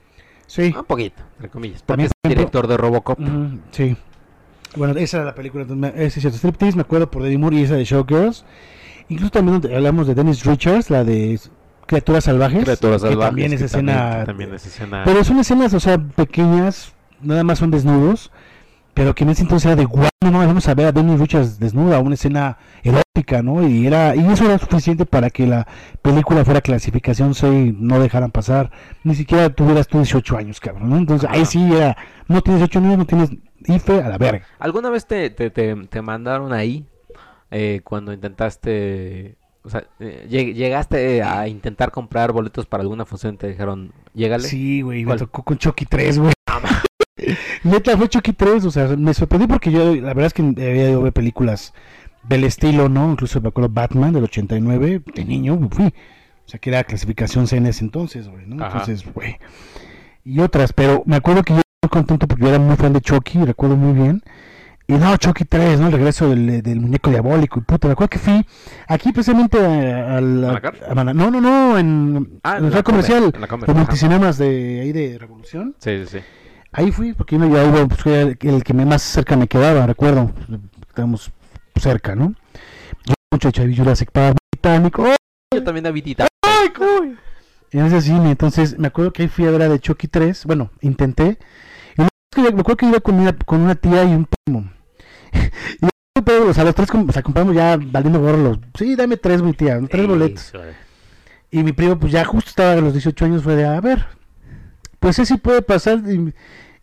Sí. 0.48 0.74
Un 0.78 0.84
poquito, 0.86 1.24
entre 1.36 1.50
comillas. 1.50 1.84
También, 1.84 2.10
es 2.24 2.30
director 2.30 2.68
de 2.68 2.78
Robocop. 2.78 3.20
Ujú, 3.20 3.60
sí. 3.72 3.96
Bueno, 4.76 4.94
esa 5.00 5.18
era 5.18 5.26
la 5.28 5.36
película. 5.36 5.66
es 5.96 6.14
cierto. 6.14 6.38
Striptease, 6.38 6.76
me 6.76 6.82
acuerdo 6.82 7.10
por 7.10 7.24
Demi 7.24 7.38
Moore 7.38 7.56
y 7.58 7.64
esa 7.64 7.76
de 7.76 7.86
Showgirls. 7.86 8.44
Incluso 9.08 9.32
también 9.32 9.62
hablamos 9.74 10.08
de 10.08 10.16
Dennis 10.16 10.44
Richards, 10.46 10.90
la 10.90 11.04
de 11.04 11.40
Criaturas 11.88 12.26
Salvajes. 12.26 12.64
Criaturas 12.64 13.02
que 13.02 13.08
salvajes, 13.08 13.28
también 13.30 13.54
es 13.54 13.60
que 13.60 13.66
escena. 13.66 13.94
también- 13.94 14.20
que 14.20 14.26
también 14.26 14.54
es 14.56 14.66
escena- 14.66 15.02
Pero 15.06 15.24
son 15.24 15.40
escenas, 15.40 15.74
o 15.74 15.80
sea, 15.80 15.98
pequeñas, 15.98 16.94
nada 17.22 17.44
más 17.44 17.60
son 17.60 17.72
desnudos. 17.72 18.32
Pero 18.96 19.14
que 19.14 19.24
en 19.26 19.30
ese 19.30 19.44
entonces 19.44 19.66
era 19.68 19.76
de 19.76 19.86
guau, 19.86 20.10
no, 20.24 20.32
no, 20.32 20.40
vamos 20.40 20.68
a 20.68 20.74
ver 20.74 20.88
a 20.88 20.92
Dennis 20.92 21.20
Richards 21.20 21.60
desnuda, 21.60 22.00
una 22.00 22.16
escena 22.16 22.58
erótica, 22.82 23.44
¿no? 23.44 23.68
Y 23.68 23.86
era 23.86 24.16
y 24.16 24.26
eso 24.26 24.46
era 24.46 24.58
suficiente 24.58 25.06
para 25.06 25.30
que 25.30 25.46
la 25.46 25.68
película 26.02 26.44
fuera 26.46 26.62
clasificación 26.62 27.36
C 27.36 27.48
y 27.48 27.76
no 27.78 28.00
dejaran 28.00 28.32
pasar. 28.32 28.72
Ni 29.04 29.14
siquiera 29.14 29.50
tuvieras 29.50 29.88
tú 29.88 29.98
18 29.98 30.38
años, 30.38 30.60
cabrón, 30.60 30.90
¿no? 30.90 30.98
Entonces 30.98 31.30
ahí 31.30 31.46
sí 31.46 31.62
era, 31.72 31.96
no 32.28 32.42
tienes 32.42 32.62
18 32.62 32.80
años, 32.80 32.98
no 32.98 33.06
tienes 33.06 33.30
IFE 33.68 34.02
a 34.02 34.10
la 34.10 34.18
verga. 34.18 34.46
¿Alguna 34.60 34.90
vez 34.90 35.06
te, 35.06 35.30
te, 35.30 35.50
te, 35.50 35.76
te 35.76 36.02
mandaron 36.02 36.54
ahí 36.54 36.86
eh, 37.52 37.82
cuando 37.84 38.14
intentaste... 38.14 39.38
O 39.64 39.70
sea, 39.70 39.84
eh, 40.00 40.28
lleg- 40.30 40.54
llegaste 40.54 41.22
a 41.24 41.48
intentar 41.48 41.92
comprar 41.92 42.32
boletos 42.32 42.66
para 42.68 42.82
alguna 42.84 43.04
función 43.04 43.34
y 43.34 43.38
te 43.38 43.48
dijeron, 43.48 43.92
llégale? 44.14 44.44
Sí, 44.48 44.82
güey, 44.84 45.04
me 45.04 45.18
tocó 45.18 45.42
con 45.44 45.58
Chucky 45.58 45.86
3, 45.86 46.20
güey. 46.20 46.34
Neta, 47.64 47.98
fue 47.98 48.10
Chucky 48.10 48.34
3, 48.34 48.66
o 48.66 48.72
sea, 48.72 48.88
me 48.98 49.14
sorprendí 49.14 49.48
porque 49.48 49.72
yo, 49.72 49.96
la 49.96 50.08
verdad 50.14 50.26
es 50.28 50.34
que 50.34 50.42
había 50.42 50.90
ido 50.90 51.00
a 51.00 51.04
ver 51.04 51.14
películas 51.14 51.74
del 52.24 52.44
estilo, 52.44 52.90
¿no? 52.90 53.12
Incluso 53.12 53.40
me 53.42 53.50
acuerdo 53.50 53.70
Batman 53.70 54.14
del 54.14 54.24
89, 54.26 55.02
de 55.14 55.26
niño, 55.26 55.58
fui. 55.72 55.86
O 55.88 56.48
sea, 56.50 56.60
que 56.60 56.70
era 56.70 56.84
clasificación 56.84 57.48
C 57.48 57.58
en 57.58 57.68
ese 57.68 57.84
entonces, 57.84 58.28
güey, 58.28 58.46
¿no? 58.46 58.64
Ajá. 58.64 58.80
Entonces, 58.80 59.12
güey. 59.14 59.38
Y 60.24 60.40
otras, 60.42 60.74
pero 60.74 61.04
me 61.06 61.16
acuerdo 61.16 61.44
que 61.44 61.54
yo 61.54 61.62
muy 61.84 61.90
contento 61.90 62.28
porque 62.28 62.44
yo 62.44 62.50
era 62.50 62.60
muy 62.60 62.76
fan 62.76 62.94
de 62.94 63.02
Chucky, 63.02 63.44
recuerdo 63.46 63.76
muy 63.78 63.94
bien. 64.00 64.22
Y 64.88 64.94
no, 64.94 65.18
Chucky 65.18 65.46
3, 65.46 65.80
¿no? 65.80 65.88
El 65.88 65.94
regreso 65.94 66.30
del, 66.30 66.62
del 66.62 66.80
muñeco 66.80 67.10
diabólico 67.10 67.60
y 67.60 67.64
puta. 67.64 67.88
Me 67.88 67.94
acuerdo 67.94 68.10
que 68.10 68.20
fui 68.20 68.46
aquí 68.88 69.12
precisamente 69.12 69.58
a- 69.58 70.22
no, 70.22 71.04
no, 71.32 71.42
no, 71.42 71.80
en, 71.80 72.40
Ah, 72.44 72.58
en 72.60 72.66
el 72.66 72.84
comercial. 72.84 73.20
Comer, 73.32 73.36
en 73.36 73.42
la 73.42 73.48
Comer, 73.48 73.68
Los 73.68 73.76
ajá. 73.76 73.80
multicinemas 73.86 74.38
de 74.38 74.82
ahí 74.82 74.92
de 74.92 75.18
Revolución. 75.18 75.76
Sí, 75.80 76.04
sí, 76.06 76.20
sí. 76.20 76.26
Ahí 76.78 76.92
fui, 76.92 77.14
porque 77.14 77.40
yo 77.40 77.48
ya 77.48 77.64
iba, 77.64 77.88
pues, 77.88 78.02
fue 78.02 78.22
el, 78.22 78.38
el 78.42 78.64
que 78.64 78.74
me 78.74 78.86
más 78.86 79.02
cerca 79.02 79.38
me 79.38 79.48
quedaba, 79.48 79.88
recuerdo. 79.88 80.34
Estábamos 80.90 81.32
cerca, 81.80 82.16
¿no? 82.16 82.36
Yo 83.06 83.14
mucho 83.32 83.48
de 83.48 83.54
Chavi 83.54 83.78
Jurassic 83.78 84.12
Park 84.12 84.36
británico. 84.52 85.04
¡Oh! 85.04 85.16
Yo 85.56 85.64
también 85.64 85.94
Tita. 86.04 86.28
¡Ay! 86.42 87.16
En 87.72 87.86
ese 87.86 88.02
cine, 88.02 88.32
entonces 88.32 88.78
me 88.78 88.88
acuerdo 88.88 89.14
que 89.14 89.24
ahí 89.24 89.30
fui 89.30 89.46
a 89.46 89.52
ver 89.52 89.62
a 89.62 89.70
de 89.70 89.80
Chucky 89.80 90.10
3. 90.10 90.46
Bueno, 90.46 90.70
intenté. 90.82 91.38
Y 92.36 92.42
me 92.42 92.48
acuerdo 92.50 92.76
que 92.76 92.86
iba 92.88 93.00
con 93.00 93.16
una, 93.16 93.34
con 93.34 93.62
una 93.62 93.76
tía 93.76 94.04
y 94.04 94.14
un 94.14 94.28
primo. 94.28 94.70
y 95.82 95.86
o 96.30 96.54
sea, 96.54 96.66
los 96.66 96.76
tres, 96.76 96.90
o 96.92 97.12
sea, 97.14 97.24
compramos 97.24 97.56
ya 97.56 97.78
valiendo 97.80 98.20
gorro 98.20 98.38
los. 98.38 98.60
Sí, 98.78 98.98
dame 98.98 99.16
tres, 99.16 99.42
mi 99.42 99.54
tía, 99.54 99.80
tres 99.90 100.06
boletos. 100.06 100.52
Y 101.52 101.64
mi 101.64 101.72
primo, 101.72 101.98
pues 101.98 102.12
ya 102.12 102.26
justo 102.26 102.50
estaba 102.50 102.74
a 102.74 102.82
los 102.82 102.92
18 102.92 103.26
años, 103.26 103.44
fue 103.44 103.56
de, 103.56 103.64
a 103.64 103.80
ver, 103.80 104.08
pues 105.00 105.18
ese 105.20 105.34
sí 105.34 105.40
puede 105.40 105.62
pasar. 105.62 106.00
Y, 106.00 106.34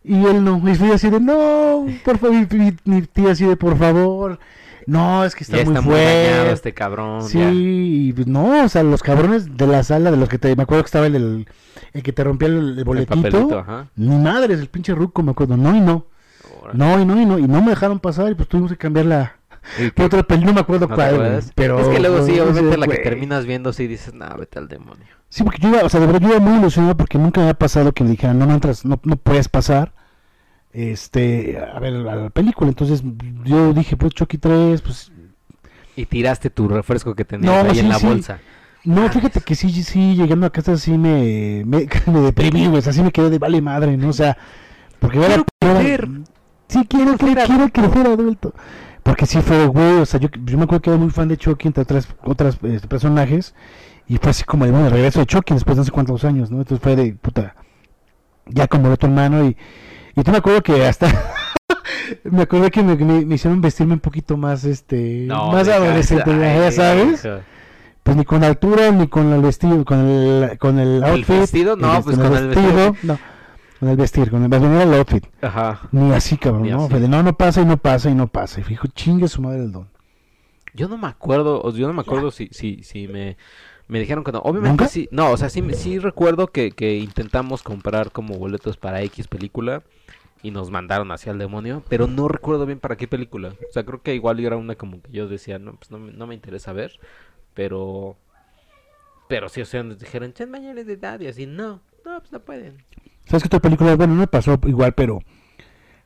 y 0.03 0.25
él 0.25 0.43
no. 0.43 0.61
Y 0.69 0.75
fui 0.75 0.91
así 0.91 1.09
de, 1.09 1.19
no, 1.19 1.85
por 2.03 2.17
favor. 2.17 2.35
Mi, 2.35 2.57
mi- 2.59 2.77
mi 2.85 3.01
tía 3.03 3.31
así 3.31 3.45
de, 3.45 3.55
por 3.55 3.77
favor. 3.77 4.39
No, 4.85 5.23
es 5.23 5.33
que 5.33 5.45
está 5.45 5.57
ya 5.57 5.63
muy 5.63 5.73
está 5.75 5.81
muy 5.81 5.95
dañado 5.95 6.33
fuerte. 6.35 6.51
este 6.53 6.73
cabrón. 6.73 7.21
Sí, 7.23 7.39
ya. 7.39 7.49
y 7.51 8.11
pues, 8.13 8.27
no, 8.27 8.65
o 8.65 8.69
sea, 8.69 8.83
los 8.83 9.01
cabrones 9.01 9.55
de 9.55 9.65
la 9.67 9.81
sala, 9.83 10.11
de 10.11 10.17
los 10.17 10.27
que 10.27 10.37
te. 10.37 10.55
Me 10.55 10.63
acuerdo 10.63 10.83
que 10.83 10.87
estaba 10.87 11.07
el, 11.07 11.15
el, 11.15 11.47
el 11.93 12.03
que 12.03 12.11
te 12.11 12.23
rompía 12.23 12.49
el, 12.49 12.77
el 12.79 12.83
boletito. 12.83 13.59
ajá. 13.59 13.87
Ni 13.95 14.15
madres, 14.17 14.59
el 14.59 14.67
pinche 14.67 14.93
ruco, 14.93 15.23
me 15.23 15.31
acuerdo. 15.31 15.55
No 15.55 15.73
y 15.75 15.79
no. 15.79 16.05
No 16.73 16.99
y 16.99 17.05
no 17.05 17.21
y 17.21 17.25
no. 17.25 17.39
Y 17.39 17.43
no 17.47 17.61
me 17.61 17.69
dejaron 17.69 17.99
pasar 17.99 18.29
y 18.31 18.35
pues 18.35 18.49
tuvimos 18.49 18.71
que 18.71 18.77
cambiar 18.77 19.05
la. 19.05 19.35
¿Y 19.79 19.91
por 19.91 20.07
otra 20.07 20.23
peli, 20.23 20.43
no 20.43 20.51
me 20.53 20.59
acuerdo 20.59 20.87
¿No 20.89 20.95
cuál, 20.95 21.41
pero. 21.55 21.79
es 21.79 21.87
que 21.87 21.99
luego 22.01 22.25
sí, 22.25 22.37
obviamente 22.41 22.75
la 22.77 22.85
que 22.85 22.95
güey. 22.95 23.03
terminas 23.03 23.45
viendo 23.45 23.71
sí 23.71 23.87
dices, 23.87 24.13
nah, 24.13 24.35
vete 24.35 24.59
al 24.59 24.67
demonio. 24.67 25.05
Sí, 25.33 25.43
porque 25.43 25.57
yo 25.59 25.69
iba, 25.69 25.81
o 25.81 25.89
sea, 25.89 25.99
de 25.99 26.05
verdad 26.05 26.21
yo 26.21 26.29
iba 26.29 26.39
muy 26.39 26.59
ilusionado 26.59 26.95
porque 26.95 27.17
nunca 27.17 27.39
me 27.39 27.45
había 27.47 27.57
pasado 27.57 27.91
que 27.91 28.03
me 28.03 28.11
dijeran, 28.11 28.37
no, 28.37 28.45
no 28.45 28.53
entras, 28.53 28.85
no, 28.85 28.99
no 29.03 29.15
puedes 29.15 29.49
pasar. 29.49 29.91
este, 30.71 31.57
a 31.57 31.79
ver 31.79 31.93
la 31.93 32.29
película. 32.29 32.69
Entonces 32.69 33.01
yo 33.43 33.73
dije, 33.73 33.97
pues 33.97 34.13
Chucky 34.13 34.37
3, 34.37 34.79
pues... 34.83 35.11
Y 35.95 36.05
tiraste 36.05 36.51
tu 36.51 36.67
refresco 36.67 37.15
que 37.15 37.25
tenías 37.25 37.65
ahí 37.65 37.79
en 37.79 37.89
la 37.89 37.97
bolsa. 37.97 38.41
No, 38.83 39.09
fíjate 39.09 39.41
que 39.41 39.55
sí, 39.55 39.71
sí, 39.81 40.13
llegando 40.15 40.45
a 40.45 40.51
casa 40.51 40.77
sí 40.77 40.99
me, 40.99 41.63
me, 41.65 41.87
me 42.05 42.19
deprimí, 42.19 42.67
güey, 42.67 42.83
así 42.87 43.01
me 43.01 43.11
quedé 43.11 43.31
de 43.31 43.39
vale 43.39 43.59
madre, 43.59 43.97
¿no? 43.97 44.09
O 44.09 44.13
sea, 44.13 44.37
porque 44.99 45.17
quiero 45.17 45.45
crecer. 45.59 46.09
Sí, 46.67 46.85
quiero, 46.87 47.17
quiero, 47.17 47.43
quiero 47.43 47.69
crecer 47.69 48.05
adulto. 48.05 48.53
Porque 49.01 49.25
sí 49.25 49.41
fue, 49.41 49.65
güey, 49.65 49.93
o 49.93 50.05
sea, 50.05 50.19
yo, 50.19 50.29
yo 50.45 50.59
me 50.59 50.65
acuerdo 50.65 50.83
que 50.83 50.89
era 50.91 50.99
muy 50.99 51.09
fan 51.09 51.27
de 51.27 51.37
Chucky 51.37 51.69
entre 51.69 51.81
otras, 51.81 52.07
otras 52.23 52.59
este, 52.61 52.87
personajes. 52.87 53.55
Y 54.07 54.17
fue 54.17 54.31
así 54.31 54.43
como 54.43 54.65
el 54.65 54.71
bueno, 54.71 54.89
regreso 54.89 55.19
de 55.19 55.25
Chucky 55.25 55.53
después 55.53 55.77
de 55.77 55.81
no 55.81 55.85
sé 55.85 55.91
cuántos 55.91 56.23
años, 56.25 56.51
¿no? 56.51 56.59
Entonces 56.59 56.83
fue 56.83 56.95
de 56.95 57.13
puta. 57.13 57.55
Ya 58.45 58.67
como 58.67 58.89
de 58.89 58.97
tu 58.97 59.07
hermano 59.07 59.45
y. 59.45 59.57
Y 60.15 60.23
tú 60.23 60.31
me 60.31 60.37
acuerdo 60.37 60.61
que 60.61 60.85
hasta. 60.85 61.07
me 62.23 62.43
acuerdo 62.43 62.69
que 62.69 62.83
me, 62.83 62.95
me, 62.95 63.35
hicieron 63.35 63.61
vestirme 63.61 63.93
un 63.93 63.99
poquito 63.99 64.37
más, 64.37 64.63
este. 64.65 65.25
más 65.27 65.67
adolescente, 65.67 66.31
ya 66.37 66.71
sabes. 66.71 67.27
Pues 68.03 68.17
ni 68.17 68.25
con 68.25 68.43
altura, 68.43 68.91
ni 68.91 69.07
con 69.07 69.31
el 69.31 69.41
vestido, 69.41 69.85
con 69.85 69.99
el, 69.99 70.57
con 70.57 70.77
el 70.77 71.01
outfit. 71.03 71.29
¿El 71.29 71.39
vestido? 71.39 71.75
No, 71.77 72.01
pues 72.03 72.17
con 72.17 72.35
el 72.35 72.47
vestido. 72.49 72.95
No 73.03 73.17
con 73.83 73.89
el 73.89 73.97
vestir, 73.97 74.31
con 74.31 74.43
el 74.43 74.47
vestir, 74.47 74.69
el 74.69 74.93
outfit. 74.93 75.25
Ajá. 75.41 75.81
Ni 75.91 76.13
así, 76.13 76.37
cabrón, 76.37 76.69
¿no? 76.69 76.87
no, 76.87 77.23
no 77.23 77.37
pasa 77.37 77.61
y 77.61 77.65
no 77.65 77.75
pasa 77.75 78.09
y 78.09 78.15
no 78.15 78.27
pasa. 78.27 78.61
Y 78.61 78.63
fijo, 78.63 78.87
chingue 78.87 79.27
su 79.27 79.41
madre 79.41 79.59
el 79.59 79.73
don. 79.73 79.89
Yo 80.73 80.87
no 80.87 80.97
me 80.97 81.07
acuerdo, 81.07 81.69
yo 81.73 81.85
no 81.87 81.93
me 81.93 81.99
acuerdo 81.99 82.31
si, 82.31 82.47
si, 82.51 82.81
si 82.83 83.09
me, 83.09 83.35
me 83.87 83.99
dijeron 83.99 84.23
que 84.23 84.31
no. 84.31 84.39
Obviamente 84.39 84.87
sí, 84.87 85.07
no, 85.11 85.31
o 85.31 85.37
sea, 85.37 85.49
sí, 85.49 85.63
sí 85.73 85.99
recuerdo 85.99 86.47
que, 86.47 86.71
que 86.71 86.97
intentamos 86.97 87.63
comprar 87.63 88.11
como 88.11 88.35
boletos 88.35 88.77
para 88.77 89.01
X 89.01 89.27
película 89.27 89.83
y 90.43 90.51
nos 90.51 90.69
mandaron 90.71 91.11
hacia 91.11 91.31
el 91.31 91.37
demonio, 91.37 91.83
pero 91.87 92.07
no 92.07 92.27
recuerdo 92.27 92.65
bien 92.65 92.79
para 92.79 92.97
qué 92.97 93.07
película. 93.07 93.49
O 93.49 93.73
sea, 93.73 93.85
creo 93.85 94.01
que 94.01 94.13
igual 94.13 94.39
era 94.41 94.57
una 94.57 94.75
como 94.75 95.01
que 95.01 95.11
yo 95.11 95.27
decía, 95.27 95.57
no, 95.57 95.75
pues 95.75 95.89
no, 95.89 95.97
no 95.97 96.27
me 96.27 96.35
interesa 96.35 96.73
ver, 96.73 96.99
pero... 97.53 98.17
Pero 99.29 99.47
sí, 99.47 99.61
o 99.61 99.65
sea, 99.65 99.83
nos 99.83 99.99
dijeron, 99.99 100.33
chen 100.33 100.51
mayores 100.51 100.85
de 100.85 100.93
edad 100.93 101.19
y 101.21 101.27
así, 101.27 101.45
no, 101.45 101.79
no, 102.05 102.19
pues 102.19 102.31
no 102.33 102.39
pueden. 102.41 102.83
¿Sabes 103.25 103.43
qué 103.43 103.47
otra 103.47 103.61
película? 103.61 103.95
Bueno, 103.95 104.15
no 104.15 104.19
me 104.19 104.27
pasó 104.27 104.59
igual, 104.65 104.93
pero 104.93 105.21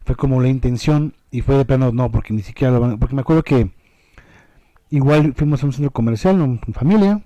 fue 0.05 0.15
como 0.15 0.39
la 0.39 0.49
intención 0.49 1.15
y 1.31 1.41
fue 1.41 1.57
de 1.57 1.65
plano, 1.65 1.91
no, 1.91 2.11
porque 2.11 2.31
ni 2.31 2.43
siquiera 2.43 2.71
lo 2.71 2.79
van, 2.79 2.99
Porque 2.99 3.15
me 3.15 3.21
acuerdo 3.21 3.41
que 3.41 3.71
igual 4.91 5.33
fuimos 5.33 5.63
a 5.63 5.65
un 5.65 5.73
centro 5.73 5.91
comercial, 5.91 6.37
con 6.37 6.73
familia, 6.73 7.23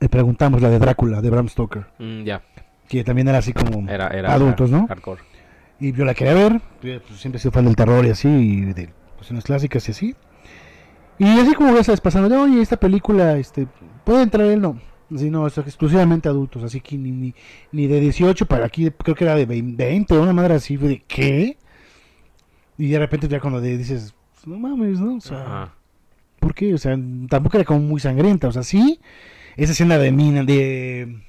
le 0.00 0.08
preguntamos 0.08 0.62
la 0.62 0.70
de 0.70 0.78
Drácula, 0.78 1.20
de 1.20 1.30
Bram 1.30 1.48
Stoker. 1.48 1.86
Mm, 1.98 2.24
ya. 2.24 2.42
Que 2.88 3.04
también 3.04 3.28
era 3.28 3.38
así 3.38 3.52
como 3.52 3.86
adultos, 4.26 4.70
¿no? 4.70 4.86
Hardcore. 4.88 5.22
Y 5.78 5.92
yo 5.92 6.04
la 6.04 6.14
quería 6.14 6.34
ver, 6.34 6.60
pues, 6.80 7.20
siempre 7.20 7.38
he 7.38 7.40
sido 7.40 7.52
fan 7.52 7.64
del 7.64 7.76
terror 7.76 8.04
y 8.04 8.10
así, 8.10 8.28
y 8.28 8.60
de 8.72 8.90
cuestiones 9.16 9.44
clásicas 9.44 9.86
y 9.88 9.92
así. 9.92 10.16
Y 11.18 11.38
así 11.38 11.54
como 11.54 11.74
ya 11.74 11.84
sabes 11.84 12.00
pasando, 12.00 12.28
de, 12.28 12.36
oye, 12.36 12.60
esta 12.60 12.78
película, 12.78 13.36
este, 13.36 13.66
¿puede 14.04 14.22
entrar 14.22 14.46
él? 14.46 14.60
No. 14.60 14.78
Sí, 15.16 15.28
no, 15.28 15.46
es 15.46 15.58
exclusivamente 15.58 16.28
adultos, 16.28 16.62
así 16.62 16.80
que 16.80 16.96
ni, 16.96 17.34
ni, 17.72 17.86
de 17.86 18.00
18 18.00 18.46
para 18.46 18.66
aquí, 18.66 18.90
creo 18.90 19.14
que 19.14 19.24
era 19.24 19.34
de 19.34 19.44
20, 19.44 20.18
una 20.18 20.32
madre 20.32 20.54
así, 20.54 20.76
de 20.76 21.02
¿qué? 21.06 21.56
Y 22.78 22.88
de 22.88 22.98
repente 22.98 23.26
ya 23.26 23.40
cuando 23.40 23.60
dices, 23.60 24.14
no 24.46 24.58
mames, 24.58 25.00
¿no? 25.00 25.16
O 25.16 25.20
sea, 25.20 25.74
¿por 26.38 26.54
qué? 26.54 26.72
O 26.74 26.78
sea, 26.78 26.96
tampoco 27.28 27.56
era 27.56 27.64
como 27.64 27.80
muy 27.80 28.00
sangrienta, 28.00 28.48
o 28.48 28.52
sea, 28.52 28.62
sí, 28.62 29.00
esa 29.56 29.72
escena 29.72 29.98
de 29.98 30.12
Mina, 30.12 30.44
de... 30.44 31.22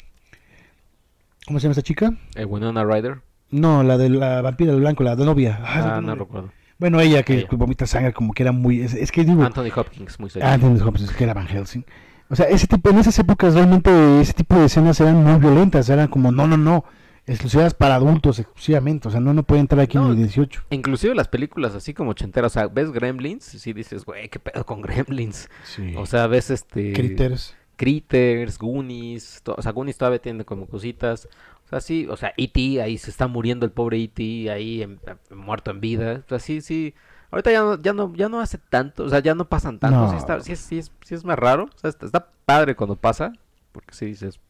¿Cómo 1.46 1.60
se 1.60 1.64
llama 1.64 1.72
esta 1.72 1.82
chica? 1.82 2.14
Eh, 2.36 2.46
Winona 2.46 2.84
Ryder. 2.84 3.22
No, 3.50 3.84
la 3.84 3.98
de 3.98 4.10
la 4.10 4.42
vampira 4.42 4.72
del 4.72 4.82
blanco, 4.82 5.04
la 5.04 5.16
de 5.16 5.26
novia. 5.26 5.60
Ah, 5.64 6.00
no 6.02 6.16
recuerdo. 6.16 6.52
Bueno, 6.78 7.00
ella 7.00 7.22
que 7.24 7.48
vomita 7.52 7.86
sangre 7.86 8.14
como 8.14 8.34
que 8.34 8.44
era 8.44 8.52
muy... 8.52 8.82
Es, 8.82 9.12
que 9.12 9.24
digo... 9.24 9.44
Anthony 9.44 9.70
Hopkins, 9.76 10.20
muy 10.20 10.30
serio. 10.30 10.48
Anthony 10.48 10.84
Hopkins, 10.84 11.12
que 11.12 11.24
era 11.24 11.34
Van 11.34 11.48
Helsing. 11.48 11.86
O 12.32 12.36
sea, 12.36 12.48
ese 12.48 12.66
tipo, 12.66 12.90
en 12.90 12.98
esas 12.98 13.20
épocas 13.20 13.54
realmente 13.54 14.22
ese 14.22 14.32
tipo 14.32 14.56
de 14.56 14.66
escenas 14.66 15.00
eran 15.02 15.22
muy 15.22 15.38
violentas, 15.38 15.90
eran 15.90 16.08
como, 16.08 16.32
no, 16.32 16.48
no, 16.48 16.56
no, 16.56 16.86
exclusivas 17.28 17.74
para 17.74 17.96
adultos 17.96 18.40
exclusivamente, 18.40 19.10
o 19.10 19.12
sea, 19.12 19.20
no, 19.20 19.34
no 19.34 19.44
puede 19.44 19.60
entrar 19.60 19.82
aquí 19.82 19.98
en 19.98 20.06
el 20.06 20.16
18. 20.16 20.64
Inclusive 20.70 21.14
las 21.14 21.28
películas 21.28 21.76
así 21.76 21.94
como 21.94 22.12
ochenteras, 22.12 22.54
o 22.54 22.60
sea, 22.60 22.68
ves 22.68 22.92
Gremlins, 22.92 23.44
sí 23.44 23.74
dices, 23.74 24.06
güey, 24.06 24.30
qué 24.30 24.40
pedo 24.40 24.66
con 24.66 24.82
Gremlins. 24.82 25.50
Sí. 25.66 25.94
O 25.98 26.06
sea, 26.06 26.28
ves 26.28 26.52
este... 26.52 26.94
Critters. 26.94 27.56
Critters, 27.82 28.60
Goonies, 28.60 29.42
o 29.46 29.62
sea, 29.62 29.72
Goonies 29.72 29.98
todavía 29.98 30.22
tiene 30.22 30.46
como 30.46 30.68
cositas. 30.68 31.28
O 31.66 31.70
sea, 31.70 31.82
sí, 31.82 32.06
o 32.10 32.18
sea, 32.18 32.34
E.T., 32.38 32.82
ahí 32.82 32.98
se 32.98 33.10
está 33.10 33.28
muriendo 33.28 33.66
el 33.66 33.72
pobre 33.72 33.98
E.T., 34.04 34.52
ahí 34.52 35.00
muerto 35.32 35.72
en 35.72 35.82
vida. 35.82 36.22
O 36.26 36.30
sea, 36.30 36.40
sí, 36.40 36.62
sí 36.62 36.94
Ahorita 37.32 37.50
ya 37.50 37.62
no, 37.62 37.82
ya 37.82 37.94
no, 37.94 38.14
ya 38.14 38.30
no 38.30 38.42
hace 38.42 38.58
tanto, 38.58 39.06
o 39.06 39.10
sea, 39.10 39.20
ya 39.20 39.34
no 39.34 39.46
pasan 39.46 39.80
tanto. 39.80 40.10
Sí, 40.10 40.18
está, 40.18 40.42
sí, 40.42 40.52
es, 40.52 40.60
sí, 40.60 41.16
es, 41.16 41.24
más 41.24 41.40
raro. 41.40 41.70
O 41.74 41.78
sea, 41.78 41.90
está, 41.90 42.28
padre 42.46 42.76
cuando 42.76 42.98
pasa, 42.98 43.32
porque 43.72 43.94
sí 43.94 44.08
dices, 44.08 44.42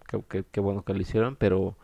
qué, 0.52 0.60
bueno 0.60 0.84
que 0.84 0.96
lo 0.96 1.00
hicieron, 1.00 1.36
pero, 1.36 1.78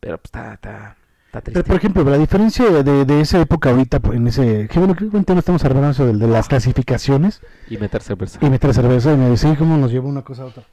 pero 0.00 0.16
pues, 0.16 0.28
está, 0.28 0.54
está. 0.54 0.96
Pero, 1.32 1.64
por 1.64 1.76
ejemplo, 1.76 2.02
la 2.04 2.18
diferencia 2.18 2.68
de, 2.70 3.04
de, 3.04 3.20
esa 3.20 3.40
época 3.40 3.70
ahorita, 3.70 4.00
en 4.12 4.26
ese, 4.26 4.66
que 4.68 4.78
bueno, 4.78 4.96
creo 4.96 5.10
que 5.10 5.18
estamos 5.18 5.64
hablando 5.64 6.06
de, 6.06 6.12
de 6.14 6.26
las 6.26 6.48
clasificaciones. 6.48 7.40
Y 7.68 7.78
meter 7.78 8.02
cerveza. 8.02 8.38
Y 8.42 8.50
meter 8.50 8.74
cerveza, 8.74 9.12
y 9.12 9.16
me 9.16 9.30
dice, 9.30 9.54
¿cómo 9.56 9.76
nos 9.76 9.92
lleva 9.92 10.08
una 10.08 10.22
cosa 10.22 10.42
a 10.42 10.46
otra? 10.46 10.64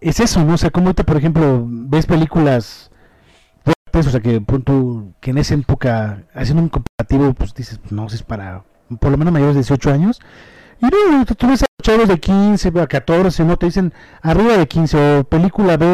Es 0.00 0.20
eso, 0.20 0.44
¿no? 0.44 0.54
O 0.54 0.58
sea, 0.58 0.70
como 0.70 0.86
ahorita, 0.86 1.04
por 1.04 1.16
ejemplo, 1.16 1.64
ves 1.66 2.06
películas 2.06 2.90
o 4.04 4.10
sea, 4.10 4.20
que 4.20 4.40
punto 4.40 5.14
que 5.20 5.30
en 5.30 5.38
esa 5.38 5.54
época, 5.54 6.22
haciendo 6.34 6.62
un 6.62 6.68
comparativo, 6.68 7.32
pues 7.32 7.54
dices, 7.54 7.80
no, 7.90 8.06
es 8.06 8.22
para 8.22 8.64
por 9.00 9.10
lo 9.10 9.16
menos 9.16 9.32
mayores 9.32 9.54
de 9.54 9.60
18 9.60 9.90
años. 9.92 10.20
Y 10.80 10.86
no, 10.86 11.24
tú 11.24 11.46
ves 11.46 11.62
a 11.62 11.66
chavos 11.82 12.08
de 12.08 12.20
15 12.20 12.72
a 12.78 12.86
14, 12.86 13.44
no 13.44 13.56
te 13.56 13.66
dicen 13.66 13.94
arriba 14.20 14.58
de 14.58 14.68
15 14.68 15.18
o 15.20 15.24
película 15.24 15.76
B, 15.78 15.86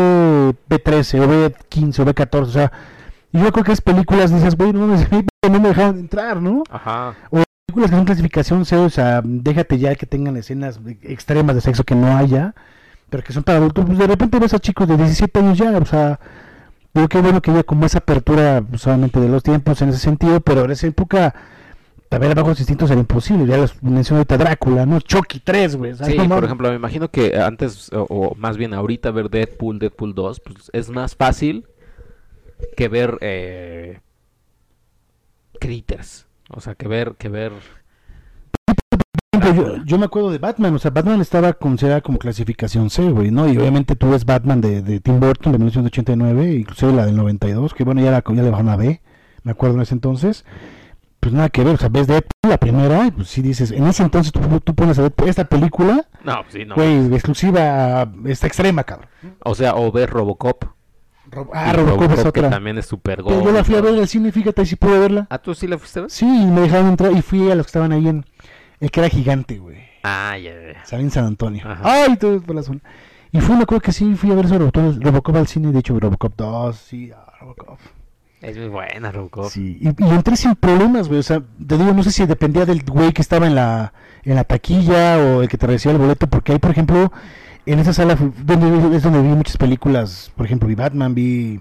B13 0.68 1.20
o 1.20 1.28
B15 1.28 2.00
o 2.00 2.06
B14, 2.06 2.40
o 2.40 2.46
sea, 2.46 2.72
y 3.32 3.40
yo 3.40 3.52
creo 3.52 3.64
que 3.64 3.72
es 3.72 3.80
películas 3.80 4.32
dices, 4.32 4.56
bueno, 4.56 4.86
no, 4.86 4.96
no 4.96 5.60
me 5.60 5.68
dejaron 5.68 5.98
entrar, 5.98 6.40
¿no? 6.40 6.62
Ajá. 6.70 7.14
O 7.30 7.42
películas 7.66 7.90
que 7.90 7.96
son 7.96 8.04
clasificación 8.04 8.64
C, 8.64 8.76
o 8.76 8.90
sea, 8.90 9.22
déjate 9.24 9.78
ya 9.78 9.94
que 9.94 10.06
tengan 10.06 10.36
escenas 10.36 10.80
extremas 11.02 11.54
de 11.54 11.60
sexo 11.62 11.84
que 11.84 11.94
no 11.94 12.16
haya, 12.16 12.54
pero 13.10 13.22
que 13.22 13.32
son 13.32 13.42
para 13.42 13.58
adultos, 13.58 13.84
pues 13.86 13.98
de 13.98 14.06
repente 14.06 14.38
ves 14.38 14.54
a 14.54 14.58
chicos 14.58 14.86
de 14.88 14.96
17 14.96 15.38
años 15.38 15.58
ya, 15.58 15.70
o 15.76 15.84
sea, 15.84 16.18
Digo 16.94 17.08
que 17.08 17.20
bueno 17.20 17.40
que 17.40 17.50
haya 17.50 17.62
como 17.62 17.86
esa 17.86 17.98
apertura 17.98 18.62
solamente 18.76 19.18
de 19.18 19.28
los 19.28 19.42
tiempos 19.42 19.80
en 19.80 19.88
ese 19.88 19.98
sentido, 19.98 20.40
pero 20.40 20.64
en 20.64 20.72
esa 20.72 20.86
época 20.86 21.34
también 22.10 22.34
bajos 22.34 22.58
instintos 22.60 22.90
era 22.90 23.00
imposible. 23.00 23.46
Ya 23.46 23.56
los 23.56 23.82
mencioné 23.82 24.18
ahorita 24.18 24.36
Drácula, 24.36 24.84
¿no? 24.84 25.00
Chucky 25.00 25.40
3, 25.40 25.76
güey. 25.76 25.94
Sí, 25.94 26.18
por 26.28 26.44
ejemplo, 26.44 26.68
me 26.68 26.76
imagino 26.76 27.10
que 27.10 27.40
antes, 27.40 27.90
o, 27.92 28.34
más 28.36 28.58
bien 28.58 28.74
ahorita, 28.74 29.10
ver 29.10 29.30
Deadpool, 29.30 29.78
Deadpool 29.78 30.14
2, 30.14 30.40
pues 30.40 30.70
es 30.74 30.90
más 30.90 31.16
fácil 31.16 31.66
que 32.76 32.88
ver 32.88 33.18
eh, 33.20 34.00
Critters. 35.60 36.26
O 36.50 36.60
sea, 36.60 36.74
que 36.74 36.88
ver, 36.88 37.14
que 37.16 37.28
ver 37.28 37.52
yo, 39.84 39.98
me 39.98 40.04
acuerdo 40.04 40.30
de 40.30 40.38
Batman, 40.38 40.74
o 40.74 40.78
sea, 40.78 40.90
Batman 40.90 41.20
estaba 41.20 41.52
considerada 41.54 42.00
como 42.00 42.18
clasificación 42.18 42.90
C, 42.90 43.10
güey, 43.10 43.30
¿no? 43.30 43.48
Y 43.48 43.56
obviamente 43.56 43.96
tú 43.96 44.10
ves 44.10 44.24
Batman 44.24 44.60
de, 44.60 45.00
Tim 45.00 45.20
Burton 45.20 45.52
de 45.52 45.58
1989, 45.58 46.54
inclusive 46.54 46.92
la 46.92 47.06
del 47.06 47.16
92, 47.16 47.74
que 47.74 47.84
bueno, 47.84 48.00
ya, 48.02 48.10
la, 48.10 48.22
ya 48.26 48.42
le 48.42 48.50
bajaron 48.50 48.70
a 48.70 48.76
B, 48.76 49.00
me 49.42 49.52
acuerdo 49.52 49.76
en 49.76 49.82
ese 49.82 49.94
entonces. 49.94 50.44
Pues 51.20 51.32
nada 51.32 51.50
que 51.50 51.62
ver, 51.62 51.76
o 51.76 51.78
sea, 51.78 51.88
ves 51.88 52.08
Deadpool, 52.08 52.50
la 52.50 52.58
primera, 52.58 53.06
y 53.06 53.12
pues 53.12 53.28
sí 53.28 53.42
dices, 53.42 53.70
en 53.70 53.86
ese 53.86 54.02
entonces 54.02 54.32
tú, 54.32 54.40
tú 54.60 54.74
pones 54.74 54.98
a 54.98 55.02
ver 55.02 55.12
esta 55.26 55.44
película, 55.44 56.04
no, 56.24 56.42
pues 56.42 56.54
sí, 56.54 56.64
no. 56.64 56.74
Güey, 56.74 57.12
exclusiva, 57.14 58.12
esta 58.26 58.48
extrema, 58.48 58.82
cabrón. 58.82 59.08
O 59.44 59.54
sea, 59.54 59.76
o 59.76 59.92
ver 59.92 60.10
Robocop. 60.10 60.64
Ah, 61.52 61.72
Robocop, 61.72 62.12
es 62.12 62.24
otra. 62.24 62.32
Que 62.32 62.48
también 62.48 62.78
es 62.78 62.86
súper 62.86 63.22
Yo 63.22 63.52
la 63.52 63.64
fui 63.64 63.74
a 63.74 63.80
ver 63.80 63.94
al 63.94 64.08
cine, 64.08 64.32
fíjate, 64.32 64.64
si 64.66 64.76
pude 64.76 64.98
verla. 64.98 65.26
¿Ah, 65.30 65.38
tú 65.38 65.54
sí 65.54 65.66
la 65.66 65.78
fuiste 65.78 65.98
a 65.98 66.02
ver? 66.02 66.10
Sí, 66.10 66.26
me 66.26 66.62
dejaron 66.62 66.88
entrar 66.88 67.12
y 67.12 67.22
fui 67.22 67.50
a 67.50 67.54
los 67.54 67.66
que 67.66 67.70
estaban 67.70 67.92
ahí 67.92 68.08
en, 68.08 68.24
el 68.80 68.90
que 68.90 69.00
era 69.00 69.08
gigante, 69.08 69.58
güey. 69.58 69.78
Ah, 70.02 70.36
ya, 70.36 70.52
ya. 70.52 70.84
Sale 70.84 71.02
en 71.02 71.10
San 71.10 71.24
Antonio. 71.24 71.64
Ay, 71.82 72.16
todo 72.16 72.40
por 72.40 72.56
la 72.56 72.62
zona. 72.62 72.80
Y 73.30 73.40
fue 73.40 73.56
una 73.56 73.64
cosa 73.64 73.80
que 73.80 73.92
sí 73.92 74.14
fui 74.14 74.30
a 74.30 74.34
ver 74.34 74.46
sobre 74.46 74.70
Robocop 74.70 75.36
al 75.36 75.46
cine, 75.46 75.72
de 75.72 75.78
hecho 75.78 75.98
Robocop 75.98 76.34
2, 76.36 76.76
sí, 76.76 77.10
ah, 77.16 77.32
Robocop. 77.40 77.78
Es 78.42 78.58
muy 78.58 78.68
buena 78.68 79.10
Robocop. 79.10 79.48
Sí, 79.48 79.78
y, 79.80 79.88
y, 79.88 80.10
entré 80.10 80.36
sin 80.36 80.54
problemas, 80.56 81.08
güey, 81.08 81.20
o 81.20 81.22
sea, 81.22 81.40
te 81.40 81.78
digo, 81.78 81.94
no 81.94 82.02
sé 82.02 82.10
si 82.10 82.26
dependía 82.26 82.66
del 82.66 82.82
güey 82.82 83.12
que 83.12 83.22
estaba 83.22 83.46
en 83.46 83.54
la, 83.54 83.94
en 84.24 84.34
la 84.34 84.44
taquilla 84.44 85.16
o 85.18 85.42
el 85.42 85.48
que 85.48 85.56
te 85.56 85.66
recibía 85.66 85.94
el 85.94 86.02
boleto, 86.02 86.26
porque 86.26 86.52
ahí, 86.52 86.58
por 86.58 86.72
ejemplo, 86.72 87.12
en 87.66 87.78
esa 87.78 87.92
sala 87.92 88.16
donde, 88.16 88.96
es 88.96 89.02
donde 89.02 89.22
vi 89.22 89.28
muchas 89.28 89.56
películas, 89.56 90.30
por 90.36 90.46
ejemplo, 90.46 90.68
vi 90.68 90.74
Batman, 90.74 91.14
vi 91.14 91.60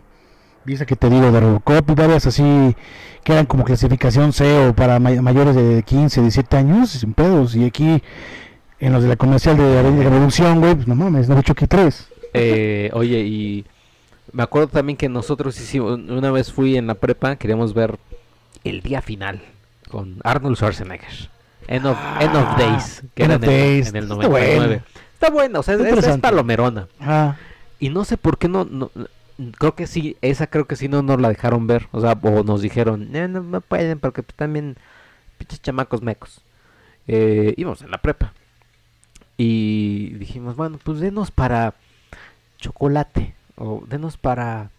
vi 0.63 0.73
esa 0.73 0.85
que 0.85 0.95
te 0.95 1.09
digo 1.09 1.31
de 1.31 1.39
Robocop 1.39 1.89
y 1.89 1.93
varias 1.95 2.27
así 2.27 2.75
que 3.23 3.33
eran 3.33 3.45
como 3.45 3.63
clasificación 3.63 4.31
C 4.33 4.67
o 4.67 4.75
para 4.75 4.99
mayores 4.99 5.55
de 5.55 5.83
15, 5.83 6.21
17 6.21 6.57
años, 6.57 6.89
sin 6.91 7.13
pedos. 7.13 7.55
Y 7.55 7.65
aquí, 7.65 8.01
en 8.79 8.93
los 8.93 9.03
de 9.03 9.09
la 9.09 9.15
comercial 9.15 9.57
de 9.57 9.75
la 9.75 10.09
Revolución, 10.09 10.59
güey, 10.59 10.75
pues 10.75 10.87
no 10.87 10.95
mames, 10.95 11.29
no 11.29 11.37
he 11.37 11.39
hecho 11.39 11.55
que 11.55 11.67
tres. 11.67 12.07
Eh, 12.33 12.89
oye, 12.93 13.19
y 13.19 13.65
me 14.31 14.41
acuerdo 14.43 14.69
también 14.69 14.97
que 14.97 15.09
nosotros 15.09 15.59
hicimos, 15.59 15.99
una 15.99 16.31
vez 16.31 16.51
fui 16.51 16.77
en 16.77 16.87
la 16.87 16.95
prepa, 16.95 17.35
queríamos 17.35 17.73
ver 17.73 17.97
El 18.63 18.81
día 18.81 19.01
final 19.01 19.41
con 19.89 20.19
Arnold 20.23 20.55
Schwarzenegger. 20.57 21.29
End 21.67 21.85
of, 21.85 21.97
Ah, 21.99 22.19
End 22.21 22.35
of 22.35 22.57
Days, 22.57 23.03
que 23.13 23.23
End 23.23 23.33
era 23.33 23.35
of 23.35 23.43
en 23.43 23.49
el, 23.49 23.87
en 23.87 23.95
el 23.95 24.03
Está 24.03 24.15
99. 24.15 24.57
bueno. 24.57 24.83
Está 25.21 25.29
buena, 25.33 25.59
o 25.59 25.63
sea, 25.63 25.75
es, 25.75 25.81
es 25.81 26.17
palomerona. 26.21 26.87
Ah, 26.99 27.35
Y 27.79 27.89
no 27.89 28.05
sé 28.05 28.17
por 28.17 28.37
qué 28.39 28.47
no, 28.47 28.65
no- 28.65 28.89
creo 29.59 29.75
que 29.75 29.85
sí, 29.87 30.17
esa 30.21 30.47
creo 30.47 30.65
que 30.65 30.75
sí 30.75 30.87
no 30.87 31.01
nos 31.03 31.21
la 31.21 31.29
dejaron 31.29 31.67
ver, 31.67 31.87
o 31.91 32.01
sea, 32.01 32.13
o 32.21 32.43
nos 32.43 32.61
dijeron, 32.61 33.15
"Eh, 33.15 33.27
no, 33.27 33.41
no 33.41 33.61
pueden 33.61 33.99
porque 33.99 34.23
pues, 34.23 34.35
también 34.35 34.77
pinches 35.37 35.61
chamacos 35.61 36.01
mecos. 36.01 36.41
Eh, 37.07 37.53
íbamos 37.57 37.81
en 37.83 37.91
la 37.91 37.97
prepa. 37.99 38.33
Y 39.37 40.13
dijimos, 40.15 40.55
bueno, 40.55 40.79
pues 40.83 40.99
denos 40.99 41.31
para 41.31 41.73
chocolate 42.59 43.33
o 43.55 43.83
denos 43.87 44.17
para 44.17 44.69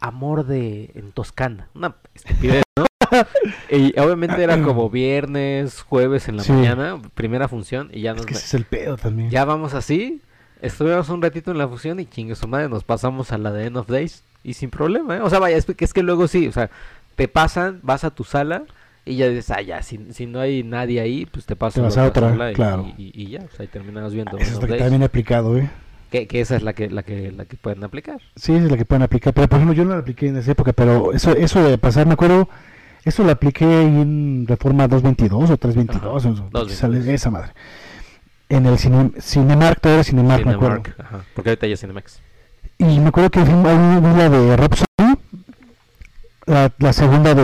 amor 0.00 0.46
de 0.46 0.90
en 0.94 1.12
Toscana. 1.12 1.68
Una 1.74 1.94
estupidez, 2.14 2.62
¿no? 2.76 2.86
y 3.70 3.98
obviamente 3.98 4.42
era 4.42 4.60
como 4.62 4.88
viernes, 4.90 5.82
jueves 5.82 6.28
en 6.28 6.36
la 6.38 6.42
Sí. 6.42 6.52
mañana, 6.52 7.00
primera 7.14 7.48
función 7.48 7.90
y 7.92 8.02
ya 8.02 8.10
es 8.12 8.16
nos 8.18 8.26
que 8.26 8.34
ese 8.34 8.44
es 8.44 8.54
el 8.54 8.64
pedo 8.64 8.96
también. 8.96 9.30
ya 9.30 9.44
vamos 9.44 9.74
así. 9.74 10.20
Estuvimos 10.62 11.08
un 11.10 11.20
ratito 11.20 11.50
en 11.50 11.58
la 11.58 11.68
fusión 11.68 12.00
y 12.00 12.06
chingue 12.06 12.34
su 12.34 12.48
madre, 12.48 12.68
nos 12.68 12.82
pasamos 12.84 13.30
a 13.32 13.38
la 13.38 13.52
de 13.52 13.66
End 13.66 13.76
of 13.76 13.88
Days. 13.88 14.22
Y 14.42 14.54
sin 14.54 14.70
problema, 14.70 15.16
¿eh? 15.16 15.20
O 15.20 15.28
sea, 15.28 15.38
vaya, 15.38 15.56
es 15.56 15.66
que, 15.66 15.84
es 15.84 15.92
que 15.92 16.02
luego 16.02 16.28
sí, 16.28 16.46
o 16.46 16.52
sea, 16.52 16.70
te 17.16 17.26
pasan, 17.28 17.80
vas 17.82 18.04
a 18.04 18.10
tu 18.10 18.22
sala 18.24 18.62
y 19.04 19.16
ya 19.16 19.28
dices, 19.28 19.50
ah, 19.50 19.60
ya, 19.60 19.82
si, 19.82 19.98
si 20.12 20.26
no 20.26 20.40
hay 20.40 20.62
nadie 20.62 21.00
ahí, 21.00 21.26
pues 21.26 21.46
te 21.46 21.56
pasas 21.56 21.74
Te 21.74 21.80
vas 21.82 21.98
a 21.98 22.06
otra, 22.06 22.52
claro. 22.54 22.86
y, 22.96 23.10
y 23.20 23.30
ya, 23.30 23.40
o 23.40 23.48
sea, 23.56 23.62
ahí 23.62 23.66
terminamos 23.68 24.14
viendo 24.14 24.36
Esa 24.38 24.46
End 24.46 24.50
es 24.52 24.56
of 24.56 24.62
la 24.62 24.66
que 24.66 24.70
Days, 24.72 24.82
también 24.84 25.02
aplicado, 25.02 25.58
¿eh? 25.58 25.68
que, 26.10 26.26
que 26.28 26.40
esa 26.40 26.56
es 26.56 26.62
la 26.62 26.72
que, 26.72 26.88
la 26.88 27.02
que, 27.02 27.32
la 27.32 27.44
que 27.44 27.56
pueden 27.56 27.82
aplicar. 27.84 28.20
Sí, 28.36 28.54
esa 28.54 28.64
es 28.66 28.70
la 28.70 28.76
que 28.76 28.84
pueden 28.84 29.02
aplicar. 29.02 29.34
Pero 29.34 29.48
por 29.48 29.56
ejemplo, 29.58 29.74
yo 29.76 29.84
no 29.84 29.90
la 29.94 29.98
apliqué 30.00 30.28
en 30.28 30.36
esa 30.36 30.52
época, 30.52 30.72
pero 30.72 31.12
eso, 31.12 31.32
eso 31.32 31.62
de 31.68 31.76
pasar, 31.78 32.06
me 32.06 32.12
acuerdo, 32.14 32.48
eso 33.06 33.24
lo 33.24 33.30
apliqué 33.30 33.64
ahí 33.64 33.86
en 33.86 34.44
Reforma 34.46 34.86
222 34.88 35.50
o 35.50 35.56
322, 35.56 35.96
Ajá, 36.02 36.10
o 36.10 36.20
sea, 36.20 36.30
222. 36.30 36.72
sale 36.78 37.14
esa 37.14 37.30
madre. 37.30 37.52
En 38.48 38.66
el 38.66 38.78
cine, 38.78 39.10
Cinemark, 39.20 39.80
todavía 39.80 40.00
era 40.00 40.04
Cinemark, 40.04 40.44
me 40.46 40.52
acuerdo. 40.52 40.82
Cinemark, 40.82 41.00
ajá, 41.00 41.24
porque 41.34 41.50
ahorita 41.50 41.66
ya 41.66 41.74
es 41.74 41.80
Cinemax. 41.80 42.20
Y 42.78 43.00
me 43.00 43.08
acuerdo 43.08 43.30
que 43.30 43.40
vi 43.42 43.50
la 43.52 44.28
de 44.28 44.56
Zombie, 44.76 45.18
la, 46.46 46.72
la 46.78 46.92
segunda 46.92 47.34
de 47.34 47.42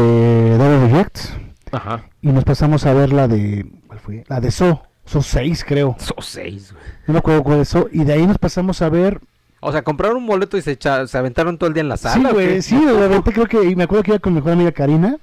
Devil 0.59 0.91
Rejects, 0.91 1.33
Ajá. 1.73 2.05
y 2.21 2.29
nos 2.29 2.45
pasamos 2.45 2.85
a 2.87 2.93
ver 2.95 3.13
la 3.13 3.27
de, 3.29 3.67
¿cuál 3.87 3.99
fue? 3.99 4.25
La 4.29 4.41
de 4.41 4.51
So, 4.51 4.83
So 5.05 5.21
6 5.23 5.65
creo. 5.67 5.97
Son 5.99 6.17
seis, 6.21 6.73
güey. 6.73 6.85
No 7.09 7.15
me 7.15 7.19
acuerdo 7.19 7.43
cuál 7.43 7.61
es 7.61 7.69
So, 7.69 7.89
y 7.91 8.05
de 8.05 8.13
ahí 8.13 8.27
nos 8.27 8.39
pasamos 8.39 8.81
a 8.83 8.89
ver 8.89 9.21
O 9.61 9.73
sea, 9.73 9.83
compraron 9.83 10.19
un 10.19 10.27
boleto 10.29 10.57
y 10.57 10.63
se, 10.63 10.73
echa- 10.79 11.07
se 11.09 11.19
aventaron 11.19 11.59
todo 11.59 11.67
el 11.69 11.75
día 11.75 11.81
en 11.81 11.89
la 11.89 11.97
sala. 11.97 12.15
Sí, 12.15 12.27
¿o 12.31 12.33
güey, 12.35 12.63
sí, 12.63 12.85
de 12.85 12.93
repente 13.09 13.33
creo 13.33 13.47
que, 13.47 13.65
y 13.71 13.75
me 13.75 13.85
acuerdo 13.85 14.05
que 14.05 14.11
iba 14.13 14.19
con 14.21 14.33
mi 14.35 14.39
mejor 14.39 14.53
amiga 14.53 14.71
Karina, 14.71 15.17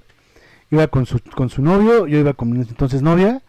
iba 0.71 0.87
con 0.87 1.05
su, 1.05 1.19
con 1.35 1.49
su 1.49 1.61
novio, 1.61 2.07
yo 2.07 2.19
iba 2.19 2.33
con 2.33 2.51
mi 2.51 2.59
entonces 2.59 3.01
novia, 3.01 3.41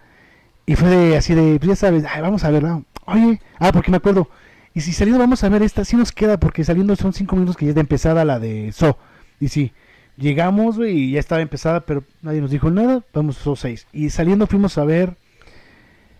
y 0.66 0.76
fue 0.76 0.88
de, 0.88 1.16
así 1.16 1.34
de, 1.34 1.58
pues 1.58 1.68
ya 1.68 1.76
sabes, 1.76 2.04
ay, 2.08 2.22
vamos 2.22 2.44
a 2.44 2.50
verla, 2.50 2.82
oye, 3.06 3.40
ah, 3.58 3.72
porque 3.72 3.90
me 3.90 3.98
acuerdo, 3.98 4.28
y 4.74 4.80
si 4.80 4.92
saliendo 4.92 5.18
vamos 5.18 5.42
a 5.44 5.48
ver 5.48 5.62
esta, 5.62 5.84
sí 5.84 5.96
nos 5.96 6.12
queda, 6.12 6.38
porque 6.38 6.64
saliendo 6.64 6.94
son 6.96 7.12
cinco 7.12 7.36
minutos 7.36 7.56
que 7.56 7.66
ya 7.66 7.70
es 7.70 7.74
de 7.74 7.80
empezada 7.80 8.24
la 8.24 8.38
de 8.38 8.72
So, 8.72 8.96
y 9.40 9.48
sí, 9.48 9.72
llegamos, 10.16 10.76
güey, 10.76 10.96
y 10.96 11.12
ya 11.12 11.20
estaba 11.20 11.42
empezada, 11.42 11.80
pero 11.80 12.04
nadie 12.22 12.40
nos 12.40 12.50
dijo 12.50 12.70
nada, 12.70 13.04
vamos 13.12 13.36
So 13.36 13.56
6, 13.56 13.88
y 13.92 14.10
saliendo 14.10 14.46
fuimos 14.46 14.78
a 14.78 14.84
ver, 14.84 15.16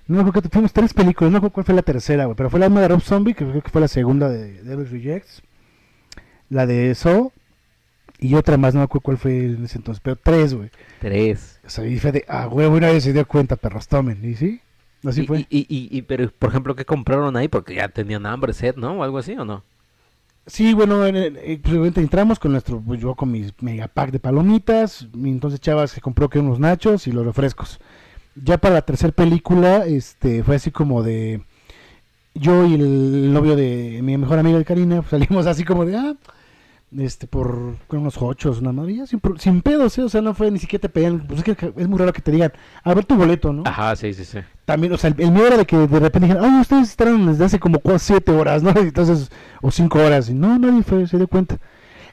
no 0.07 0.17
me 0.23 0.29
acuerdo 0.29 0.49
fuimos 0.51 0.73
tres 0.73 0.93
películas, 0.93 1.31
no 1.31 1.35
me 1.35 1.39
acuerdo 1.39 1.55
cuál 1.55 1.67
fue 1.67 1.75
la 1.75 1.83
tercera, 1.83 2.25
güey, 2.25 2.37
pero 2.37 2.51
fue 2.51 2.59
la 2.61 2.69
de 2.69 2.89
Rob 2.89 3.01
Zombie, 3.01 3.35
que 3.35 3.47
creo 3.47 3.63
que 3.63 3.71
fue 3.71 3.81
la 3.81 3.89
segunda 3.89 4.29
de 4.29 4.63
Devil 4.63 4.91
Rejects, 4.91 5.43
la 6.49 6.67
de 6.67 6.95
So, 6.97 7.33
y 8.21 8.35
otra 8.35 8.57
más, 8.57 8.75
no 8.75 8.81
me 8.81 8.85
acuerdo 8.85 9.03
cuál 9.03 9.19
fue 9.19 9.47
en 9.47 9.65
ese 9.65 9.79
entonces, 9.79 10.01
pero 10.03 10.17
tres, 10.17 10.55
güey. 10.55 10.71
Tres. 11.01 11.61
O 11.65 11.71
sea, 11.71 11.87
y 11.87 11.99
fue 11.99 12.13
de, 12.13 12.25
ah, 12.29 12.49
huevo, 12.49 12.77
y 12.77 12.81
nadie 12.81 13.01
se 13.01 13.13
dio 13.13 13.27
cuenta, 13.27 13.57
perros, 13.57 13.89
tomen, 13.89 14.25
¿y 14.25 14.35
sí? 14.35 14.61
Así 15.05 15.23
y, 15.23 15.27
fue. 15.27 15.47
Y, 15.49 15.61
y, 15.69 15.89
y- 15.91 16.03
pero, 16.03 16.31
por 16.31 16.51
ejemplo, 16.51 16.75
¿qué 16.77 16.85
compraron 16.85 17.37
ahí? 17.37 17.49
Porque 17.49 17.75
ya 17.75 17.89
tenían 17.89 18.27
hambre, 18.27 18.53
sed, 18.53 18.77
¿no? 18.77 18.93
O 18.93 19.03
algo 19.03 19.19
así, 19.19 19.33
¿o 19.33 19.45
no? 19.45 19.63
Sí, 20.47 20.75
bueno, 20.75 21.07
en 21.07 21.17
el- 21.17 21.37
eh, 21.37 21.61
entramos 21.97 22.39
con 22.39 22.53
nuestro, 22.53 22.81
pues, 22.81 23.01
yo 23.01 23.15
con 23.15 23.31
mis 23.31 23.53
mega 23.63 23.89
pack 23.89 24.11
de 24.11 24.19
palomitas, 24.19 25.07
y 25.15 25.29
entonces 25.29 25.61
Chava 25.61 25.87
se 25.87 26.01
compró 26.01 26.29
que 26.29 26.39
unos 26.41 26.59
nachos 26.59 27.07
y 27.07 27.13
los 27.13 27.25
refrescos. 27.25 27.79
Ya 28.35 28.59
para 28.59 28.75
la 28.75 28.83
tercera 28.83 29.13
película, 29.13 29.87
este, 29.87 30.43
fue 30.43 30.57
así 30.57 30.71
como 30.71 31.03
de, 31.03 31.43
yo 32.35 32.65
y 32.67 32.75
el 32.75 33.33
novio 33.33 33.57
de 33.57 34.01
mi 34.03 34.17
mejor 34.17 34.39
amiga 34.39 34.59
de 34.59 34.65
Karina, 34.65 34.97
pues, 35.03 35.11
salimos 35.11 35.47
así 35.47 35.65
como 35.65 35.85
de, 35.85 35.97
ah, 35.97 36.17
este, 36.97 37.27
por 37.27 37.77
con 37.87 38.01
unos 38.01 38.21
hochos, 38.21 38.61
y 38.89 38.97
ya 38.97 39.07
sin, 39.07 39.21
sin 39.39 39.63
pedos, 39.63 39.97
¿eh? 39.99 40.03
o 40.03 40.09
sea, 40.09 40.21
no 40.23 40.35
fue 40.35 40.51
ni 40.51 40.59
siquiera 40.59 40.83
te 40.83 40.89
pedían, 40.89 41.21
pues 41.27 41.45
es 41.47 41.57
que 41.57 41.73
es 41.77 41.89
muy 41.89 41.99
raro 41.99 42.13
que 42.13 42.21
te 42.23 42.33
digan, 42.33 42.53
a 42.83 42.95
ver 42.95 43.05
tu 43.05 43.15
boleto, 43.17 43.53
¿no? 43.53 43.63
Ajá, 43.67 43.95
sí, 43.97 44.13
sí, 44.13 44.25
sí. 44.25 44.39
También, 44.65 44.93
o 44.93 44.97
sea, 44.99 45.11
el, 45.11 45.21
el 45.21 45.31
miedo 45.31 45.47
era 45.47 45.57
de 45.57 45.67
que 45.67 45.77
de 45.77 46.01
repente 46.01 46.27
dijeran, 46.27 46.45
ay, 46.45 46.61
ustedes 46.61 46.89
estarán 46.91 47.27
desde 47.27 47.45
hace 47.45 47.59
como 47.61 47.81
7 47.99 48.33
horas, 48.33 48.63
¿no? 48.63 48.71
Entonces, 48.77 49.31
o 49.63 49.71
5 49.71 49.99
horas, 49.99 50.29
y 50.29 50.35
no, 50.35 50.59
nadie 50.59 50.83
fue, 50.83 51.07
se 51.07 51.17
dio 51.17 51.29
cuenta. 51.29 51.59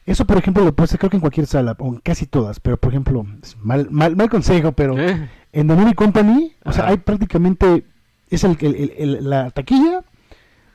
Eso, 0.06 0.24
por 0.24 0.38
ejemplo, 0.38 0.64
lo 0.64 0.74
puedes 0.74 0.90
hacer 0.90 1.00
creo 1.00 1.10
que 1.10 1.16
en 1.16 1.20
cualquier 1.20 1.46
sala, 1.46 1.76
o 1.78 1.86
en 1.88 1.96
casi 2.00 2.26
todas, 2.26 2.60
pero 2.60 2.76
por 2.78 2.90
ejemplo, 2.92 3.26
mal, 3.62 3.88
mal, 3.90 4.16
mal 4.16 4.30
consejo, 4.30 4.72
pero 4.72 4.96
¿Eh? 4.98 5.28
en 5.52 5.68
The 5.68 5.74
Movie 5.74 5.94
Company, 5.94 6.54
o 6.64 6.72
sea, 6.72 6.86
hay 6.88 6.96
prácticamente, 6.98 7.84
es 8.30 8.42
el, 8.44 8.56
el- 8.60 8.92
el- 8.96 9.28
la 9.28 9.50
taquilla, 9.50 10.02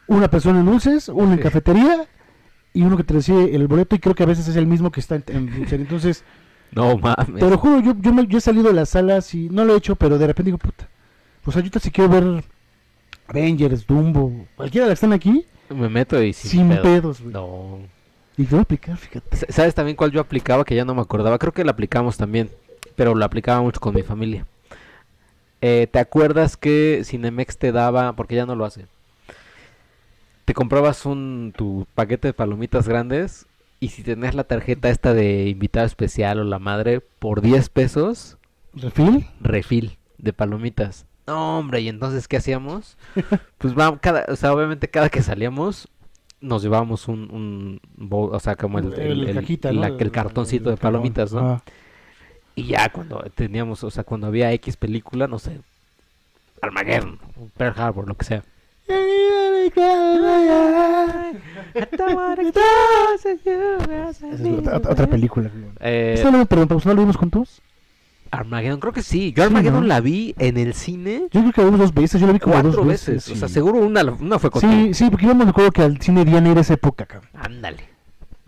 una 0.07 0.27
persona 0.27 0.59
en 0.59 0.65
dulces, 0.65 1.09
una 1.09 1.33
en 1.33 1.39
cafetería, 1.39 2.05
y 2.73 2.81
uno 2.83 2.97
que 2.97 3.03
te 3.03 3.13
recibe 3.13 3.55
el 3.55 3.67
boleto, 3.67 3.95
y 3.95 3.99
creo 3.99 4.15
que 4.15 4.23
a 4.23 4.27
veces 4.27 4.47
es 4.47 4.55
el 4.55 4.67
mismo 4.67 4.91
que 4.91 4.99
está 4.99 5.15
en, 5.15 5.23
en. 5.27 5.67
Entonces, 5.71 6.23
No 6.71 6.97
mames. 6.97 7.39
te 7.39 7.49
lo 7.49 7.57
juro, 7.57 7.79
yo, 7.81 7.93
yo, 7.99 8.13
me- 8.13 8.25
yo 8.27 8.37
he 8.39 8.41
salido 8.41 8.67
de 8.69 8.73
las 8.73 8.89
salas 8.89 9.33
y 9.35 9.49
no 9.49 9.63
lo 9.63 9.75
he 9.75 9.77
hecho, 9.77 9.95
pero 9.95 10.17
de 10.17 10.25
repente 10.27 10.47
digo, 10.47 10.57
puta, 10.57 10.87
pues 11.43 11.55
ahorita 11.55 11.79
si 11.79 11.91
quiero 11.91 12.09
ver 12.09 12.43
Avengers, 13.27 13.85
Dumbo, 13.85 14.45
cualquiera 14.55 14.85
de 14.85 14.91
las 14.91 14.99
que 14.99 15.05
están 15.05 15.13
aquí, 15.13 15.45
Me 15.69 15.87
meto 15.89 16.21
y 16.21 16.33
sin, 16.33 16.49
sin, 16.51 16.69
pedo. 16.69 16.81
pedos, 16.81 17.21
güey. 17.21 17.33
No. 17.33 17.79
Y 18.35 18.55
a 18.55 18.61
aplicar, 18.61 18.97
fíjate. 18.97 19.51
¿Sabes 19.53 19.75
también 19.75 19.95
cuál 19.95 20.09
yo 20.11 20.19
aplicaba? 20.19 20.65
Que 20.65 20.73
ya 20.75 20.83
no 20.85 20.95
me 20.95 21.01
acordaba. 21.01 21.37
Creo 21.37 21.51
que 21.53 21.63
la 21.63 21.71
aplicamos 21.71 22.17
también. 22.17 22.49
Pero 22.95 23.13
la 23.13 23.25
aplicaba 23.25 23.61
mucho 23.61 23.79
con 23.79 23.93
mi 23.93 24.01
familia. 24.01 24.45
Eh, 25.61 25.87
¿Te 25.91 25.99
acuerdas 25.99 26.57
que 26.57 27.01
Cinemex 27.05 27.57
te 27.59 27.71
daba, 27.71 28.13
porque 28.13 28.35
ya 28.35 28.45
no 28.47 28.55
lo 28.55 28.65
hace? 28.65 28.87
Te 30.45 30.53
comprabas 30.53 31.05
un 31.05 31.53
tu 31.55 31.87
paquete 31.95 32.29
de 32.29 32.33
palomitas 32.33 32.87
grandes 32.87 33.45
y 33.79 33.89
si 33.89 34.03
tenías 34.03 34.35
la 34.35 34.43
tarjeta 34.43 34.89
esta 34.89 35.13
de 35.13 35.47
invitado 35.47 35.85
especial 35.85 36.39
o 36.39 36.43
la 36.43 36.59
madre 36.59 36.99
por 37.19 37.41
10 37.41 37.69
pesos, 37.69 38.37
¿Refil? 38.73 39.25
refil 39.41 39.97
de 40.17 40.33
palomitas. 40.33 41.05
No, 41.27 41.59
hombre, 41.59 41.79
y 41.81 41.87
entonces 41.89 42.27
¿qué 42.27 42.37
hacíamos? 42.37 42.97
Pues 43.57 43.73
vamos, 43.75 43.99
cada, 44.01 44.25
o 44.27 44.35
sea, 44.35 44.53
obviamente 44.53 44.89
cada 44.89 45.07
que 45.09 45.21
salíamos 45.21 45.87
nos 46.41 46.61
llevábamos 46.61 47.07
un, 47.07 47.19
un 47.31 47.79
bowl, 47.95 48.35
o 48.35 48.39
sea, 48.41 48.57
como 48.57 48.77
el, 48.79 48.93
el, 48.95 49.21
El 49.21 49.27
el- 49.29 49.35
cajita, 49.35 49.71
la- 49.71 49.87
¿no? 49.89 49.97
el 49.97 50.11
cartoncito 50.11 50.69
de 50.69 50.75
palomitas, 50.75 51.31
¿no? 51.31 51.61
Y 52.55 52.65
ya 52.65 52.89
cuando 52.91 53.23
teníamos, 53.33 53.81
o 53.85 53.89
sea, 53.89 54.03
cuando 54.03 54.27
había 54.27 54.51
X 54.51 54.75
película, 54.75 55.27
no 55.27 55.39
sé, 55.39 55.61
Armageddon, 56.61 57.17
Pearl 57.55 57.79
Harbor, 57.79 58.07
lo 58.09 58.15
que 58.15 58.25
sea. 58.25 58.43
Otra, 64.85 65.07
película. 65.07 65.49
Eh, 65.79 66.13
¿Esta 66.15 66.31
no 66.31 66.37
me 66.39 66.45
preguntamos, 66.45 66.85
¿no 66.85 66.93
la 66.93 66.99
vimos 66.99 67.15
juntos? 67.15 67.61
Armageddon, 68.31 68.79
creo 68.79 68.93
que 68.93 69.03
sí. 69.03 69.33
Yo 69.35 69.43
Armageddon 69.43 69.81
¿no? 69.81 69.87
la 69.87 70.01
vi 70.01 70.33
en 70.39 70.57
el 70.57 70.73
cine 70.73 71.27
Yo 71.31 71.41
creo 71.41 71.53
que 71.53 71.61
la 71.61 71.65
vimos 71.65 71.79
dos 71.79 71.93
veces, 71.93 72.19
yo 72.19 72.25
la 72.27 72.33
vi 72.33 72.39
como 72.39 72.61
dos 72.63 72.85
veces. 72.85 73.15
veces. 73.15 73.33
O 73.33 73.35
sea, 73.35 73.47
sí. 73.47 73.53
seguro 73.53 73.77
una, 73.77 74.03
una 74.03 74.39
fue 74.39 74.49
contigo. 74.49 74.73
Sí, 74.73 74.93
sí, 74.93 75.09
porque 75.09 75.25
íbamos, 75.25 75.45
me 75.45 75.51
acuerdo 75.51 75.71
que 75.71 75.83
al 75.83 76.01
cine 76.01 76.25
Diana 76.25 76.51
era 76.51 76.61
esa 76.61 76.73
época, 76.73 77.05
cabrón. 77.05 77.29
Ándale. 77.33 77.83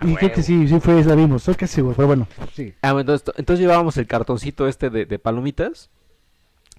Y 0.01 0.15
creo 0.15 0.33
que 0.33 0.43
sí, 0.43 0.67
sí 0.67 0.79
fue, 0.79 1.03
la 1.03 1.15
vimos, 1.15 1.43
estoy 1.43 1.55
casi 1.55 1.75
seguro, 1.75 1.95
pero 1.95 2.07
bueno, 2.07 2.27
sí. 2.53 2.73
Ah, 2.81 2.91
bueno, 2.91 3.13
entonces, 3.13 3.33
entonces 3.37 3.61
llevábamos 3.61 3.95
el 3.97 4.07
cartoncito 4.07 4.67
este 4.67 4.89
de, 4.89 5.05
de 5.05 5.19
palomitas, 5.19 5.89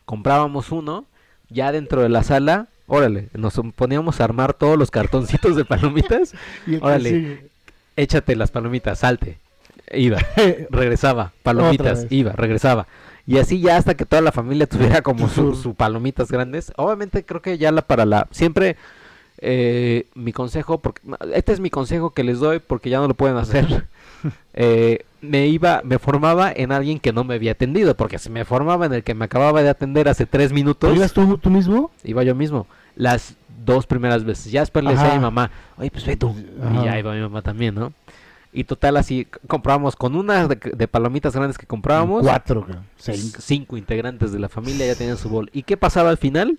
comprábamos 0.04 0.70
uno, 0.70 1.07
ya 1.48 1.72
dentro 1.72 2.02
de 2.02 2.11
la 2.11 2.22
sala, 2.22 2.68
órale, 2.87 3.28
nos 3.34 3.61
poníamos 3.74 4.20
a 4.20 4.24
armar 4.24 4.55
todos 4.55 4.78
los 4.78 4.91
cartoncitos 4.91 5.57
de 5.57 5.64
palomitas, 5.64 6.32
Y 6.66 6.76
Órale. 6.76 7.49
échate 7.97 8.37
las 8.37 8.51
palomitas, 8.51 8.99
salte, 9.01 9.39
iba, 9.93 10.18
regresaba, 10.70 11.32
palomitas, 11.43 12.07
iba, 12.11 12.32
regresaba. 12.32 12.87
Y 13.26 13.39
así 13.39 13.61
ya 13.61 13.76
hasta 13.76 13.95
que 13.97 14.05
toda 14.07 14.22
la 14.22 14.30
familia 14.32 14.66
tuviera 14.68 15.03
como 15.03 15.28
su, 15.28 15.55
Su- 15.55 15.74
palomitas 15.74 16.30
grandes. 16.30 16.72
Obviamente 16.76 17.24
creo 17.24 17.43
que 17.43 17.59
ya 17.59 17.72
la 17.72 17.82
para 17.82 18.07
la... 18.07 18.28
Siempre 18.30 18.76
eh, 19.39 20.07
mi 20.14 20.32
consejo, 20.32 20.78
porque 20.78 21.03
este 21.34 21.53
es 21.53 21.61
mi 21.61 21.68
consejo 21.70 22.11
que 22.11 22.22
les 22.24 22.39
doy 22.39 22.61
porque 22.61 22.89
ya 22.89 23.01
no 23.01 23.09
lo 23.09 23.14
pueden 23.14 23.37
hacer. 23.37 23.84
eh, 24.55 25.05
me 25.20 25.49
iba, 25.49 25.80
me 25.84 25.99
formaba 25.99 26.53
en 26.55 26.70
alguien 26.72 27.01
que 27.01 27.12
no 27.12 27.24
me 27.24 27.34
había 27.34 27.53
atendido, 27.53 27.97
porque 27.97 28.18
si 28.20 28.30
me 28.30 28.45
formaba 28.45 28.87
en 28.87 28.93
el 28.93 29.03
que 29.03 29.14
me 29.14 29.24
acababa 29.24 29.62
de 29.62 29.70
atender 29.70 30.09
hace 30.09 30.24
tres 30.26 30.53
minutos, 30.53 30.89
¿Pero 30.89 30.95
ibas 30.95 31.12
tú, 31.12 31.37
tú 31.39 31.51
mismo? 31.51 31.91
iba 32.05 32.22
yo 32.22 32.34
mismo. 32.37 32.66
Las 32.97 33.36
dos 33.64 33.86
primeras 33.86 34.24
veces. 34.24 34.51
Ya 34.51 34.61
después 34.61 34.84
le 34.84 34.90
decía 34.92 35.12
a 35.12 35.14
mi 35.14 35.20
mamá, 35.20 35.51
oye, 35.76 35.90
pues 35.90 36.05
ve 36.05 36.16
tú. 36.16 36.34
Ajá. 36.62 36.82
Y 36.82 36.84
ya 36.86 36.99
iba 36.99 37.14
mi 37.14 37.20
mamá 37.20 37.42
también, 37.42 37.74
¿no? 37.74 37.92
Y 38.53 38.64
total, 38.64 38.97
así 38.97 39.26
comprábamos 39.49 39.97
con 39.97 40.16
una 40.16 40.49
de, 40.49 40.57
de 40.57 40.88
palomitas 40.88 41.34
grandes 41.36 41.59
que 41.59 41.66
comprábamos. 41.66 42.22
Cuatro, 42.22 42.66
Cinco 42.97 43.76
integrantes 43.76 44.32
de 44.32 44.38
la 44.38 44.49
familia 44.49 44.86
ya 44.86 44.94
tenían 44.94 45.18
su 45.18 45.28
bol. 45.28 45.51
¿Y 45.53 45.62
qué 45.64 45.76
pasaba 45.76 46.09
al 46.11 46.16
final? 46.16 46.59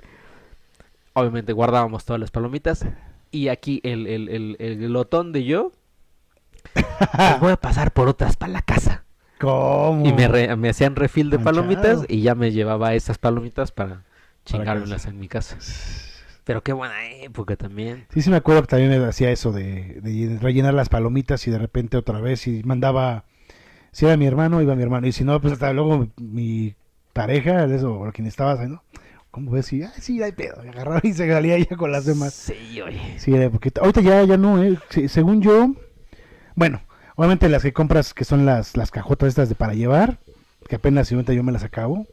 Obviamente 1.13 1.53
guardábamos 1.53 2.05
todas 2.05 2.19
las 2.19 2.29
palomitas. 2.29 2.85
Y 3.31 3.47
aquí 3.47 3.81
el, 3.83 4.05
el, 4.05 4.29
el, 4.29 4.55
el 4.59 4.77
glotón 4.77 5.31
de 5.33 5.43
yo. 5.43 5.71
"Pues 6.73 7.39
voy 7.39 7.51
a 7.53 7.57
pasar 7.57 7.91
por 7.91 8.07
otras 8.07 8.37
para 8.37 8.51
la 8.53 8.61
casa. 8.61 9.03
¿Cómo? 9.39 10.05
Y 10.05 10.13
me, 10.13 10.27
re- 10.27 10.55
me 10.55 10.69
hacían 10.69 10.95
refil 10.95 11.29
de 11.29 11.37
Manchado. 11.37 11.55
palomitas 11.67 12.05
y 12.07 12.21
ya 12.21 12.35
me 12.35 12.51
llevaba 12.51 12.93
esas 12.93 13.17
palomitas 13.17 13.71
para 13.71 14.03
chingármelas 14.45 15.05
en 15.07 15.19
mi 15.19 15.27
casa. 15.27 15.57
Pero 16.47 16.63
qué 16.63 16.71
buena 16.71 17.05
época 17.11 17.57
también. 17.57 18.05
Sí, 18.13 18.21
sí 18.21 18.29
me 18.29 18.37
acuerdo 18.37 18.61
que 18.61 18.67
también 18.69 18.89
me 18.89 19.05
hacía 19.05 19.29
eso 19.31 19.51
de, 19.51 19.99
de 20.01 20.39
rellenar 20.39 20.73
las 20.73 20.87
palomitas 20.87 21.45
y 21.45 21.51
de 21.51 21.59
repente 21.59 21.97
otra 21.97 22.21
vez 22.21 22.47
y 22.47 22.63
mandaba, 22.63 23.25
si 23.91 24.05
era 24.05 24.15
mi 24.15 24.25
hermano, 24.27 24.61
iba 24.61 24.73
mi 24.73 24.81
hermano, 24.81 25.07
y 25.07 25.11
si 25.11 25.25
no, 25.25 25.41
pues 25.41 25.51
hasta 25.51 25.73
luego 25.73 26.07
mi 26.15 26.73
pareja, 27.11 27.65
eso, 27.65 27.95
o 27.99 28.11
quien 28.13 28.27
estaba 28.29 28.53
haciendo, 28.53 28.81
¿cómo 29.29 29.51
ves? 29.51 29.73
Y, 29.73 29.83
ah, 29.83 29.91
sí, 29.99 30.23
hay 30.23 30.31
pedo, 30.31 30.63
y 30.63 30.69
agarraba 30.69 31.01
y 31.03 31.11
se 31.11 31.29
salía 31.29 31.57
ya 31.59 31.75
con 31.75 31.91
las 31.91 32.05
demás. 32.05 32.33
Sí, 32.33 32.79
oye. 32.79 33.01
Sí, 33.17 33.35
era 33.35 33.49
porque 33.49 33.69
ahorita 33.77 33.99
ya, 33.99 34.23
ya 34.23 34.37
no, 34.37 34.63
eh, 34.63 34.77
se- 34.89 35.09
según 35.09 35.41
yo, 35.41 35.73
bueno, 36.55 36.81
obviamente 37.17 37.49
las 37.49 37.61
que 37.61 37.73
compras 37.73 38.13
que 38.13 38.23
son 38.23 38.45
las, 38.45 38.77
las 38.77 38.89
cajotas 38.89 39.27
estas 39.27 39.49
de 39.49 39.55
para 39.55 39.73
llevar, 39.73 40.19
que 40.69 40.77
apenas 40.77 41.09
si 41.09 41.15
yo 41.21 41.43
me 41.43 41.51
las 41.51 41.65
acabo, 41.65 42.07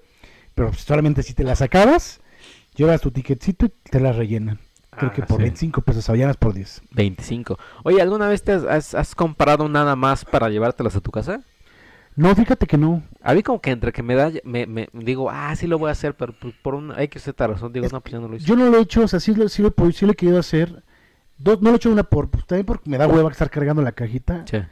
pero 0.56 0.72
solamente 0.72 1.22
si 1.22 1.34
te 1.34 1.44
las 1.44 1.62
acabas, 1.62 2.20
llevas 2.74 3.00
tu 3.00 3.10
ticketcito 3.10 3.66
y 3.66 3.68
te 3.90 4.00
las 4.00 4.16
rellenan. 4.16 4.58
Creo 4.90 5.10
Ah, 5.10 5.12
que 5.14 5.22
por 5.22 5.38
sí. 5.38 5.42
25 5.42 5.82
pesos, 5.82 6.08
avellanas 6.08 6.36
por 6.36 6.54
10. 6.54 6.82
25. 6.92 7.58
Oye, 7.82 8.00
¿alguna 8.00 8.28
vez 8.28 8.42
te 8.42 8.52
has, 8.52 8.64
has- 8.64 8.94
has 8.94 9.14
comprado 9.14 9.68
nada 9.68 9.96
más 9.96 10.24
para 10.24 10.48
llevártelas 10.50 10.94
a 10.96 11.00
tu 11.00 11.10
casa? 11.10 11.40
No, 12.16 12.32
fíjate 12.36 12.68
que 12.68 12.78
no. 12.78 13.02
A 13.22 13.34
mí 13.34 13.42
como 13.42 13.60
que 13.60 13.72
entre 13.72 13.92
que 13.92 14.04
me 14.04 14.14
da, 14.14 14.30
me, 14.44 14.66
me 14.66 14.88
digo, 14.92 15.30
ah, 15.30 15.54
sí 15.56 15.66
lo 15.66 15.78
voy 15.78 15.88
a 15.88 15.92
hacer, 15.92 16.14
pero 16.14 16.32
por, 16.32 16.52
por 16.62 16.74
una 16.76 17.02
X 17.02 17.22
Z 17.24 17.44
razón 17.46 17.72
digo, 17.72 17.86
Es 17.86 17.92
no, 17.92 18.00
pues 18.00 18.12
ya 18.12 18.20
no 18.20 18.28
lo 18.28 18.36
hice. 18.36 18.46
Yo 18.46 18.54
no 18.54 18.70
lo 18.70 18.78
he 18.78 18.82
hecho, 18.82 19.02
o 19.02 19.08
sea, 19.08 19.18
sí 19.18 19.34
lo, 19.34 19.48
sí 19.48 19.62
lo, 19.62 19.74
sí 19.92 20.06
lo 20.06 20.12
he 20.12 20.14
querido 20.14 20.38
hacer. 20.38 20.84
Dos, 21.38 21.60
no 21.60 21.70
lo 21.70 21.74
he 21.74 21.76
hecho 21.78 21.90
una 21.90 22.04
por, 22.04 22.30
pues, 22.30 22.46
también 22.46 22.64
porque 22.66 22.88
me 22.88 22.96
da 22.98 23.08
hueva 23.08 23.28
estar 23.32 23.50
cargando 23.50 23.82
la 23.82 23.90
cajita. 23.90 24.44
Che. 24.44 24.66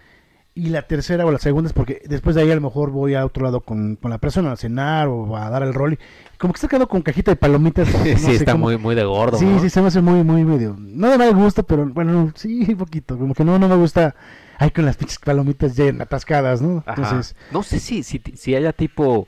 Y 0.54 0.68
la 0.68 0.82
tercera 0.82 1.24
o 1.24 1.32
la 1.32 1.38
segunda 1.38 1.68
es 1.68 1.72
porque 1.72 2.02
después 2.06 2.36
de 2.36 2.42
ahí 2.42 2.50
a 2.50 2.54
lo 2.54 2.60
mejor 2.60 2.90
voy 2.90 3.14
a 3.14 3.24
otro 3.24 3.42
lado 3.42 3.62
con, 3.62 3.96
con 3.96 4.10
la 4.10 4.18
persona 4.18 4.52
a 4.52 4.56
cenar 4.56 5.08
o 5.08 5.34
a 5.36 5.48
dar 5.48 5.62
el 5.62 5.72
rol. 5.72 5.94
Y 5.94 5.98
como 6.36 6.52
que 6.52 6.58
está 6.58 6.68
quedando 6.68 6.88
con 6.88 7.00
cajita 7.00 7.30
de 7.30 7.36
palomitas. 7.36 7.88
no 7.94 8.04
sí, 8.04 8.16
sé, 8.16 8.32
está 8.34 8.52
como- 8.52 8.64
muy, 8.66 8.76
muy 8.76 8.94
de 8.94 9.04
gordo, 9.04 9.38
Sí, 9.38 9.46
¿no? 9.46 9.60
sí, 9.60 9.70
se 9.70 9.80
me 9.80 9.86
hace 9.88 10.02
muy, 10.02 10.22
muy 10.22 10.44
medio. 10.44 10.76
No 10.78 11.08
de 11.10 11.16
mal 11.16 11.34
gusto, 11.34 11.62
pero 11.62 11.86
bueno, 11.86 12.12
no, 12.12 12.32
sí, 12.34 12.66
un 12.68 12.76
poquito. 12.76 13.16
Como 13.18 13.32
que 13.34 13.44
no, 13.44 13.58
no 13.58 13.66
me 13.66 13.76
gusta. 13.76 14.14
Ay, 14.58 14.70
con 14.72 14.84
las 14.84 14.96
pinches 14.98 15.18
palomitas 15.18 15.74
ya 15.74 15.88
atascadas, 16.00 16.60
¿no? 16.60 16.84
Ajá. 16.86 17.00
Entonces, 17.02 17.34
No 17.50 17.62
sé 17.62 17.80
si, 17.80 18.02
si, 18.02 18.20
si 18.34 18.54
haya 18.54 18.74
tipo 18.74 19.26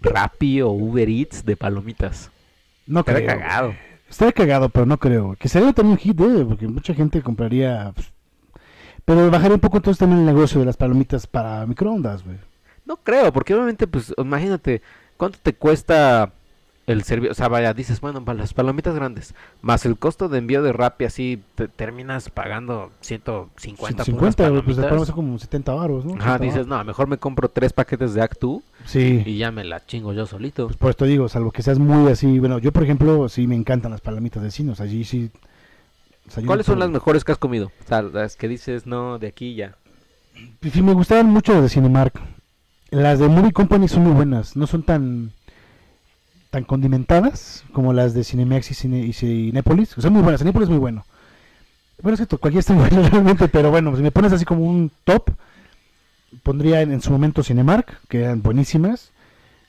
Rappi 0.00 0.60
o 0.62 0.70
Uber 0.70 1.08
Eats 1.08 1.44
de 1.44 1.56
palomitas. 1.56 2.30
no 2.86 3.00
Estaría 3.00 3.26
creo. 3.26 3.38
cagado. 3.40 3.74
Estaría 4.10 4.32
cagado, 4.32 4.68
pero 4.68 4.84
no 4.86 4.98
creo. 4.98 5.36
Que 5.38 5.48
sería 5.48 5.72
también 5.72 5.92
un 5.92 5.98
hit, 5.98 6.20
¿eh? 6.20 6.44
Porque 6.46 6.66
mucha 6.68 6.92
gente 6.94 7.22
compraría. 7.22 7.92
pues, 7.94 8.12
Pero 9.04 9.30
bajaría 9.30 9.54
un 9.54 9.60
poco 9.60 9.76
entonces 9.78 9.98
también 9.98 10.20
el 10.20 10.26
negocio 10.26 10.60
de 10.60 10.66
las 10.66 10.76
palomitas 10.76 11.26
para 11.26 11.66
microondas, 11.66 12.24
güey. 12.24 12.38
No 12.86 12.96
creo, 12.96 13.32
porque 13.32 13.54
obviamente, 13.54 13.86
pues, 13.86 14.14
imagínate, 14.16 14.82
¿cuánto 15.16 15.38
te 15.42 15.54
cuesta 15.54 16.32
el 16.86 17.02
servicio? 17.02 17.32
O 17.32 17.34
sea, 17.34 17.48
vaya, 17.48 17.72
dices, 17.72 18.00
bueno, 18.00 18.22
para 18.24 18.38
las 18.38 18.52
palomitas 18.54 18.94
grandes, 18.94 19.34
más 19.62 19.86
el 19.86 19.98
costo 19.98 20.28
de 20.28 20.38
envío 20.38 20.62
de 20.62 20.72
Rappi, 20.72 21.04
así, 21.06 21.42
te 21.54 21.68
terminas 21.68 22.28
pagando 22.30 22.92
150 23.00 24.04
por 24.04 24.14
unas 24.14 24.36
50, 24.36 24.48
güey, 24.50 24.62
pues 24.62 24.76
de 24.76 24.82
palomitas. 24.82 24.88
palomitas 24.90 25.06
son 25.06 25.14
como 25.16 25.38
70 25.38 25.72
baros, 25.72 26.04
¿no? 26.04 26.14
Ajá, 26.14 26.34
80 26.34 26.44
dices, 26.44 26.66
no, 26.66 26.82
mejor 26.84 27.06
me 27.08 27.16
compro 27.18 27.48
tres 27.48 27.72
paquetes 27.72 28.12
de 28.14 28.22
Actu 28.22 28.62
Sí. 28.86 29.22
y 29.24 29.38
ya 29.38 29.50
me 29.50 29.64
la 29.64 29.84
chingo 29.84 30.12
yo 30.12 30.26
solito. 30.26 30.66
Pues 30.66 30.76
por 30.76 30.90
esto 30.90 31.04
digo, 31.06 31.28
salvo 31.28 31.52
que 31.52 31.62
seas 31.62 31.78
muy 31.78 32.10
así. 32.10 32.38
Bueno, 32.38 32.58
yo 32.58 32.72
por 32.72 32.82
ejemplo, 32.82 33.28
sí 33.30 33.46
me 33.46 33.54
encantan 33.54 33.90
las 33.92 34.00
palomitas 34.02 34.42
de 34.42 34.50
sea, 34.50 34.84
allí 34.84 35.04
sí. 35.04 35.30
¿Cuáles 36.46 36.66
son 36.66 36.78
las 36.78 36.90
mejores 36.90 37.22
que 37.24 37.32
has 37.32 37.38
comido? 37.38 37.70
O 37.84 37.88
sea, 37.88 38.02
las 38.02 38.36
que 38.36 38.48
dices, 38.48 38.86
no, 38.86 39.18
de 39.18 39.28
aquí 39.28 39.54
ya. 39.54 39.76
Sí, 40.72 40.82
me 40.82 40.92
gustaban 40.94 41.26
mucho 41.26 41.52
las 41.52 41.62
de 41.62 41.68
Cinemark. 41.68 42.20
Las 42.90 43.18
de 43.18 43.28
Movie 43.28 43.52
Company 43.52 43.88
son 43.88 44.04
muy 44.04 44.12
buenas. 44.12 44.56
No 44.56 44.66
son 44.66 44.82
tan 44.82 45.32
tan 46.50 46.64
condimentadas 46.64 47.64
como 47.72 47.92
las 47.92 48.14
de 48.14 48.22
Cinemex 48.22 48.70
y, 48.70 48.74
Cine, 48.74 49.00
y 49.00 49.12
Cinépolis. 49.12 49.90
Son 49.90 50.12
muy 50.12 50.22
buenas. 50.22 50.40
Cinépolis 50.40 50.66
es 50.66 50.70
muy 50.70 50.78
bueno. 50.78 51.04
Bueno, 52.00 52.14
es 52.14 52.20
que 52.20 52.26
to- 52.26 52.38
cualquiera 52.38 52.60
está 52.60 52.74
bueno 52.74 53.08
realmente, 53.10 53.48
pero 53.48 53.70
bueno, 53.70 53.94
si 53.96 54.02
me 54.02 54.10
pones 54.12 54.32
así 54.32 54.44
como 54.44 54.64
un 54.64 54.90
top, 55.04 55.30
pondría 56.42 56.80
en, 56.82 56.92
en 56.92 57.00
su 57.00 57.10
momento 57.10 57.42
Cinemark, 57.42 58.00
que 58.08 58.20
eran 58.22 58.42
buenísimas. 58.42 59.10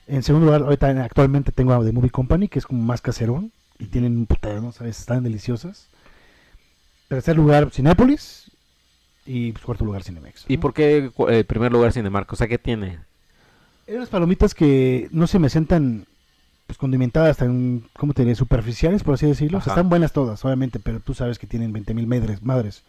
En 0.06 0.22
segundo 0.22 0.46
lugar, 0.46 0.62
ahorita 0.62 0.88
actualmente 1.04 1.50
tengo 1.52 1.72
a 1.72 1.82
de 1.82 1.90
Movie 1.92 2.10
Company, 2.10 2.48
que 2.48 2.58
es 2.60 2.66
como 2.66 2.82
más 2.82 3.00
caserón. 3.00 3.50
Y 3.78 3.86
tienen 3.86 4.16
un 4.16 4.26
putero, 4.26 4.60
¿no? 4.60 4.72
¿Sabes? 4.72 4.98
Están 5.00 5.22
deliciosas. 5.24 5.88
Tercer 7.08 7.36
lugar, 7.36 7.70
Cinépolis. 7.70 8.50
Y 9.24 9.52
pues, 9.52 9.64
cuarto 9.64 9.84
lugar, 9.84 10.02
Cinemex. 10.04 10.44
¿Y 10.48 10.56
por 10.58 10.72
qué 10.72 11.10
eh, 11.28 11.44
primer 11.44 11.72
lugar 11.72 11.92
Cinemark? 11.92 12.32
O 12.32 12.36
sea, 12.36 12.46
¿qué 12.46 12.58
tiene? 12.58 12.98
Eran 13.86 14.00
las 14.00 14.08
palomitas 14.08 14.54
que 14.54 15.08
no 15.12 15.26
se 15.26 15.38
me 15.38 15.48
hacen 15.48 15.66
tan 15.66 16.06
pues, 16.66 16.78
condimentadas, 16.78 17.36
tan, 17.36 17.82
¿cómo 17.98 18.12
te 18.14 18.22
diré? 18.22 18.34
Superficiales, 18.36 19.02
por 19.02 19.14
así 19.14 19.26
decirlo. 19.26 19.58
O 19.58 19.60
sea, 19.60 19.72
Ajá. 19.72 19.80
están 19.80 19.88
buenas 19.90 20.12
todas, 20.12 20.44
obviamente, 20.44 20.78
pero 20.80 21.00
tú 21.00 21.14
sabes 21.14 21.38
que 21.38 21.46
tienen 21.46 21.72
20 21.72 21.94
mil 21.94 22.06
madres, 22.06 22.42
madres. 22.42 22.82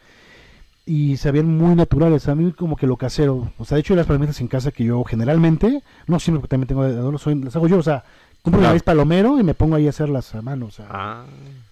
Y 0.86 1.18
se 1.18 1.32
veían 1.32 1.58
muy 1.58 1.76
naturales. 1.76 2.28
A 2.30 2.36
mí 2.36 2.52
como 2.54 2.76
que 2.78 2.88
lo 2.88 2.98
casero. 2.98 3.52
O 3.58 3.66
sea, 3.66 3.76
de 3.76 3.82
hecho, 3.82 3.96
las 3.96 4.06
palomitas 4.08 4.40
en 4.40 4.48
casa 4.48 4.72
que 4.72 4.84
yo 4.86 5.04
generalmente, 5.04 5.82
no 6.08 6.20
siempre 6.20 6.40
porque 6.42 6.52
también 6.52 6.68
tengo 6.68 6.84
de 6.84 6.98
adoro, 6.98 7.18
soy, 7.18 7.36
las 7.36 7.56
hago 7.56 7.68
yo. 7.68 7.78
O 7.80 7.84
sea, 7.84 8.04
compro 8.44 8.60
Claro. 8.60 8.74
maíz 8.74 8.84
palomero 8.84 9.40
y 9.40 9.44
me 9.44 9.54
pongo 9.56 9.76
ahí 9.76 9.88
a 9.88 9.90
hacerlas 9.90 10.34
a 10.36 10.42
mano. 10.42 10.68
O 10.68 10.72
sea, 10.72 10.86
Ah, 10.90 11.26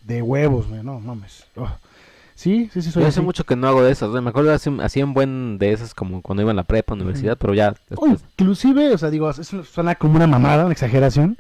de 0.04 0.22
huevos, 0.22 0.68
no 0.70 1.00
mames. 1.00 1.46
Oh. 1.56 1.70
Sí, 2.36 2.70
sí, 2.74 2.82
sí, 2.82 2.92
soy 2.92 3.04
yo 3.04 3.08
hace 3.08 3.20
así. 3.22 3.26
mucho 3.26 3.46
que 3.46 3.56
no 3.56 3.68
hago 3.68 3.82
de 3.82 3.92
esas. 3.92 4.10
Me 4.22 4.30
acuerdo 4.30 4.52
hace, 4.54 4.70
hacía 4.82 5.06
un 5.06 5.14
buen 5.14 5.58
de 5.58 5.72
esas 5.72 5.94
como 5.94 6.22
cuando 6.22 6.42
iba 6.42 6.52
en 6.52 6.58
la 6.58 6.64
prepa, 6.64 6.94
universidad, 6.94 7.38
pero 7.38 7.54
ya 7.54 7.70
O 7.70 7.74
después. 7.90 8.22
inclusive, 8.38 8.94
o 8.94 8.98
sea, 8.98 9.10
digo, 9.10 9.30
eso 9.30 9.64
suena 9.64 9.96
como 9.96 10.16
una 10.18 10.28
mamada, 10.28 10.64
una 10.66 10.74
exageración, 10.74 11.38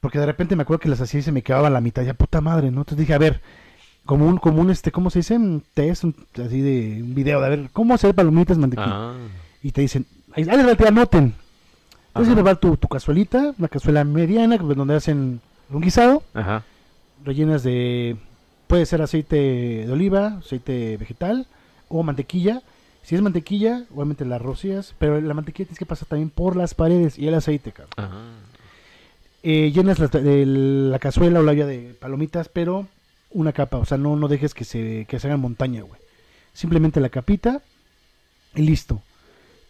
porque 0.00 0.18
de 0.18 0.26
repente 0.26 0.56
me 0.56 0.62
acuerdo 0.62 0.80
que 0.80 0.88
las 0.88 1.00
hacía 1.00 1.20
y 1.20 1.22
se 1.22 1.32
me 1.32 1.42
quedaba 1.42 1.70
la 1.70 1.80
mitad, 1.80 2.02
ya 2.02 2.14
puta 2.14 2.40
madre, 2.40 2.70
¿no? 2.72 2.80
Entonces 2.80 2.98
dije, 2.98 3.14
a 3.14 3.18
ver, 3.18 3.40
como 4.04 4.26
un, 4.26 4.38
como 4.38 4.60
un 4.60 4.70
este, 4.70 4.90
¿cómo 4.92 5.10
se 5.10 5.20
dice? 5.20 5.36
Un 5.36 5.62
test, 5.74 6.04
un- 6.04 6.14
así 6.44 6.60
de 6.60 7.02
un 7.02 7.14
video, 7.14 7.40
de 7.40 7.46
a 7.46 7.50
ver, 7.50 7.70
¿cómo 7.72 7.94
hacer 7.94 8.14
palomitas 8.14 8.58
mantequilla? 8.58 8.90
Ah, 8.94 9.14
Y 9.62 9.70
te 9.72 9.80
dicen, 9.82 10.06
ahí 10.34 10.44
te 10.44 10.88
anoten. 10.88 11.34
Entonces 12.08 12.32
Ajá. 12.32 12.36
le 12.36 12.42
va 12.42 12.54
tu, 12.54 12.76
tu 12.76 12.88
cazuelita, 12.88 13.54
una 13.58 13.68
cazuela 13.68 14.02
mediana, 14.02 14.56
donde 14.58 14.94
hacen 14.94 15.40
un 15.70 15.80
guisado, 15.80 16.22
ajá. 16.34 16.62
rellenas 17.24 17.62
de, 17.62 18.16
puede 18.66 18.86
ser 18.86 19.02
aceite 19.02 19.36
de 19.36 19.92
oliva, 19.92 20.38
aceite 20.38 20.96
vegetal 20.96 21.46
o 21.88 22.02
mantequilla. 22.02 22.62
Si 23.02 23.14
es 23.14 23.22
mantequilla, 23.22 23.84
obviamente 23.94 24.24
la 24.24 24.38
rocías, 24.38 24.94
pero 24.98 25.20
la 25.20 25.34
mantequilla 25.34 25.66
tienes 25.66 25.78
que 25.78 25.86
pasar 25.86 26.08
también 26.08 26.30
por 26.30 26.56
las 26.56 26.74
paredes 26.74 27.18
y 27.18 27.28
el 27.28 27.34
aceite, 27.34 27.72
cabrón. 27.72 27.92
Ajá. 27.96 28.22
Eh, 29.48 29.70
llenas 29.70 30.00
la 30.00 30.98
cazuela 30.98 31.38
o 31.38 31.42
la 31.44 31.52
olla 31.52 31.66
de 31.66 31.94
palomitas, 32.00 32.48
pero 32.48 32.88
una 33.30 33.52
capa, 33.52 33.76
o 33.76 33.84
sea, 33.84 33.96
no, 33.96 34.16
no 34.16 34.26
dejes 34.26 34.54
que 34.54 34.64
se, 34.64 35.06
que 35.08 35.20
se 35.20 35.28
hagan 35.28 35.40
montaña, 35.40 35.82
güey. 35.82 36.00
Simplemente 36.52 37.00
la 37.00 37.10
capita 37.10 37.62
y 38.56 38.62
listo. 38.62 39.02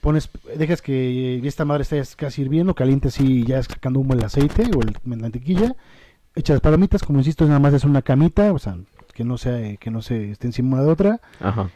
Pones, 0.01 0.31
dejas 0.57 0.81
que 0.81 1.47
esta 1.47 1.67
madre 1.67 1.83
esté 1.83 2.03
casi 2.17 2.43
hirviendo, 2.43 2.75
caliente 2.75 3.09
así, 3.09 3.45
ya 3.45 3.63
sacando 3.63 4.01
humo 4.01 4.15
el 4.15 4.25
aceite 4.25 4.63
o 4.75 4.81
el, 4.81 4.97
la 5.05 5.17
mantequilla. 5.17 5.75
Echas 6.37 6.55
las 6.55 6.61
palomitas, 6.61 7.03
como 7.03 7.19
insisto, 7.19 7.45
nada 7.47 7.59
más 7.59 7.75
es 7.75 7.85
una 7.85 8.03
camita, 8.03 8.53
o 8.53 8.59
sea, 8.59 8.77
que 9.15 9.25
no 9.25 9.39
sea, 9.39 9.77
que 9.79 9.91
no 9.91 10.03
se 10.03 10.31
esté 10.33 10.47
encima 10.47 10.81
de 10.83 10.91
otra. 10.91 11.21
Ajá. 11.41 11.71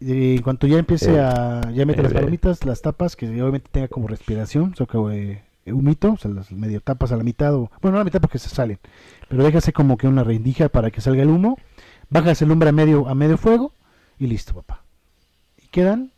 Y 0.00 0.36
en 0.36 0.42
cuanto 0.42 0.66
ya 0.66 0.78
empiece 0.78 1.14
Eh, 1.14 1.20
a, 1.20 1.70
ya 1.72 1.86
mete 1.86 2.02
las 2.02 2.12
eh, 2.12 2.16
palomitas, 2.16 2.64
las 2.64 2.82
tapas, 2.82 3.14
que 3.14 3.26
obviamente 3.28 3.68
tenga 3.70 3.88
como 3.88 4.08
respiración, 4.08 4.72
o 4.72 4.76
sea, 4.76 4.86
que 4.86 5.42
eh, 5.66 5.72
humito, 5.72 6.12
o 6.12 6.16
sea, 6.16 6.30
las 6.30 6.50
medio 6.50 6.80
tapas 6.80 7.12
a 7.12 7.16
la 7.16 7.24
mitad, 7.24 7.54
o, 7.54 7.70
bueno, 7.82 7.92
no 7.92 7.96
a 7.96 8.00
la 8.00 8.04
mitad 8.04 8.20
porque 8.20 8.38
se 8.38 8.48
salen, 8.48 8.78
pero 9.28 9.44
déjase 9.44 9.72
como 9.72 9.96
que 9.96 10.08
una 10.08 10.24
rendija 10.24 10.68
para 10.68 10.90
que 10.90 11.00
salga 11.00 11.22
el 11.22 11.28
humo, 11.28 11.58
bajas 12.08 12.40
el 12.42 12.48
lumbre 12.48 12.70
a 12.70 12.72
medio, 12.72 13.08
a 13.08 13.14
medio 13.14 13.36
fuego 13.36 13.72
y 14.18 14.26
listo, 14.26 14.54
papá. 14.54 14.82
Y 15.62 15.68
quedan, 15.68 16.10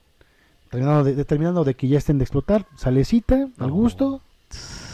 terminando 0.71 1.05
de, 1.05 1.15
determinando 1.15 1.65
de 1.65 1.75
que 1.75 1.89
ya 1.89 1.99
estén 1.99 2.19
de 2.19 2.25
explotar, 2.25 2.67
salecita, 2.77 3.49
al 3.59 3.71
gusto, 3.71 4.23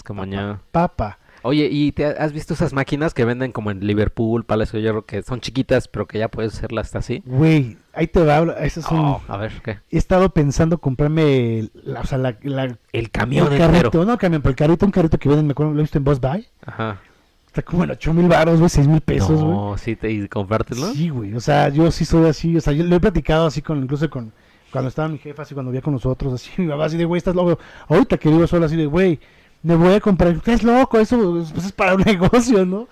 Como 0.04 0.24
ya. 0.24 0.60
papa. 0.72 1.18
Oye, 1.46 1.68
¿y 1.70 1.92
te 1.92 2.06
has 2.06 2.32
visto 2.32 2.54
esas 2.54 2.72
máquinas 2.72 3.12
que 3.12 3.24
venden 3.26 3.52
como 3.52 3.70
en 3.70 3.86
Liverpool, 3.86 4.44
Palacio 4.44 4.78
de 4.78 4.82
Hierro, 4.82 5.04
que 5.04 5.22
son 5.22 5.40
chiquitas, 5.40 5.88
pero 5.88 6.06
que 6.06 6.18
ya 6.18 6.28
puedes 6.28 6.54
hacerlas 6.54 6.86
hasta 6.86 7.00
así? 7.00 7.22
Güey, 7.26 7.76
ahí 7.92 8.06
te 8.06 8.24
va, 8.24 8.38
eso 8.64 8.80
es 8.80 8.86
un... 8.90 8.98
Oh, 8.98 9.20
a 9.28 9.36
ver, 9.36 9.52
¿qué? 9.62 9.78
He 9.90 9.98
estado 9.98 10.30
pensando 10.30 10.78
comprarme, 10.78 11.68
la, 11.84 12.00
o 12.00 12.04
sea, 12.06 12.16
la, 12.16 12.36
la- 12.42 12.78
El 12.92 13.10
camión 13.10 13.48
el 13.48 13.52
entero. 13.60 13.72
carrito, 13.74 14.04
no 14.06 14.12
el 14.12 14.18
camión, 14.18 14.40
pero 14.40 14.50
el 14.50 14.56
carrito, 14.56 14.86
un 14.86 14.92
carrito 14.92 15.18
que 15.18 15.28
venden, 15.28 15.46
me 15.46 15.52
acuerdo, 15.52 15.72
lo 15.74 15.80
he 15.80 15.82
visto 15.82 15.98
en 15.98 16.04
Bus 16.04 16.18
Buy. 16.18 16.46
Ajá. 16.64 17.00
Está 17.46 17.62
como 17.62 17.84
en 17.84 17.90
8 17.90 18.14
mil 18.14 18.26
baros, 18.26 18.58
güey, 18.58 18.70
6 18.70 18.88
mil 18.88 19.00
pesos, 19.02 19.40
güey. 19.40 19.52
no, 19.54 19.76
sí, 19.78 19.94
te, 19.96 20.10
y 20.10 20.26
comprártelo. 20.28 20.92
Sí, 20.94 21.10
güey, 21.10 21.34
o 21.34 21.40
sea, 21.40 21.68
yo 21.68 21.90
sí 21.92 22.04
soy 22.06 22.26
así, 22.26 22.56
o 22.56 22.60
sea, 22.62 22.72
yo 22.72 22.84
lo 22.84 22.96
he 22.96 23.00
platicado 23.00 23.46
así 23.46 23.60
con, 23.62 23.82
incluso 23.82 24.08
con, 24.08 24.32
cuando 24.72 24.88
estaba 24.88 25.08
mi 25.08 25.18
jefa, 25.18 25.42
así 25.42 25.52
cuando 25.54 25.70
vivía 25.70 25.82
con 25.82 25.92
nosotros, 25.92 26.32
así, 26.32 26.50
mi 26.56 26.66
mamá 26.66 26.86
así 26.86 26.96
de, 26.96 27.04
güey, 27.04 27.18
estás 27.18 27.34
loco. 27.36 27.58
Ahorita 27.86 28.16
que 28.16 28.30
vivo 28.30 28.46
solo, 28.46 28.64
así 28.66 28.76
de, 28.76 28.86
güey, 28.86 29.20
me 29.64 29.76
voy 29.76 29.94
a 29.94 30.00
comprar. 30.00 30.32
Estás 30.32 30.62
loco, 30.62 31.00
eso 31.00 31.42
pues, 31.50 31.64
es 31.64 31.72
para 31.72 31.94
un 31.94 32.02
negocio, 32.06 32.64
¿no? 32.64 32.86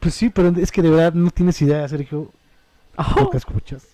Pues 0.00 0.14
sí, 0.14 0.28
pero 0.28 0.48
es 0.48 0.70
que 0.70 0.82
de 0.82 0.90
verdad 0.90 1.14
no 1.14 1.30
tienes 1.30 1.62
idea, 1.62 1.88
Sergio. 1.88 2.30
Oh, 2.98 3.20
¿Lo 3.20 3.30
que 3.30 3.36
escuchas? 3.36 3.86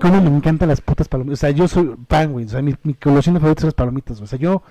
Cómo 0.00 0.20
me 0.20 0.36
encantan 0.36 0.68
las 0.68 0.80
putas 0.80 1.08
palomitas. 1.08 1.38
O 1.38 1.40
sea, 1.40 1.50
yo 1.50 1.66
soy 1.66 1.96
pan, 2.08 2.32
güey. 2.32 2.44
O 2.44 2.48
sea, 2.48 2.60
mi, 2.60 2.74
mi 2.82 2.96
golosina 3.02 3.40
favorita 3.40 3.62
son 3.62 3.68
las 3.68 3.74
palomitas. 3.74 4.20
O 4.20 4.26
sea, 4.26 4.38
yo 4.38 4.62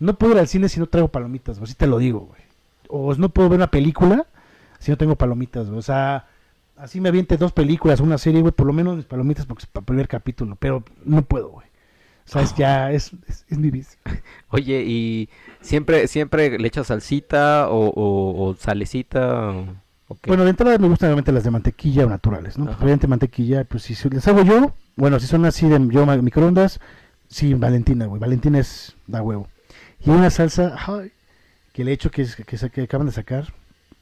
no 0.00 0.14
puedo 0.14 0.32
ir 0.32 0.38
al 0.38 0.48
cine 0.48 0.68
si 0.68 0.80
no 0.80 0.86
traigo 0.86 1.08
palomitas, 1.08 1.58
güey. 1.58 1.68
Así 1.68 1.74
te 1.74 1.86
lo 1.86 1.98
digo, 1.98 2.20
güey. 2.20 2.40
O 2.88 3.14
no 3.14 3.28
puedo 3.28 3.48
ver 3.48 3.58
una 3.58 3.70
película 3.70 4.26
si 4.78 4.90
no 4.90 4.96
tengo 4.96 5.14
palomitas, 5.16 5.66
güey. 5.66 5.78
O 5.78 5.82
sea, 5.82 6.26
así 6.76 7.00
me 7.00 7.10
aviente 7.10 7.36
dos 7.36 7.52
películas, 7.52 8.00
una 8.00 8.18
serie, 8.18 8.40
güey. 8.40 8.52
Por 8.52 8.66
lo 8.66 8.72
menos 8.72 8.96
mis 8.96 9.06
palomitas 9.06 9.46
porque 9.46 9.62
es 9.62 9.66
para 9.66 9.82
el 9.82 9.86
primer 9.86 10.08
capítulo. 10.08 10.56
Pero 10.58 10.82
no 11.04 11.22
puedo, 11.22 11.50
güey. 11.50 11.65
O 12.26 12.28
sea, 12.28 12.42
es 12.42 12.54
ya, 12.56 12.90
es, 12.90 13.12
es, 13.28 13.44
es 13.48 13.58
mi 13.58 13.70
vicio. 13.70 13.98
Oye, 14.50 14.82
¿y 14.86 15.28
siempre 15.60 16.08
siempre 16.08 16.58
le 16.58 16.66
echas 16.68 16.88
salsita 16.88 17.68
o, 17.70 17.88
o, 17.88 18.44
o 18.48 18.54
salecita? 18.56 19.50
o- 19.52 19.76
o 20.08 20.14
qué? 20.20 20.30
Bueno, 20.30 20.44
de 20.44 20.50
entrada 20.50 20.76
me 20.78 20.88
gustan 20.88 21.08
obviamente 21.08 21.32
las 21.32 21.44
de 21.44 21.50
mantequilla 21.50 22.04
o 22.06 22.08
naturales, 22.08 22.58
¿no? 22.58 22.70
Obviamente 22.70 23.06
mantequilla, 23.08 23.64
pues 23.64 23.82
si 23.84 23.94
les 24.10 24.26
hago 24.28 24.42
yo, 24.44 24.74
bueno, 24.96 25.18
si 25.20 25.26
son 25.26 25.44
así 25.46 25.68
de 25.68 25.80
yo 25.90 26.04
microondas, 26.22 26.80
sí, 27.28 27.54
Valentina, 27.54 28.06
güey. 28.06 28.20
Valentina 28.20 28.58
es 28.60 28.94
da 29.06 29.22
huevo. 29.22 29.48
Y 30.04 30.10
una 30.10 30.30
salsa 30.30 30.76
ay, 30.86 31.10
que 31.72 31.84
le 31.84 31.90
he 31.90 31.94
hecho 31.94 32.10
que, 32.10 32.22
es- 32.22 32.36
que, 32.36 32.44
que 32.70 32.82
acaban 32.82 33.06
de 33.06 33.12
sacar, 33.12 33.52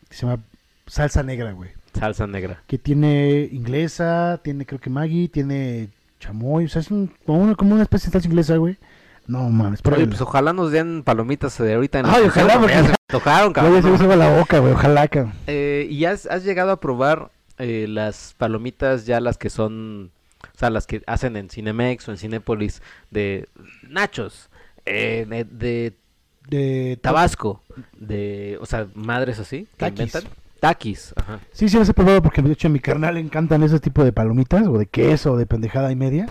que 0.08 0.14
se 0.16 0.26
llama 0.26 0.42
salsa 0.86 1.22
negra, 1.22 1.52
güey. 1.52 1.70
Salsa 1.98 2.26
negra. 2.26 2.62
Que 2.66 2.76
tiene 2.78 3.48
inglesa, 3.52 4.40
tiene 4.42 4.66
creo 4.66 4.80
que 4.80 4.90
Maggi, 4.90 5.28
tiene 5.28 5.88
chamoy, 6.24 6.64
o 6.64 6.68
sea, 6.68 6.80
es 6.80 6.90
un- 6.90 7.12
como, 7.26 7.38
una, 7.42 7.54
como 7.54 7.74
una 7.74 7.82
especie 7.82 8.08
de 8.08 8.12
salsa 8.12 8.28
inglesa, 8.28 8.56
güey. 8.56 8.78
No 9.26 9.48
mames, 9.48 9.80
Oye, 9.80 9.82
pruébela. 9.82 10.08
pues 10.08 10.20
ojalá 10.20 10.52
nos 10.52 10.70
den 10.70 11.02
palomitas 11.02 11.56
de 11.58 11.74
ahorita 11.74 12.00
en 12.00 12.06
la 12.06 12.14
Ay, 12.14 12.24
ojalá, 12.26 12.58
porque 12.58 12.74
ya 12.74 12.82
se 12.82 12.88
me 12.90 12.94
tocaron, 13.08 13.54
ya 13.54 13.62
se 13.62 13.66
cabrón. 13.72 13.90
me 13.90 13.94
hizo 13.96 14.16
la 14.16 14.36
boca, 14.38 14.58
güey, 14.58 14.72
ojalá, 14.74 15.08
cabrón. 15.08 15.32
Eh, 15.46 15.86
¿Y 15.90 16.04
has, 16.04 16.26
has 16.26 16.44
llegado 16.44 16.70
a 16.72 16.80
probar 16.80 17.30
eh, 17.58 17.86
las 17.88 18.34
palomitas 18.36 19.06
ya 19.06 19.20
las 19.20 19.38
que 19.38 19.48
son, 19.48 20.10
o 20.54 20.58
sea, 20.58 20.68
las 20.70 20.86
que 20.86 21.02
hacen 21.06 21.36
en 21.36 21.48
Cinemex 21.48 22.06
o 22.08 22.10
en 22.10 22.18
Cinépolis 22.18 22.82
de 23.10 23.48
nachos, 23.88 24.50
eh, 24.86 25.24
de, 25.28 25.44
de 25.44 25.96
De 26.48 26.98
Tabasco, 27.00 27.62
de, 27.98 28.58
o 28.60 28.66
sea, 28.66 28.86
madres 28.94 29.38
así 29.38 29.62
que 29.78 29.90
Taquis. 29.90 30.14
inventan? 30.14 30.24
Taquis, 30.64 31.12
ajá. 31.16 31.40
Sí, 31.52 31.68
sí 31.68 31.76
las 31.78 31.90
he 31.90 31.92
probado 31.92 32.22
porque 32.22 32.40
de 32.40 32.50
hecho 32.50 32.68
a 32.68 32.70
mi 32.70 32.80
carnal 32.80 33.16
le 33.16 33.20
encantan 33.20 33.62
ese 33.62 33.80
tipo 33.80 34.02
de 34.02 34.14
palomitas 34.14 34.66
o 34.66 34.78
de 34.78 34.86
queso 34.86 35.32
o 35.32 35.36
de 35.36 35.44
pendejada 35.44 35.92
y 35.92 35.96
media. 35.96 36.26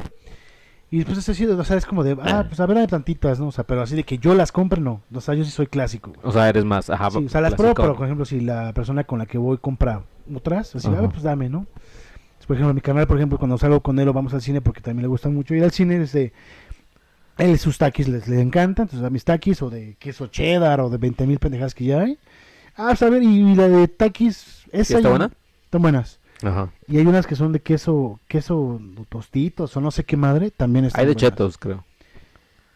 Y 0.89 1.03
pues 1.05 1.19
es 1.19 1.29
así, 1.29 1.45
o 1.45 1.63
sea, 1.63 1.77
es 1.77 1.86
como 1.86 2.03
de, 2.03 2.17
ah, 2.19 2.45
pues 2.47 2.59
a 2.59 2.65
ver, 2.65 2.79
hay 2.79 2.88
tantitas, 2.88 3.39
¿no? 3.39 3.49
O 3.49 3.51
sea, 3.51 3.63
pero 3.63 3.84
así 3.84 3.95
de 3.95 4.03
que 4.03 4.17
yo 4.17 4.34
las 4.34 4.51
compre, 4.51 4.81
no. 4.81 5.01
O 5.13 5.21
sea, 5.21 5.36
yo 5.36 5.45
sí 5.45 5.51
soy 5.51 5.67
clásico. 5.67 6.09
güey. 6.11 6.21
O 6.23 6.31
sea, 6.31 6.49
eres 6.49 6.65
más, 6.65 6.89
ajá. 6.89 7.11
Sí, 7.11 7.25
o 7.25 7.29
sea, 7.29 7.41
las 7.41 7.53
pruebo, 7.53 7.75
pero 7.75 7.95
por 7.95 8.05
ejemplo, 8.05 8.25
si 8.25 8.39
la 8.39 8.73
persona 8.73 9.03
con 9.03 9.19
la 9.19 9.27
que 9.27 9.38
voy 9.38 9.59
compra 9.59 10.01
otras, 10.34 10.75
así, 10.75 10.88
a 10.88 10.91
Ajá. 10.93 11.01
ver, 11.01 11.11
pues 11.11 11.21
dame, 11.21 11.49
¿no? 11.49 11.67
Por 12.47 12.55
ejemplo, 12.55 12.73
mi 12.73 12.81
canal, 12.81 13.05
por 13.05 13.17
ejemplo, 13.17 13.38
cuando 13.38 13.59
salgo 13.59 13.81
con 13.81 13.99
él 13.99 14.07
o 14.07 14.13
vamos 14.13 14.34
al 14.34 14.41
cine, 14.41 14.61
porque 14.61 14.81
también 14.81 15.03
le 15.03 15.09
gusta 15.09 15.29
mucho 15.29 15.53
ir 15.53 15.63
al 15.63 15.71
cine, 15.71 16.01
es 16.01 16.11
de, 16.11 16.34
él 17.38 17.59
sus 17.59 17.77
taquis 17.77 18.07
les, 18.07 18.27
le 18.27 18.41
encantan, 18.41 18.86
entonces 18.86 19.05
a 19.05 19.11
mis 19.11 19.23
taquis 19.23 19.61
o 19.61 19.69
de 19.69 19.95
queso 19.99 20.25
cheddar 20.25 20.81
o 20.81 20.89
de 20.89 20.97
20 20.97 21.27
mil 21.27 21.38
pendejadas 21.38 21.75
que 21.75 21.86
ya 21.86 22.01
hay. 22.01 22.17
Ah, 22.76 22.95
a 22.99 23.09
ver, 23.09 23.21
y, 23.24 23.55
la 23.55 23.67
de 23.69 23.88
taquis, 23.88 24.63
esa 24.71 24.97
está 24.97 25.09
buena? 25.09 25.32
Están 25.65 25.82
buenas. 25.82 26.19
Ajá. 26.41 26.69
Y 26.88 26.97
hay 26.97 27.05
unas 27.05 27.26
que 27.28 27.36
son 27.36 27.51
de 27.51 27.61
queso, 27.61 28.19
queso 28.28 28.82
tostitos 29.09 29.76
o 29.78 29.82
no 29.82 29.91
sé 29.91 30.03
qué 30.03 30.17
madre, 30.17 30.51
también 30.51 30.86
están 30.86 30.99
Hay 31.01 31.05
de 31.07 31.13
buenas. 31.13 31.32
chetos, 31.32 31.57
creo. 31.57 31.86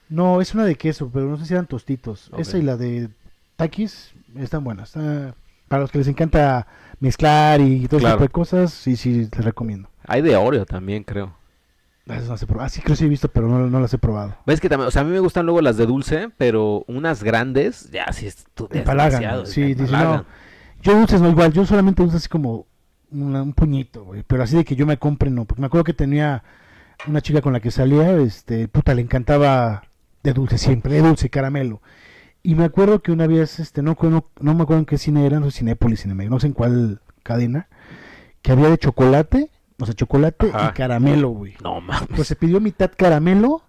No, 0.10 0.40
es 0.40 0.54
una 0.54 0.64
de 0.66 0.76
queso, 0.76 1.10
pero 1.14 1.26
no 1.26 1.38
sé 1.38 1.46
si 1.46 1.54
eran 1.54 1.68
tostitos. 1.68 2.32
Esa 2.38 2.58
y 2.58 2.62
la 2.62 2.78
de 2.78 3.10
taquis 3.58 4.14
están 4.38 4.64
buenas. 4.64 4.90
Está- 4.96 5.36
para 5.68 5.82
los 5.82 5.92
que 5.92 5.98
les 5.98 6.08
encanta 6.08 6.66
mezclar 7.02 7.60
y 7.60 7.88
todo 7.88 7.98
ese 7.98 8.04
Claro. 8.06 8.16
tipo 8.16 8.24
de 8.24 8.30
cosas, 8.30 8.72
sí, 8.72 8.96
sí, 8.96 9.28
les 9.30 9.44
recomiendo. 9.44 9.90
Hay 10.08 10.22
de 10.22 10.34
Oreo 10.38 10.66
también, 10.66 11.04
creo. 11.04 11.34
No 12.08 12.16
las 12.16 12.42
he 12.42 12.46
probado. 12.48 12.66
Ah, 12.66 12.70
sí, 12.70 12.82
creo 12.82 12.94
que 12.94 13.00
sí 13.00 13.06
he 13.06 13.10
visto, 13.10 13.28
pero 13.28 13.48
no, 13.48 13.68
no 13.68 13.80
las 13.80 13.94
he 13.94 13.98
probado. 13.98 14.36
Ves 14.46 14.62
que 14.62 14.70
también, 14.70 14.88
o 14.88 14.92
sea, 14.92 15.02
a 15.02 15.06
mí 15.06 15.12
me 15.12 15.20
gustan 15.20 15.46
luego 15.46 15.62
las 15.62 15.78
de 15.78 15.86
dulce, 15.86 16.30
pero 16.38 16.84
unas 16.88 17.24
grandes, 17.24 17.90
ya 17.92 18.12
sí 18.14 18.28
es 18.28 18.46
tú 18.54 18.70
ya 18.72 18.80
Empalagan, 18.80 19.20
demasiado, 19.22 19.46
sí, 19.46 19.74
dice, 19.74 19.92
no. 19.92 20.26
Yo 20.82 20.96
dulces 20.98 21.22
no 21.22 21.30
igual, 21.30 21.52
yo 21.54 21.66
solamente 21.66 22.02
dulces 22.02 22.22
así 22.22 22.30
como 22.30 22.66
una- 23.12 23.42
un 23.44 23.54
puñito, 23.54 24.06
güey. 24.06 24.24
Pero 24.26 24.44
así 24.44 24.56
de 24.56 24.64
que 24.64 24.76
yo 24.76 24.86
me 24.86 24.98
compre, 24.98 25.30
no. 25.30 25.46
Porque 25.46 25.60
me 25.62 25.68
acuerdo 25.68 25.84
que 25.84 25.94
tenía 25.94 26.44
una 27.08 27.22
chica 27.22 27.42
con 27.42 27.52
la 27.54 27.60
que 27.60 27.72
salía, 27.72 28.16
este, 28.18 28.68
puta, 28.68 28.94
le 28.94 29.02
encantaba 29.02 29.84
de 30.24 30.34
dulce 30.34 30.58
siempre, 30.58 30.94
de 30.94 31.02
dulce, 31.02 31.30
caramelo. 31.30 31.82
Y 32.44 32.56
me 32.56 32.64
acuerdo 32.64 33.02
que 33.02 33.12
una 33.12 33.28
vez, 33.28 33.60
este, 33.60 33.82
no, 33.82 33.98
no, 34.02 34.30
no 34.40 34.54
me 34.54 34.64
acuerdo 34.64 34.80
en 34.80 34.86
qué 34.86 34.98
cine 34.98 35.26
era, 35.26 35.40
no 35.40 35.52
sé, 35.52 35.60
Cinépolis, 35.60 36.02
Cinemex, 36.04 36.30
no 36.30 36.40
sé 36.40 36.48
en 36.48 36.54
cuál 36.54 37.02
cadena, 37.24 37.68
que 38.42 38.52
había 38.54 38.70
de 38.70 38.78
chocolate, 38.78 39.50
o 39.80 39.86
sea, 39.86 39.94
chocolate 39.94 40.50
Ajá. 40.54 40.70
y 40.70 40.74
caramelo, 40.74 41.30
güey. 41.30 41.56
No 41.64 41.82
mames. 41.82 42.08
Pues 42.16 42.28
se 42.28 42.36
pidió 42.36 42.60
mitad 42.60 42.92
caramelo 42.96 43.62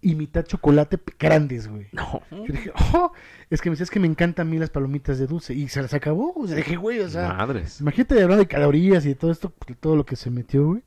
y 0.00 0.14
mitad 0.14 0.44
chocolate 0.44 0.98
grandes, 1.18 1.68
güey. 1.68 1.86
No. 1.92 2.22
Yo 2.30 2.52
dije, 2.52 2.72
oh, 2.94 3.12
es 3.50 3.60
que 3.60 3.68
me 3.68 3.74
decías 3.74 3.90
que 3.90 4.00
me 4.00 4.06
encantan 4.06 4.46
a 4.46 4.50
mí 4.50 4.58
las 4.58 4.70
palomitas 4.70 5.18
de 5.18 5.26
dulce. 5.26 5.52
Y 5.54 5.68
se 5.68 5.82
las 5.82 5.92
acabó. 5.92 6.32
O 6.34 6.46
sea, 6.46 6.56
dije, 6.56 6.76
güey, 6.76 7.00
o 7.00 7.08
sea, 7.08 7.34
Madres. 7.34 7.80
imagínate 7.80 8.14
de 8.14 8.22
hablar 8.22 8.38
de 8.38 8.46
calorías 8.46 9.04
y 9.04 9.08
de 9.10 9.14
todo 9.14 9.30
esto, 9.30 9.52
de 9.66 9.74
todo 9.74 9.96
lo 9.96 10.06
que 10.06 10.16
se 10.16 10.30
metió, 10.30 10.66
güey. 10.66 10.82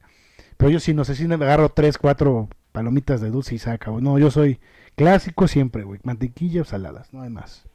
Pero 0.57 0.71
yo 0.71 0.80
sí, 0.80 0.93
no 0.93 1.03
sé 1.03 1.15
si 1.15 1.28
me 1.28 1.36
agarro 1.36 1.69
tres, 1.69 1.97
cuatro 1.97 2.49
palomitas 2.71 3.21
de 3.21 3.30
dulce 3.30 3.55
y 3.55 3.59
se 3.59 3.69
acabó. 3.69 4.01
No, 4.01 4.17
yo 4.17 4.32
soy 4.32 4.59
clásico 4.95 5.47
siempre, 5.47 5.84
güey. 5.84 5.99
Mantequilla 6.03 6.61
o 6.61 6.65
saladas, 6.65 7.13
no 7.13 7.21
hay 7.21 7.30
más. 7.30 7.65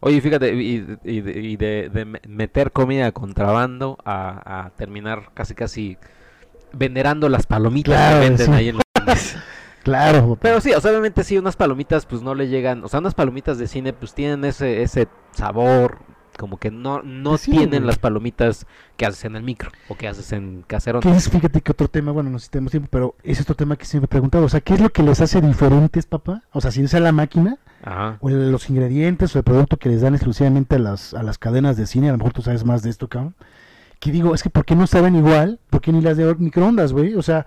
Oye, 0.00 0.20
fíjate, 0.20 0.54
y, 0.54 0.86
y 1.04 1.20
de, 1.20 1.40
y 1.40 1.56
de- 1.56 1.90
de 1.92 2.04
me- 2.04 2.20
meter 2.28 2.70
comida 2.72 3.12
contrabando 3.12 3.98
a, 4.04 4.64
a 4.66 4.70
terminar 4.70 5.30
casi 5.34 5.54
casi 5.54 5.96
venerando 6.72 7.28
las 7.28 7.46
palomitas 7.46 7.94
Claro, 7.94 8.20
que 8.20 8.28
venden 8.28 8.46
sí. 8.46 8.52
ahí 8.52 8.68
en 8.68 8.76
los 8.76 8.84
Claro. 9.82 10.36
Pero 10.42 10.60
sí, 10.60 10.72
o 10.72 10.80
sea, 10.80 10.90
obviamente 10.90 11.22
sí, 11.22 11.38
unas 11.38 11.56
palomitas 11.56 12.06
pues 12.06 12.20
no 12.20 12.34
le 12.34 12.48
llegan, 12.48 12.82
o 12.84 12.88
sea, 12.88 12.98
unas 13.00 13.14
palomitas 13.14 13.56
de 13.56 13.68
cine 13.68 13.92
pues 13.92 14.14
tienen 14.14 14.44
ese, 14.44 14.82
ese 14.82 15.06
sabor, 15.30 15.98
como 16.36 16.58
que 16.58 16.70
no, 16.72 17.02
no 17.02 17.38
tienen 17.38 17.68
güey. 17.70 17.80
las 17.82 17.98
palomitas 17.98 18.66
que 18.96 19.06
haces 19.06 19.24
en 19.26 19.36
el 19.36 19.44
micro 19.44 19.70
o 19.88 19.94
que 19.96 20.08
haces 20.08 20.32
en 20.32 20.64
caserón. 20.66 21.02
¿Qué 21.02 21.10
es, 21.12 21.30
fíjate 21.30 21.60
que 21.60 21.70
otro 21.70 21.86
tema, 21.88 22.10
bueno, 22.10 22.30
no 22.30 22.38
sé 22.40 22.46
si 22.46 22.50
tenemos 22.50 22.72
tiempo, 22.72 22.88
pero 22.90 23.14
es 23.22 23.40
otro 23.40 23.54
tema 23.54 23.76
que 23.76 23.84
siempre 23.84 24.06
he 24.06 24.10
preguntado. 24.10 24.44
O 24.44 24.48
sea, 24.48 24.60
¿qué 24.60 24.74
es 24.74 24.80
lo 24.80 24.90
que 24.90 25.04
les 25.04 25.20
hace 25.20 25.40
diferentes, 25.40 26.04
papá? 26.04 26.42
O 26.52 26.60
sea, 26.60 26.72
si 26.72 26.82
es 26.82 26.92
a 26.94 27.00
la 27.00 27.12
máquina, 27.12 27.56
O 28.20 28.28
los 28.30 28.68
ingredientes 28.70 29.34
o 29.34 29.38
el 29.38 29.44
producto 29.44 29.76
que 29.76 29.88
les 29.88 30.00
dan 30.00 30.14
exclusivamente 30.14 30.76
a 30.76 30.78
las, 30.78 31.14
a 31.14 31.22
las 31.22 31.38
cadenas 31.38 31.76
de 31.76 31.86
cine, 31.86 32.08
a 32.08 32.12
lo 32.12 32.18
mejor 32.18 32.32
tú 32.32 32.42
sabes 32.42 32.64
más 32.64 32.82
de 32.82 32.90
esto, 32.90 33.08
cabrón. 33.08 33.34
Que 34.00 34.10
digo, 34.12 34.34
es 34.34 34.42
que 34.42 34.50
¿por 34.50 34.64
qué 34.64 34.74
no 34.76 34.86
saben 34.86 35.14
igual? 35.16 35.60
¿Por 35.70 35.80
qué 35.80 35.92
ni 35.92 36.00
las 36.00 36.16
de 36.16 36.34
microondas, 36.34 36.92
güey? 36.92 37.14
O 37.14 37.22
sea, 37.22 37.46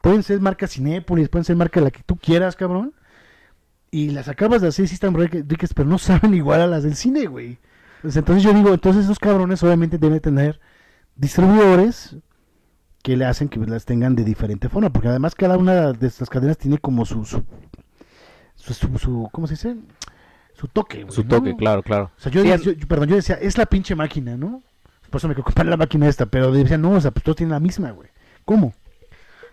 pueden 0.00 0.22
ser 0.22 0.40
marca 0.40 0.66
Cinépolis, 0.68 1.28
pueden 1.28 1.44
ser 1.44 1.56
marca 1.56 1.80
la 1.80 1.90
que 1.90 2.02
tú 2.04 2.16
quieras, 2.16 2.54
cabrón. 2.54 2.92
Y 3.90 4.10
las 4.10 4.28
acabas 4.28 4.60
de 4.60 4.68
hacer, 4.68 4.86
sí 4.86 4.94
están 4.94 5.14
rica- 5.14 5.38
ricas, 5.46 5.72
pero 5.74 5.88
no 5.88 5.98
saben 5.98 6.34
igual 6.34 6.60
a 6.60 6.66
las 6.66 6.82
del 6.84 6.94
cine, 6.94 7.26
güey. 7.26 7.58
Pues 8.02 8.16
entonces 8.16 8.44
yo 8.44 8.52
digo, 8.52 8.72
entonces 8.72 9.04
esos 9.06 9.18
cabrones 9.18 9.62
obviamente 9.62 9.98
deben 9.98 10.20
tener 10.20 10.60
distribuidores 11.16 12.16
que 13.02 13.16
le 13.16 13.24
hacen 13.24 13.48
que 13.48 13.58
las 13.60 13.84
tengan 13.84 14.14
de 14.14 14.24
diferente 14.24 14.68
forma, 14.68 14.90
porque 14.90 15.08
además 15.08 15.34
cada 15.34 15.56
una 15.56 15.92
de 15.92 16.06
estas 16.06 16.28
cadenas 16.30 16.58
tiene 16.58 16.78
como 16.78 17.04
su, 17.04 17.24
su, 17.24 17.42
su, 18.68 18.74
su- 18.74 18.98
su- 18.98 19.28
¿cómo 19.32 19.46
se 19.46 19.54
dice? 19.54 19.76
Su 20.54 20.66
toque, 20.68 21.02
güey, 21.04 21.14
Su 21.14 21.22
¿no? 21.22 21.28
toque, 21.28 21.56
claro, 21.56 21.82
claro. 21.82 22.10
O 22.16 22.20
sea, 22.20 22.32
yo, 22.32 22.42
Sí, 22.42 22.48
yo- 22.64 22.72
yo- 22.72 22.88
perdón, 22.88 23.08
yo 23.08 23.16
decía, 23.16 23.36
es 23.36 23.56
la 23.58 23.66
pinche 23.66 23.94
máquina, 23.94 24.36
¿no? 24.36 24.62
Por 25.10 25.18
eso 25.20 25.28
me 25.28 25.34
comprar 25.34 25.66
la 25.66 25.76
máquina 25.76 26.08
esta, 26.08 26.26
pero 26.26 26.50
decía, 26.52 26.76
no, 26.78 26.92
o 26.92 27.00
sea, 27.00 27.10
pues 27.12 27.24
todos 27.24 27.36
tienen 27.36 27.52
la 27.52 27.60
misma, 27.60 27.90
güey. 27.92 28.08
¿Cómo? 28.44 28.74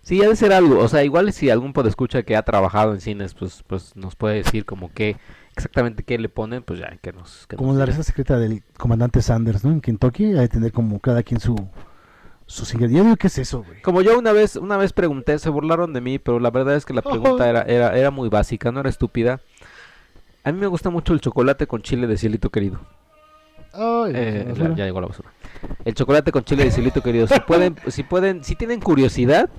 Sí, 0.02 0.22
ha 0.24 0.30
de 0.30 0.36
ser 0.36 0.54
algo, 0.54 0.80
o 0.80 0.88
sea, 0.88 1.04
igual 1.04 1.32
si 1.34 1.50
algún 1.50 1.74
escucha 1.90 2.24
que 2.24 2.36
ha 2.36 2.44
trabajado 2.44 2.94
en 2.94 3.02
cines, 3.02 3.34
pues, 3.34 3.64
pues 3.66 3.96
nos 3.96 4.16
puede 4.16 4.36
decir 4.36 4.64
como 4.66 4.92
que 4.92 5.18
exactamente 5.56 6.04
qué 6.04 6.18
le 6.20 6.30
ponen, 6.30 6.62
pues 6.62 6.80
ya 6.80 6.96
que 7.02 7.12
nos... 7.14 7.48
que 7.48 7.56
Como 7.56 7.70
nos 7.72 7.80
la 7.80 7.86
receta 7.86 8.04
secreta 8.04 8.38
del 8.38 8.64
comandante 8.78 9.22
Sanders, 9.22 9.64
¿no? 9.64 9.72
En 9.72 9.82
Kentucky, 9.82 10.26
hay 10.26 10.34
de 10.34 10.48
tener 10.50 10.72
como 10.74 11.00
cada 11.00 11.24
quien 11.24 11.40
su 11.40 11.56
Yo 12.48 12.88
digo, 12.88 13.16
¿qué 13.16 13.28
es 13.28 13.38
eso, 13.40 13.64
güey? 13.64 13.82
Como 13.82 14.02
yo 14.02 14.18
una 14.20 14.32
vez, 14.32 14.56
una 14.56 14.78
vez 14.78 14.94
pregunté, 14.94 15.40
se 15.40 15.50
burlaron 15.50 15.94
de 15.94 16.02
mí, 16.02 16.20
pero 16.20 16.40
la 16.40 16.52
verdad 16.52 16.76
es 16.76 16.86
que 16.86 16.94
la 16.94 17.02
pregunta 17.02 17.50
era, 17.50 17.64
era, 17.64 17.98
era 17.98 18.12
muy 18.12 18.30
básica, 18.30 18.72
no 18.72 18.80
era 18.80 18.90
estúpida. 18.90 19.42
A 20.44 20.52
mí 20.52 20.60
me 20.60 20.68
gusta 20.68 20.92
mucho 20.92 21.14
el 21.14 21.22
chocolate 21.22 21.66
con 21.66 21.82
chile 21.82 22.06
de 22.06 22.18
cielito 22.18 22.52
querido. 22.52 22.80
Ay, 23.74 24.12
Eh, 24.16 24.54
la 24.58 24.76
ya 24.76 24.86
llegó 24.86 25.02
la 25.02 25.08
basura. 25.08 25.34
El 25.84 25.96
chocolate 25.96 26.32
con 26.32 26.44
chile 26.44 26.66
de 26.66 26.72
cielito 26.72 27.02
querido. 27.02 27.28
Si 27.28 27.40
pueden, 27.40 27.76
si 27.88 28.04
pueden, 28.04 28.44
si 28.44 28.56
tienen 28.56 28.80
curiosidad, 28.80 29.50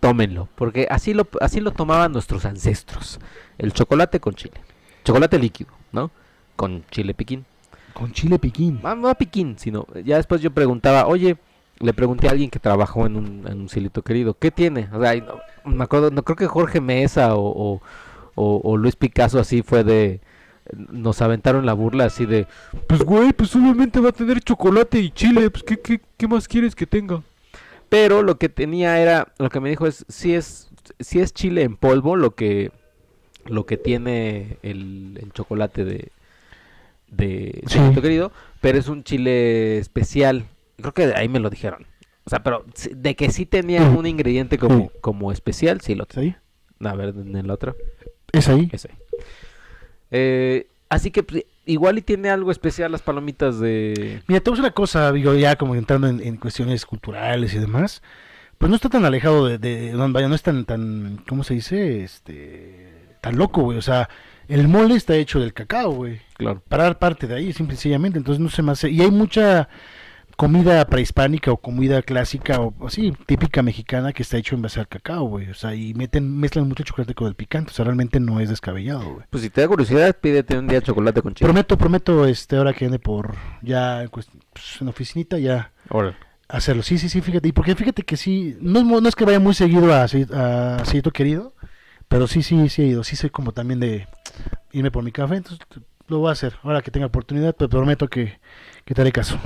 tómenlo, 0.00 0.48
porque 0.54 0.86
así 0.90 1.14
lo, 1.14 1.26
así 1.40 1.60
lo 1.60 1.70
tomaban 1.70 2.12
nuestros 2.12 2.44
ancestros. 2.44 3.20
El 3.56 3.72
chocolate 3.72 4.20
con 4.20 4.34
chile, 4.34 4.60
chocolate 5.02 5.38
líquido, 5.38 5.70
¿no? 5.92 6.10
Con 6.56 6.84
chile 6.90 7.14
piquín. 7.14 7.46
Con 7.94 8.12
chile 8.12 8.38
piquín. 8.38 8.80
Ah, 8.82 8.94
no 8.94 9.14
piquín, 9.14 9.58
sino 9.58 9.86
ya 10.04 10.16
después 10.16 10.42
yo 10.42 10.50
preguntaba, 10.50 11.06
oye, 11.06 11.38
le 11.80 11.92
pregunté 11.92 12.28
a 12.28 12.30
alguien 12.30 12.50
que 12.50 12.58
trabajó 12.58 13.06
en 13.06 13.16
un, 13.16 13.46
en 13.46 13.60
un 13.60 13.68
cielito 13.68 14.02
querido, 14.02 14.34
¿qué 14.38 14.50
tiene? 14.50 14.88
O 14.92 15.00
sea, 15.00 15.14
no, 15.16 15.38
me 15.64 15.84
acuerdo, 15.84 16.10
no 16.10 16.22
creo 16.22 16.36
que 16.36 16.46
Jorge 16.46 16.80
Mesa 16.80 17.34
o, 17.34 17.42
o, 17.74 17.82
o- 18.34 18.60
o 18.62 18.76
Luis 18.76 18.96
Picasso 18.96 19.38
así 19.40 19.62
fue 19.62 19.82
de... 19.84 20.20
Nos 20.90 21.20
aventaron 21.20 21.66
la 21.66 21.72
burla 21.72 22.04
así 22.04 22.24
de... 22.24 22.46
Pues 22.86 23.02
güey, 23.02 23.32
pues 23.32 23.54
obviamente 23.56 23.98
va 24.00 24.10
a 24.10 24.12
tener 24.12 24.40
chocolate 24.40 25.00
y 25.00 25.10
chile, 25.10 25.50
pues 25.50 25.64
¿qué, 25.64 25.78
qué, 25.80 26.00
qué 26.16 26.28
más 26.28 26.46
quieres 26.46 26.74
que 26.76 26.86
tenga? 26.86 27.22
Pero 27.88 28.22
lo 28.22 28.38
que 28.38 28.48
tenía 28.48 28.98
era, 29.00 29.32
lo 29.38 29.50
que 29.50 29.60
me 29.60 29.68
dijo 29.70 29.86
es, 29.86 30.06
si 30.08 30.34
es, 30.34 30.70
si 31.00 31.18
es 31.20 31.34
chile 31.34 31.62
en 31.62 31.76
polvo 31.76 32.14
lo 32.16 32.34
que, 32.36 32.70
lo 33.46 33.66
que 33.66 33.76
tiene 33.76 34.56
el, 34.62 35.18
el 35.20 35.32
chocolate 35.32 35.84
de, 35.84 36.08
de 37.08 37.62
Sí. 37.66 37.78
Querido, 38.00 38.32
pero 38.60 38.78
es 38.78 38.88
un 38.88 39.02
chile 39.04 39.78
especial. 39.78 40.46
Creo 40.82 40.92
que 40.94 41.06
de 41.06 41.14
ahí 41.14 41.28
me 41.28 41.40
lo 41.40 41.48
dijeron. 41.48 41.86
O 42.24 42.30
sea, 42.30 42.42
pero 42.42 42.64
de 42.90 43.16
que 43.16 43.30
sí 43.30 43.46
tenía 43.46 43.82
un 43.82 44.06
ingrediente 44.06 44.58
como, 44.58 44.90
como 45.00 45.32
especial, 45.32 45.80
sí 45.80 45.94
lo 45.94 46.06
¿Es 46.08 46.16
ahí? 46.18 46.36
A 46.84 46.94
ver, 46.94 47.08
en 47.16 47.34
el 47.36 47.50
otro. 47.50 47.74
¿Es 48.32 48.48
ahí? 48.48 48.68
Ese. 48.72 48.90
Eh, 50.10 50.66
así 50.88 51.10
que 51.10 51.22
pues, 51.22 51.44
igual 51.66 51.98
y 51.98 52.02
tiene 52.02 52.30
algo 52.30 52.50
especial 52.50 52.92
las 52.92 53.02
palomitas 53.02 53.58
de... 53.58 54.22
Mira, 54.26 54.40
te 54.40 54.50
voy 54.50 54.54
a 54.54 54.56
decir 54.56 54.64
una 54.64 54.70
cosa, 54.74 55.12
digo, 55.12 55.34
ya 55.34 55.56
como 55.56 55.74
entrando 55.74 56.06
en, 56.08 56.20
en 56.20 56.36
cuestiones 56.36 56.84
culturales 56.86 57.54
y 57.54 57.58
demás, 57.58 58.02
pues 58.58 58.68
no 58.70 58.76
está 58.76 58.88
tan 58.88 59.04
alejado 59.04 59.46
de, 59.46 59.58
de- 59.58 59.92
no, 59.92 60.10
vaya, 60.12 60.28
no 60.28 60.34
es 60.34 60.42
tan, 60.42 60.64
tan, 60.64 61.22
¿cómo 61.28 61.44
se 61.44 61.54
dice? 61.54 62.02
Este, 62.04 63.16
tan 63.20 63.36
loco, 63.36 63.62
güey, 63.62 63.78
o 63.78 63.82
sea, 63.82 64.08
el 64.48 64.68
mole 64.68 64.94
está 64.94 65.14
hecho 65.16 65.40
del 65.40 65.52
cacao, 65.54 65.92
güey, 65.92 66.20
Claro. 66.34 66.62
parar 66.68 66.98
parte 66.98 67.26
de 67.26 67.34
ahí, 67.36 67.52
simple 67.52 67.74
y 67.74 67.76
sencillamente, 67.76 68.18
entonces 68.18 68.40
no 68.40 68.50
se 68.50 68.62
me 68.62 68.72
hace, 68.72 68.90
y 68.90 69.00
hay 69.00 69.10
mucha 69.10 69.68
comida 70.36 70.84
prehispánica 70.86 71.52
o 71.52 71.56
comida 71.56 72.02
clásica 72.02 72.60
o 72.60 72.74
así, 72.86 73.12
típica 73.26 73.62
mexicana 73.62 74.12
que 74.12 74.22
está 74.22 74.36
hecho 74.36 74.54
en 74.54 74.62
base 74.62 74.80
al 74.80 74.88
cacao, 74.88 75.24
güey, 75.24 75.50
o 75.50 75.54
sea, 75.54 75.74
y 75.74 75.94
meten, 75.94 76.36
mezclan 76.38 76.68
mucho 76.68 76.82
chocolate 76.84 77.14
con 77.14 77.28
el 77.28 77.34
picante, 77.34 77.70
o 77.70 77.74
sea, 77.74 77.84
realmente 77.84 78.20
no 78.20 78.40
es 78.40 78.48
descabellado, 78.48 79.04
güey. 79.14 79.26
Pues 79.30 79.42
si 79.42 79.50
te 79.50 79.60
da 79.60 79.68
curiosidad, 79.68 80.16
pídete 80.20 80.58
un 80.58 80.66
día 80.68 80.80
chocolate 80.80 81.22
con 81.22 81.34
chile. 81.34 81.46
Prometo, 81.46 81.76
prometo, 81.78 82.26
este, 82.26 82.56
ahora 82.56 82.72
que 82.72 82.86
ande 82.86 82.98
por 82.98 83.34
ya 83.62 84.04
pues, 84.10 84.28
en 84.80 84.88
oficinita, 84.88 85.38
ya 85.38 85.72
Órale. 85.88 86.16
hacerlo. 86.48 86.82
Sí, 86.82 86.98
sí, 86.98 87.08
sí, 87.08 87.20
fíjate. 87.20 87.48
Y 87.48 87.52
porque 87.52 87.74
fíjate 87.74 88.02
que 88.02 88.16
sí, 88.16 88.56
no 88.60 88.82
no 88.82 89.08
es 89.08 89.14
que 89.14 89.24
vaya 89.24 89.40
muy 89.40 89.54
seguido 89.54 89.94
a, 89.94 90.04
Ci- 90.06 90.32
a 90.32 90.84
Cillito 90.84 91.10
Querido, 91.12 91.54
pero 92.08 92.26
sí, 92.26 92.42
sí, 92.42 92.68
sí 92.68 92.82
he 92.82 92.86
ido. 92.86 93.04
Sí 93.04 93.16
soy 93.16 93.30
como 93.30 93.52
también 93.52 93.80
de 93.80 94.06
irme 94.72 94.90
por 94.90 95.02
mi 95.04 95.12
café, 95.12 95.36
entonces 95.36 95.60
lo 96.08 96.18
voy 96.18 96.28
a 96.28 96.32
hacer. 96.32 96.54
Ahora 96.62 96.82
que 96.82 96.90
tenga 96.90 97.06
oportunidad, 97.06 97.54
te 97.54 97.68
prometo 97.68 98.08
que, 98.08 98.38
que 98.84 98.94
te 98.94 99.00
haré 99.00 99.12
caso. 99.12 99.38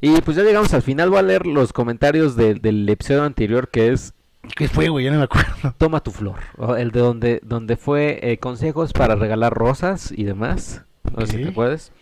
Y 0.00 0.20
pues 0.22 0.36
ya 0.36 0.42
llegamos 0.42 0.72
al 0.74 0.82
final. 0.82 1.10
Voy 1.10 1.18
a 1.18 1.22
leer 1.22 1.46
los 1.46 1.72
comentarios 1.72 2.36
de- 2.36 2.54
del 2.54 2.88
episodio 2.88 3.24
anterior 3.24 3.68
que 3.68 3.88
es 3.92 4.14
¿Qué 4.56 4.68
fue, 4.68 4.88
güey? 4.88 5.04
Ya 5.04 5.10
no 5.10 5.18
me 5.18 5.24
acuerdo. 5.24 5.74
Toma 5.76 6.02
tu 6.02 6.10
flor. 6.12 6.38
El 6.78 6.92
de 6.92 7.00
donde, 7.00 7.40
donde 7.44 7.76
fue 7.76 8.18
eh, 8.22 8.38
consejos 8.38 8.94
para 8.94 9.14
regalar 9.14 9.52
rosas 9.52 10.12
y 10.16 10.24
demás. 10.24 10.82
No 11.14 11.26
sé 11.26 11.36
si 11.36 11.42
te 11.44 11.48
acuerdas. 11.50 11.92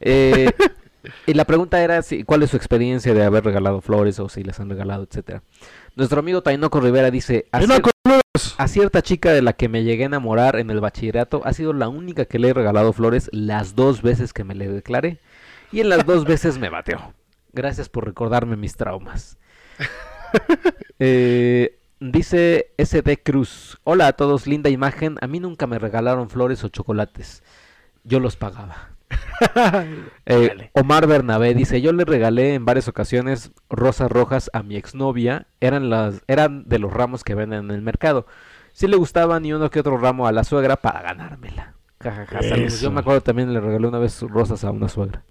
Eh, 0.00 0.50
y 1.26 1.32
la 1.32 1.46
pregunta 1.46 1.82
era 1.82 2.02
si, 2.02 2.22
cuál 2.22 2.42
es 2.42 2.50
su 2.50 2.56
experiencia 2.58 3.14
de 3.14 3.24
haber 3.24 3.44
regalado 3.44 3.80
flores 3.80 4.20
o 4.20 4.28
si 4.28 4.44
les 4.44 4.60
han 4.60 4.68
regalado, 4.68 5.04
etcétera. 5.04 5.42
Nuestro 5.96 6.20
amigo 6.20 6.42
Tainoco 6.42 6.80
Rivera 6.80 7.10
dice, 7.10 7.46
a, 7.50 7.60
cier- 7.78 7.82
a 8.58 8.68
cierta 8.68 9.00
chica 9.00 9.32
de 9.32 9.40
la 9.40 9.54
que 9.54 9.70
me 9.70 9.84
llegué 9.84 10.02
a 10.02 10.06
enamorar 10.06 10.56
en 10.56 10.70
el 10.70 10.80
bachillerato 10.80 11.40
ha 11.46 11.54
sido 11.54 11.72
la 11.72 11.88
única 11.88 12.26
que 12.26 12.38
le 12.38 12.48
he 12.50 12.52
regalado 12.54 12.92
flores 12.92 13.30
las 13.32 13.74
dos 13.74 14.02
veces 14.02 14.34
que 14.34 14.44
me 14.44 14.54
le 14.54 14.68
declaré 14.68 15.18
y 15.74 15.80
en 15.80 15.88
las 15.88 16.06
dos 16.06 16.24
veces 16.24 16.56
me 16.56 16.68
bateó. 16.70 17.12
Gracias 17.52 17.88
por 17.88 18.04
recordarme 18.06 18.56
mis 18.56 18.76
traumas. 18.76 19.36
Eh, 21.00 21.80
dice 22.00 22.72
SD 22.78 23.22
Cruz, 23.22 23.78
hola 23.82 24.08
a 24.08 24.12
todos, 24.12 24.46
linda 24.46 24.70
imagen, 24.70 25.16
a 25.20 25.26
mí 25.26 25.38
nunca 25.38 25.66
me 25.66 25.78
regalaron 25.78 26.30
flores 26.30 26.62
o 26.62 26.68
chocolates, 26.68 27.42
yo 28.04 28.20
los 28.20 28.36
pagaba. 28.36 28.90
Eh. 30.26 30.70
Omar 30.72 31.06
Bernabé 31.06 31.54
dice, 31.54 31.80
yo 31.80 31.92
le 31.92 32.04
regalé 32.04 32.54
en 32.54 32.64
varias 32.64 32.88
ocasiones 32.88 33.52
rosas 33.68 34.10
rojas 34.10 34.50
a 34.52 34.62
mi 34.62 34.76
exnovia, 34.76 35.46
eran 35.60 35.90
las, 35.90 36.22
eran 36.28 36.68
de 36.68 36.78
los 36.78 36.92
ramos 36.92 37.24
que 37.24 37.34
venden 37.34 37.66
en 37.66 37.70
el 37.72 37.82
mercado. 37.82 38.26
Sí 38.72 38.86
le 38.86 38.96
gustaban 38.96 39.44
y 39.44 39.52
uno 39.52 39.70
que 39.70 39.80
otro 39.80 39.98
ramo 39.98 40.26
a 40.26 40.32
la 40.32 40.44
suegra 40.44 40.76
para 40.76 41.02
ganármela. 41.02 41.74
Ja, 42.00 42.26
ja. 42.26 42.40
Yo 42.40 42.90
me 42.90 43.00
acuerdo 43.00 43.20
también 43.20 43.52
le 43.52 43.60
regalé 43.60 43.86
una 43.86 43.98
vez 43.98 44.20
rosas 44.22 44.64
a 44.64 44.70
una 44.70 44.88
suegra. 44.88 45.24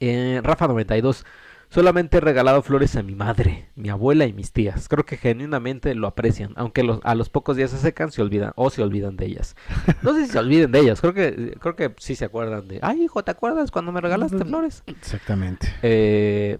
Eh, 0.00 0.40
Rafa 0.42 0.66
92, 0.66 1.24
solamente 1.68 2.16
he 2.16 2.20
regalado 2.20 2.62
flores 2.62 2.96
a 2.96 3.02
mi 3.02 3.14
madre, 3.14 3.68
mi 3.76 3.90
abuela 3.90 4.24
y 4.26 4.32
mis 4.32 4.50
tías. 4.52 4.88
Creo 4.88 5.04
que 5.04 5.16
genuinamente 5.18 5.94
lo 5.94 6.06
aprecian, 6.06 6.52
aunque 6.56 6.82
los- 6.82 7.00
a 7.04 7.14
los 7.14 7.28
pocos 7.28 7.56
días 7.56 7.70
se 7.70 7.78
secan, 7.78 8.10
se 8.10 8.22
olvidan 8.22 8.52
o 8.56 8.70
se 8.70 8.82
olvidan 8.82 9.16
de 9.16 9.26
ellas. 9.26 9.56
No 10.02 10.14
sé 10.14 10.26
si 10.26 10.32
se 10.32 10.38
olviden 10.40 10.72
de 10.72 10.80
ellas, 10.80 11.00
creo 11.00 11.12
que 11.14 11.56
creo 11.60 11.76
que 11.76 11.94
sí 11.98 12.16
se 12.16 12.24
acuerdan 12.24 12.66
de, 12.66 12.78
ay 12.82 13.02
hijo, 13.04 13.22
¿te 13.22 13.30
acuerdas 13.30 13.70
cuando 13.70 13.92
me 13.92 14.00
regalaste 14.00 14.44
flores? 14.44 14.82
Exactamente. 14.86 15.68
Eh, 15.82 16.58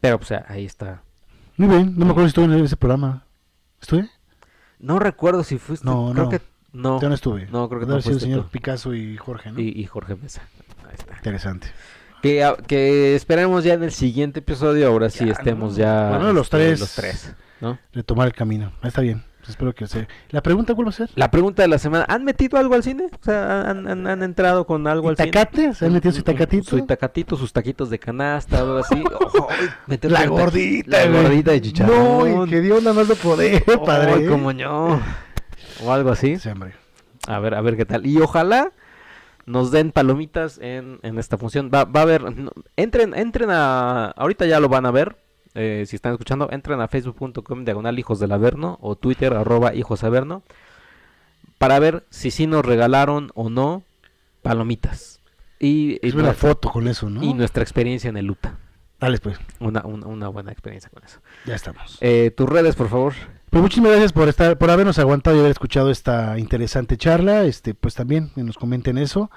pero 0.00 0.18
pues 0.18 0.32
ahí 0.46 0.66
está. 0.66 1.02
Muy 1.56 1.68
bien, 1.68 1.94
no 1.96 2.04
me 2.04 2.10
acuerdo 2.10 2.28
si 2.28 2.38
estuve 2.38 2.44
en 2.56 2.64
ese 2.64 2.76
programa. 2.76 3.24
¿Estuve? 3.80 4.10
No 4.78 4.98
recuerdo 4.98 5.42
si 5.44 5.56
fuiste, 5.58 5.86
No, 5.86 6.10
creo 6.12 6.24
no. 6.24 6.30
que 6.30 6.40
no. 6.72 7.00
Ya 7.00 7.08
no 7.08 7.14
estuve. 7.14 7.46
No, 7.46 7.68
creo 7.68 7.80
que 7.80 7.86
no 7.86 8.00
sido 8.02 8.16
el 8.16 8.20
señor 8.20 8.42
tú. 8.42 8.48
Picasso 8.50 8.92
y 8.94 9.16
Jorge, 9.16 9.52
¿no? 9.52 9.60
Y, 9.60 9.68
y 9.68 9.86
Jorge 9.86 10.16
Mesa. 10.16 10.42
Ahí 10.86 10.94
está. 10.98 11.14
Interesante. 11.16 11.68
Que, 12.24 13.14
esperemos 13.14 13.64
ya 13.64 13.74
en 13.74 13.82
el 13.82 13.92
siguiente 13.92 14.38
episodio, 14.40 14.88
ahora 14.88 15.10
sí 15.10 15.26
Ya, 15.26 15.32
estemos 15.32 15.72
¿no? 15.72 15.78
ya 15.78 16.08
Bueno, 16.08 16.32
los 16.32 16.46
este, 16.46 16.56
tres. 16.56 16.80
los 16.80 16.94
tres, 16.94 17.34
¿no? 17.60 17.78
Retomar 17.92 18.26
el 18.28 18.32
camino. 18.32 18.72
Está 18.82 19.02
bien. 19.02 19.24
Espero 19.46 19.74
que 19.74 19.86
se... 19.86 20.08
¿La 20.30 20.42
pregunta 20.42 20.74
cuál 20.74 20.86
va 20.86 20.88
a 20.88 20.94
ser? 20.94 21.10
La 21.16 21.30
pregunta 21.30 21.60
de 21.60 21.68
la 21.68 21.76
semana, 21.76 22.06
¿han 22.08 22.24
metido 22.24 22.56
algo 22.58 22.72
al 22.74 22.82
cine? 22.82 23.08
O 23.12 23.22
sea, 23.22 23.68
¿han, 23.68 23.86
han- 23.86 24.06
han 24.06 24.22
entrado 24.22 24.66
con 24.66 24.86
algo 24.86 25.10
al 25.10 25.16
cine? 25.18 25.28
¿Itacate? 25.28 25.74
¿Se 25.74 25.84
han 25.84 25.92
metido 25.92 26.12
su 26.12 26.20
Un- 26.20 26.24
un- 26.28 26.32
itacatito? 26.34 26.70
Su 26.70 26.78
itacatito, 26.78 27.36
sus 27.36 27.52
taquitos 27.52 27.90
de 27.90 27.98
canasta, 27.98 28.60
algo 28.60 28.78
así. 28.78 29.04
Oh, 29.36 29.48
La 30.08 30.26
gordita, 30.26 31.04
La 31.04 31.20
gordita 31.22 31.50
de 31.50 31.60
chicharrón. 31.60 32.34
No, 32.34 32.46
y 32.46 32.48
que 32.48 32.62
Dios 32.62 32.82
nada 32.82 32.94
más 32.96 33.06
lo 33.06 33.16
poder, 33.16 33.62
padre. 33.84 34.24
como 34.26 34.50
no. 34.54 34.98
O 35.84 35.92
algo 35.92 36.10
así. 36.10 36.38
Sí, 36.38 36.48
hombre. 36.48 36.72
A 37.26 37.38
ver, 37.38 37.54
a 37.54 37.60
ver 37.60 37.76
qué 37.76 37.84
tal. 37.84 38.06
Y 38.06 38.18
ojalá 38.22 38.72
nos 39.46 39.70
den 39.70 39.92
palomitas 39.92 40.58
en, 40.58 40.98
en 41.02 41.18
esta 41.18 41.36
función. 41.38 41.70
Va, 41.72 41.84
va 41.84 42.00
a 42.00 42.02
haber. 42.04 42.22
entren, 42.76 43.14
entren 43.14 43.50
a. 43.50 44.06
Ahorita 44.16 44.46
ya 44.46 44.60
lo 44.60 44.68
van 44.68 44.86
a 44.86 44.90
ver. 44.90 45.16
eh, 45.54 45.84
si 45.86 45.94
están 45.96 46.12
escuchando, 46.12 46.48
entren 46.50 46.80
a 46.80 46.88
facebook.com 46.88 47.64
diagonal 47.64 47.98
hijos 47.98 48.18
del 48.18 48.32
averno 48.32 48.78
o 48.80 48.96
twitter 48.96 49.34
arroba 49.34 49.74
hijos 49.74 50.02
averno 50.02 50.42
para 51.58 51.78
ver 51.78 52.04
si 52.10 52.30
sí 52.30 52.46
nos 52.46 52.64
regalaron 52.64 53.30
o 53.34 53.50
no 53.50 53.82
palomitas. 54.42 55.20
Y, 55.60 55.98
una 56.14 56.30
nue- 56.32 56.34
foto 56.34 56.70
con 56.70 56.88
eso, 56.88 57.08
¿no? 57.08 57.22
y 57.22 57.32
nuestra 57.34 57.62
experiencia 57.62 58.10
en 58.10 58.16
el 58.16 58.30
UTA. 58.30 58.58
Dale, 59.00 59.18
pues. 59.18 59.38
Una, 59.60 59.82
una, 59.84 60.06
una 60.06 60.28
buena 60.28 60.50
experiencia 60.52 60.90
con 60.90 61.04
eso. 61.04 61.20
Ya 61.46 61.54
estamos. 61.54 61.98
Eh, 62.00 62.30
tus 62.36 62.48
redes, 62.48 62.74
por 62.74 62.88
favor. 62.88 63.12
Pues 63.54 63.62
muchísimas 63.62 63.92
gracias 63.92 64.12
por 64.12 64.28
estar, 64.28 64.58
por 64.58 64.68
habernos 64.68 64.98
aguantado 64.98 65.36
y 65.36 65.38
haber 65.38 65.52
escuchado 65.52 65.92
esta 65.92 66.40
interesante 66.40 66.96
charla. 66.96 67.44
Este, 67.44 67.72
pues 67.72 67.94
también 67.94 68.32
nos 68.34 68.58
comenten 68.58 68.98
eso. 68.98 69.30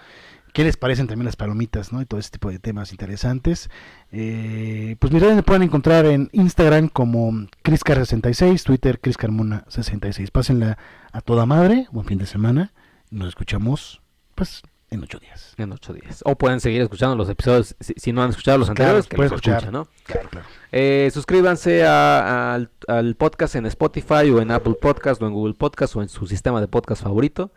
¿Qué 0.54 0.64
les 0.64 0.76
parecen 0.76 1.06
también 1.06 1.28
las 1.28 1.36
palomitas, 1.36 1.94
no? 1.94 2.02
Y 2.02 2.08
todo 2.08 2.20
ese 2.20 2.32
tipo 2.32 2.50
de 2.50 2.58
temas 2.58 2.92
interesantes. 2.92 3.70
Eh, 4.12 4.96
pues 4.98 5.14
mis 5.14 5.22
redes 5.22 5.36
me 5.36 5.44
pueden 5.44 5.62
encontrar 5.62 6.08
en 6.08 6.30
Instagram 6.32 6.90
como 6.90 7.32
ChrisCar66, 7.64 8.64
Twitter 8.64 9.00
ChrisCarmona66. 9.00 10.32
Pásenla 10.32 10.80
a 11.12 11.22
toda 11.22 11.46
madre. 11.46 11.86
Buen 11.92 12.08
fin 12.08 12.18
de 12.18 12.26
semana. 12.26 12.74
Nos 13.12 13.28
escuchamos, 13.28 14.02
pues, 14.34 14.64
en 14.90 15.04
ocho 15.04 15.20
días. 15.20 15.54
En 15.58 15.72
ocho 15.72 15.94
días. 15.94 16.22
O 16.26 16.38
pueden 16.38 16.60
seguir 16.60 16.82
escuchando 16.82 17.16
los 17.16 17.30
episodios. 17.30 17.76
Si, 17.80 17.94
si 17.98 18.14
no 18.14 18.24
han 18.24 18.30
escuchado 18.30 18.58
los 18.58 18.70
Claro, 18.70 18.98
anteriores, 18.98 19.08
que 19.08 19.18
los 19.18 19.26
escuchar. 19.26 19.72
¿no? 19.72 19.88
Claro, 20.06 20.30
claro. 20.30 20.48
Eh, 20.72 21.10
suscríbanse 21.14 21.86
a- 21.86 22.54
al, 22.54 22.70
al 22.88 23.16
podcast 23.16 23.56
en 23.56 23.66
Spotify 23.66 24.30
o 24.32 24.42
en 24.42 24.52
Apple 24.52 24.76
Podcast 24.82 25.22
o 25.22 25.28
en 25.28 25.34
Google 25.34 25.54
Podcast 25.56 25.96
o 25.96 26.02
en 26.02 26.10
su 26.10 26.26
sistema 26.28 26.62
de 26.62 26.68
podcast 26.68 27.04
favorito. 27.04 27.52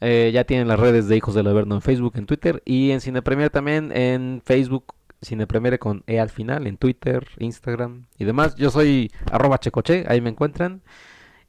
Eh, 0.00 0.30
ya 0.34 0.44
tienen 0.44 0.68
las 0.68 0.78
redes 0.78 1.08
de 1.08 1.16
Hijos 1.16 1.34
del 1.34 1.46
Averno 1.46 1.74
en 1.74 1.80
Facebook, 1.82 2.12
en 2.16 2.26
Twitter 2.26 2.62
y 2.66 2.90
en 2.90 3.00
Cine 3.00 3.22
Premier 3.22 3.48
también 3.48 3.92
en 3.96 4.42
Facebook, 4.44 4.92
Cine 5.22 5.46
Premier 5.46 5.78
con 5.78 6.04
E 6.06 6.20
al 6.20 6.28
final, 6.28 6.66
en 6.66 6.76
Twitter, 6.76 7.26
Instagram 7.38 8.04
y 8.18 8.26
demás. 8.26 8.54
Yo 8.56 8.70
soy 8.70 9.10
arroba 9.32 9.58
checoche, 9.58 10.04
ahí 10.08 10.20
me 10.20 10.28
encuentran. 10.28 10.82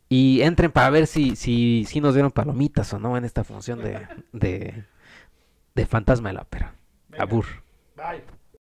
Y 0.10 0.40
entren 0.44 0.72
para 0.72 0.90
ver 0.90 1.06
si, 1.08 1.36
si, 1.36 1.84
si 1.86 2.00
nos 2.00 2.14
dieron 2.14 2.32
palomitas 2.32 2.94
o 2.94 3.00
no 3.00 3.18
en 3.18 3.26
esta 3.26 3.44
función 3.44 3.80
de, 3.84 4.08
de, 4.32 4.86
de 5.78 5.86
Fantasma 5.86 6.30
de 6.30 6.34
la 6.36 6.42
Ópera. 6.42 6.74
Abur. 7.18 7.46
Bye. 7.96 8.24